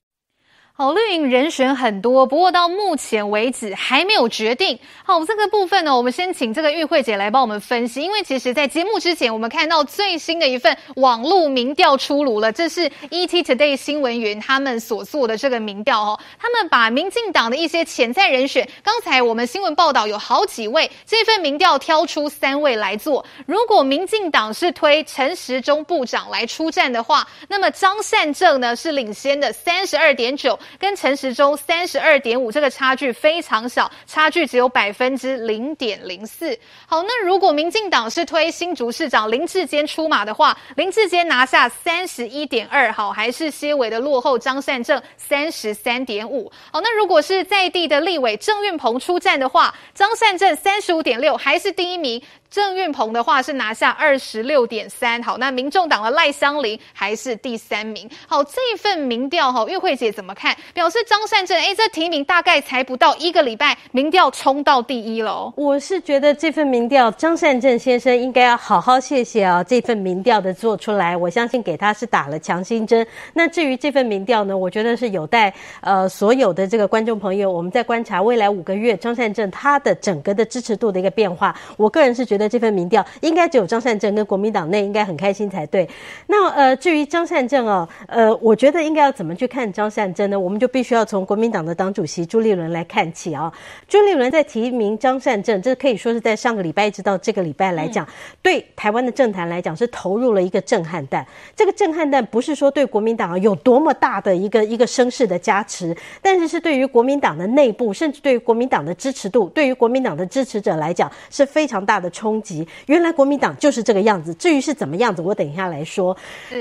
[0.79, 4.77] 好，绿营人选很多，不过到目前为止还没有决定。
[5.03, 8.03] 好，这个部分呢，我们先请这个玉慧姐来帮我们分析。
[8.03, 16.19] 因为其实，在节目之前，我们看到最新的一份网络民调出炉了，这是 ET Today 新闻云他们所做的这个民调哦。
[16.39, 23.25] 他们把民进党的一些潜在人选，刚才我们新闻报道有好几位，这份民调挑出三位来做。
[23.47, 30.59] 如果民进党是推陈时中部长来出战的话，那么张善政呢是领先的三十二点九。
[30.79, 36.57] 跟陈时中三十二点五，这个差距非常小，差距只有百分之零点零四。
[36.85, 46.51] 好，那如果民进党是推新竹市长林志坚出马的话，林志坚拿下三十一点二，好，还是些微的落后张善政三十三点五。
[46.71, 52.21] 好，那如果是在地的立委郑运鹏出战的话，张善政三十五点六，还是第一名。
[52.49, 58.09] 郑运鹏的话是拿下二十六点三，好，那民众党的赖香伶还是第三名。
[58.25, 60.55] 好，这一份民调哈，玉慧姐怎么看？
[60.73, 65.51] 表示张善政，哎，这提名大概才不到一个礼拜，民调冲到第一了。
[65.57, 73.05] 我是觉得这份民调，张善政先生应该要好好谢谢啊，这份民调的做出来，我相信给他是打了强心针。
[73.33, 81.53] 那至于这份民调呢，我觉得是有待呃所有的这个观众朋友，我们在观察未来五个月张善政他的整个的支持度的一个变化。
[81.75, 82.36] 我个人是觉。
[82.37, 85.89] 觉得这份民调应该只有张善政跟国民党内应该很开心才对。
[86.27, 90.39] 那呃，至于张善政哦，呃，我觉得应该要怎么去看张善政呢？
[90.39, 93.53] 我们就必须要从国民党的党主席朱立伦来看起啊、哦。
[93.87, 98.07] 朱立伦在提名张善政，这可以说是在上个礼拜一直到这个礼拜来讲，
[98.43, 101.25] 对台湾的政坛来讲是投入了一个震撼弹。
[101.55, 112.26] 这个震撼弹不是说对国民党有多么大的一个一个声势的加持，但是是对于国民党的内部，甚至对于国民党的支持度，对于国民党的支持者来讲是非常大的冲。
[112.27, 114.33] 冲击，原来国民党就是这个样子。
[114.33, 116.15] 至于是怎么样子，我等一下来说。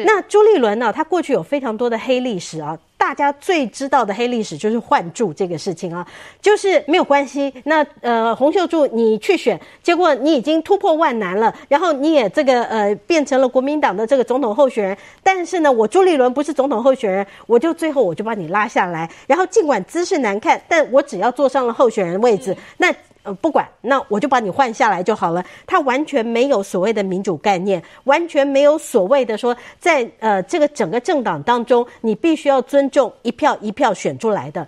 [0.04, 0.92] 那朱立伦呢？
[0.92, 2.78] 他过去有非常多的黑历史啊。
[2.98, 6.06] 大家最知道的黑历史就是换柱这个事情啊，
[6.40, 7.52] 就是没有关系。
[7.64, 14.96] 那呃，洪秀柱你去选，结果你已经突破万难了，然后你也这个呃变成了国民党的这个总统候选人。
[15.22, 19.08] 但是呢，我朱立伦不是总统候选人，我就最后我就把你拉下来。
[19.26, 22.94] 然后尽管姿势难看，但我只要坐上了候选人位置，那。
[23.26, 25.44] 呃，不管，那我就把你换下来就好了。
[25.66, 34.64] 他完全没有所谓的民主概念，完全没有所谓的说，在呃这个整个政党当中，你必须要尊重一票一票选出来的。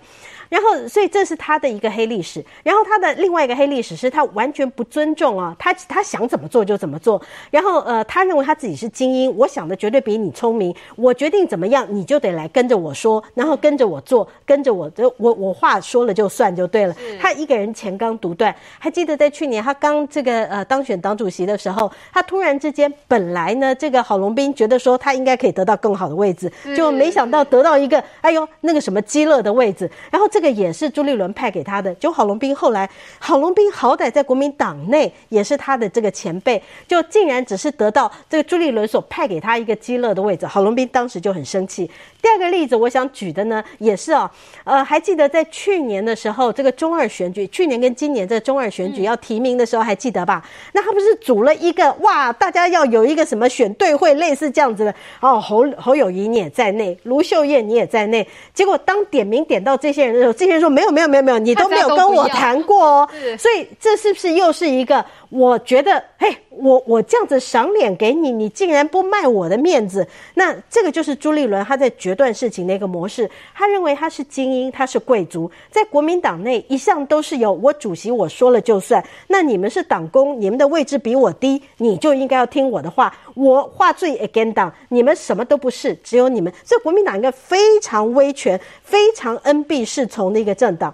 [0.49, 2.43] 然后，所以这是他的一个黑历史。
[2.63, 7.21] 然后他的另外一个黑历史是他完全不尊重啊，他他想怎么做就怎么做。
[7.51, 10.75] 然后呃，他认为他自己是精英，我想的绝对比你聪明。
[10.95, 16.95] 我决定怎么样，你就得来跟着我说，然后跟着我做，跟着我的我我话说了就算就对了。
[17.21, 18.53] 他一个人钱刚独断。
[18.79, 30.38] 还记得在去年他刚这个呃当选党主席的时候，他突然之间本来呢这个郝龙斌觉得说他应该可以得到更好的位置，就没想到得到一个哎呦那个什么基乐的位置，然后这。
[30.39, 31.93] 这个也是朱立伦派给他的。
[31.95, 32.89] 就郝龙斌后来，
[33.19, 41.91] 郝龙斌好歹在国民党内也是他的这个前辈，就竟然只是得到这个朱立伦所派给他一个鸡肋的位置，郝龙斌当时就很生气。
[42.21, 44.31] 第二个例子，我想举的呢，也是哦，
[44.63, 50.41] 呃，还记得在去年的时候，这个中二选举，去年跟今年这个中二选举要提名的时候，还记得吧？
[50.71, 65.03] 那他不是组了一个哇，大家要有一个什么选对会，类似这样子的哦，侯侯友谊你也在内，卢秀燕你也在内，结果当点名点到这些人的时候，这些人说没有没有没有没有，你都没有跟我谈过哦，所以这是不是又是一个？
[65.29, 73.29] 我觉得，嘿，我我这样子赏脸给你，你竟然不卖我的面子，那这个就是朱立伦他在决断事情的一个模式。
[73.53, 79.03] 他认为他是精英，他是贵族，在国民党内一向都是有我主席我说了就算。
[79.27, 83.15] 那你们是党工，你们的位置比我低，你就应该要听我的话。
[83.35, 86.51] 我话最 again 党，你们什么都不是，只有你们。
[86.65, 90.91] 所以国民党一个非常威权、非常恩庇侍从的一个政党。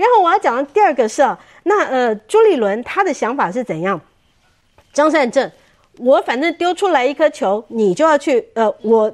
[0.00, 1.22] 然后我要讲的第二个是，
[1.64, 4.00] 那呃朱立伦他的想法是怎样？
[4.92, 5.50] 张善政，
[5.98, 9.12] 我反正丢出来一颗球，你就要去呃我。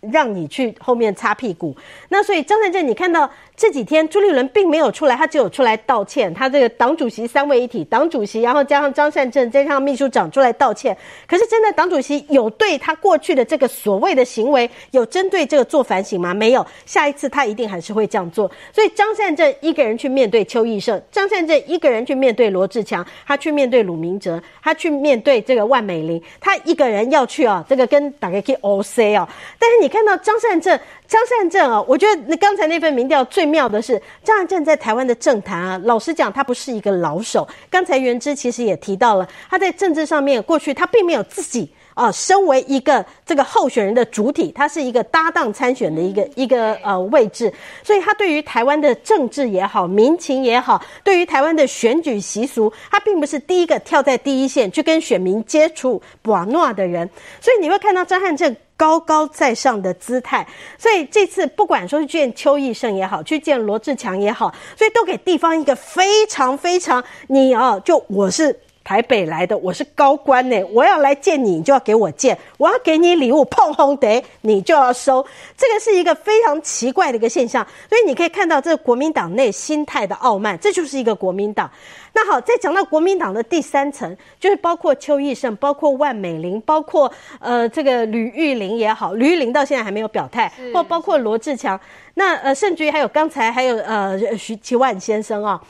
[0.00, 1.76] 让你去后面擦屁股，
[2.10, 3.28] 那所以张善政，你看到
[3.58, 6.32] 这几天朱立伦并没有出来，他只有出来道歉。
[6.32, 10.96] 他这个党主席三位一体，党主席，然后加上张善政，再加上秘书长出来道歉。
[11.26, 16.32] 可是真的党主席有对他过去的这个所谓的行为有针对这个做反省吗？
[16.32, 18.48] 没有，下一次他一定还是会这样做。
[18.72, 29.28] 所以张善政一个人去面对邱奕胜，张善政一个人去面对罗志强，他去面对鲁明哲，他去面对这个万美玲，他一个人要去啊，这个跟大家去 OC 啊，
[29.58, 29.88] 但是你。
[29.88, 30.78] 看到张善政，
[31.08, 37.48] 张善政啊，我觉得那刚才那份民调最妙的是张善政在台湾的政坛啊，老实讲，他不是一个老手。
[37.70, 47.50] 刚才袁之其实也提到了，他在政治上面过去他并没有自己啊，身为一个这个候选人的主体，他是一个搭档参选的一个一个呃位置，
[47.82, 57.08] 所以他对于台湾的政治也好，民情也好，对于台湾的选举习俗，他并不是第一个跳在第一线去跟选民接触瓦诺的人，
[57.40, 58.54] 所以你会看到张善政。
[58.78, 60.46] 高高在上的姿态，
[60.78, 68.56] 所以这次不管说是见邱毅胜也好，去见罗志强也好，所以都给地方一个非常非常你啊，就我是
[68.88, 75.22] 台北来的，我是高官呢，我要来见你，你就要给我见，我要给你礼物碰红得，你就要收，
[75.58, 81.70] 这个是一个非常奇怪的一个现象，所以你可以看到这个国民党内心态的傲慢，这就是一个国民党。
[82.14, 91.78] 那好，再讲到国民党的第三层，就是包括邱奕胜，包括万美玲，包括呃这个吕玉玲也好，吕玉玲到现在还没有表态，或包括罗志强，
[92.14, 95.60] 那呃甚至于还有刚才还有呃徐奇万先生啊，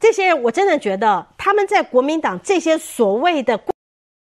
[0.00, 3.58] 这些人我真的觉得他们在国民党这些所谓的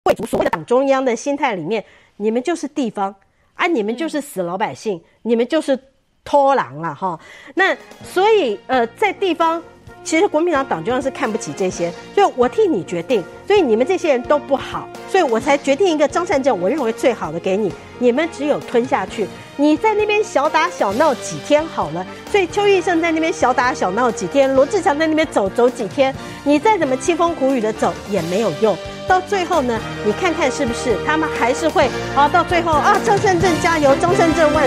[0.03, 1.83] 贵族、所谓的党中央的心态里面，
[2.15, 3.13] 你们就是地方
[3.55, 5.77] 啊，你们就是死老百姓，你们就是
[6.23, 7.19] 拖狼了哈。
[7.55, 9.63] 那所以呃在地方。
[10.07, 17.69] 其实国民党党中央是看不起这些，所以我替你决定，所以你们这些人都不好，所以我才决定一个张善政，我认为最好的给你，
[17.99, 19.27] 你们只有吞下去。
[19.57, 26.15] 你在那边小打小闹几天好了，所以邱奕胜在那边小打小闹几天，罗志强在那边走走几天，
[26.45, 28.77] 你再怎么凄风苦雨的走也没有用，
[29.09, 32.29] 到最后呢，你看看是不是他们还是会啊？
[32.29, 34.63] 到最后啊，张善政加油，张善政万。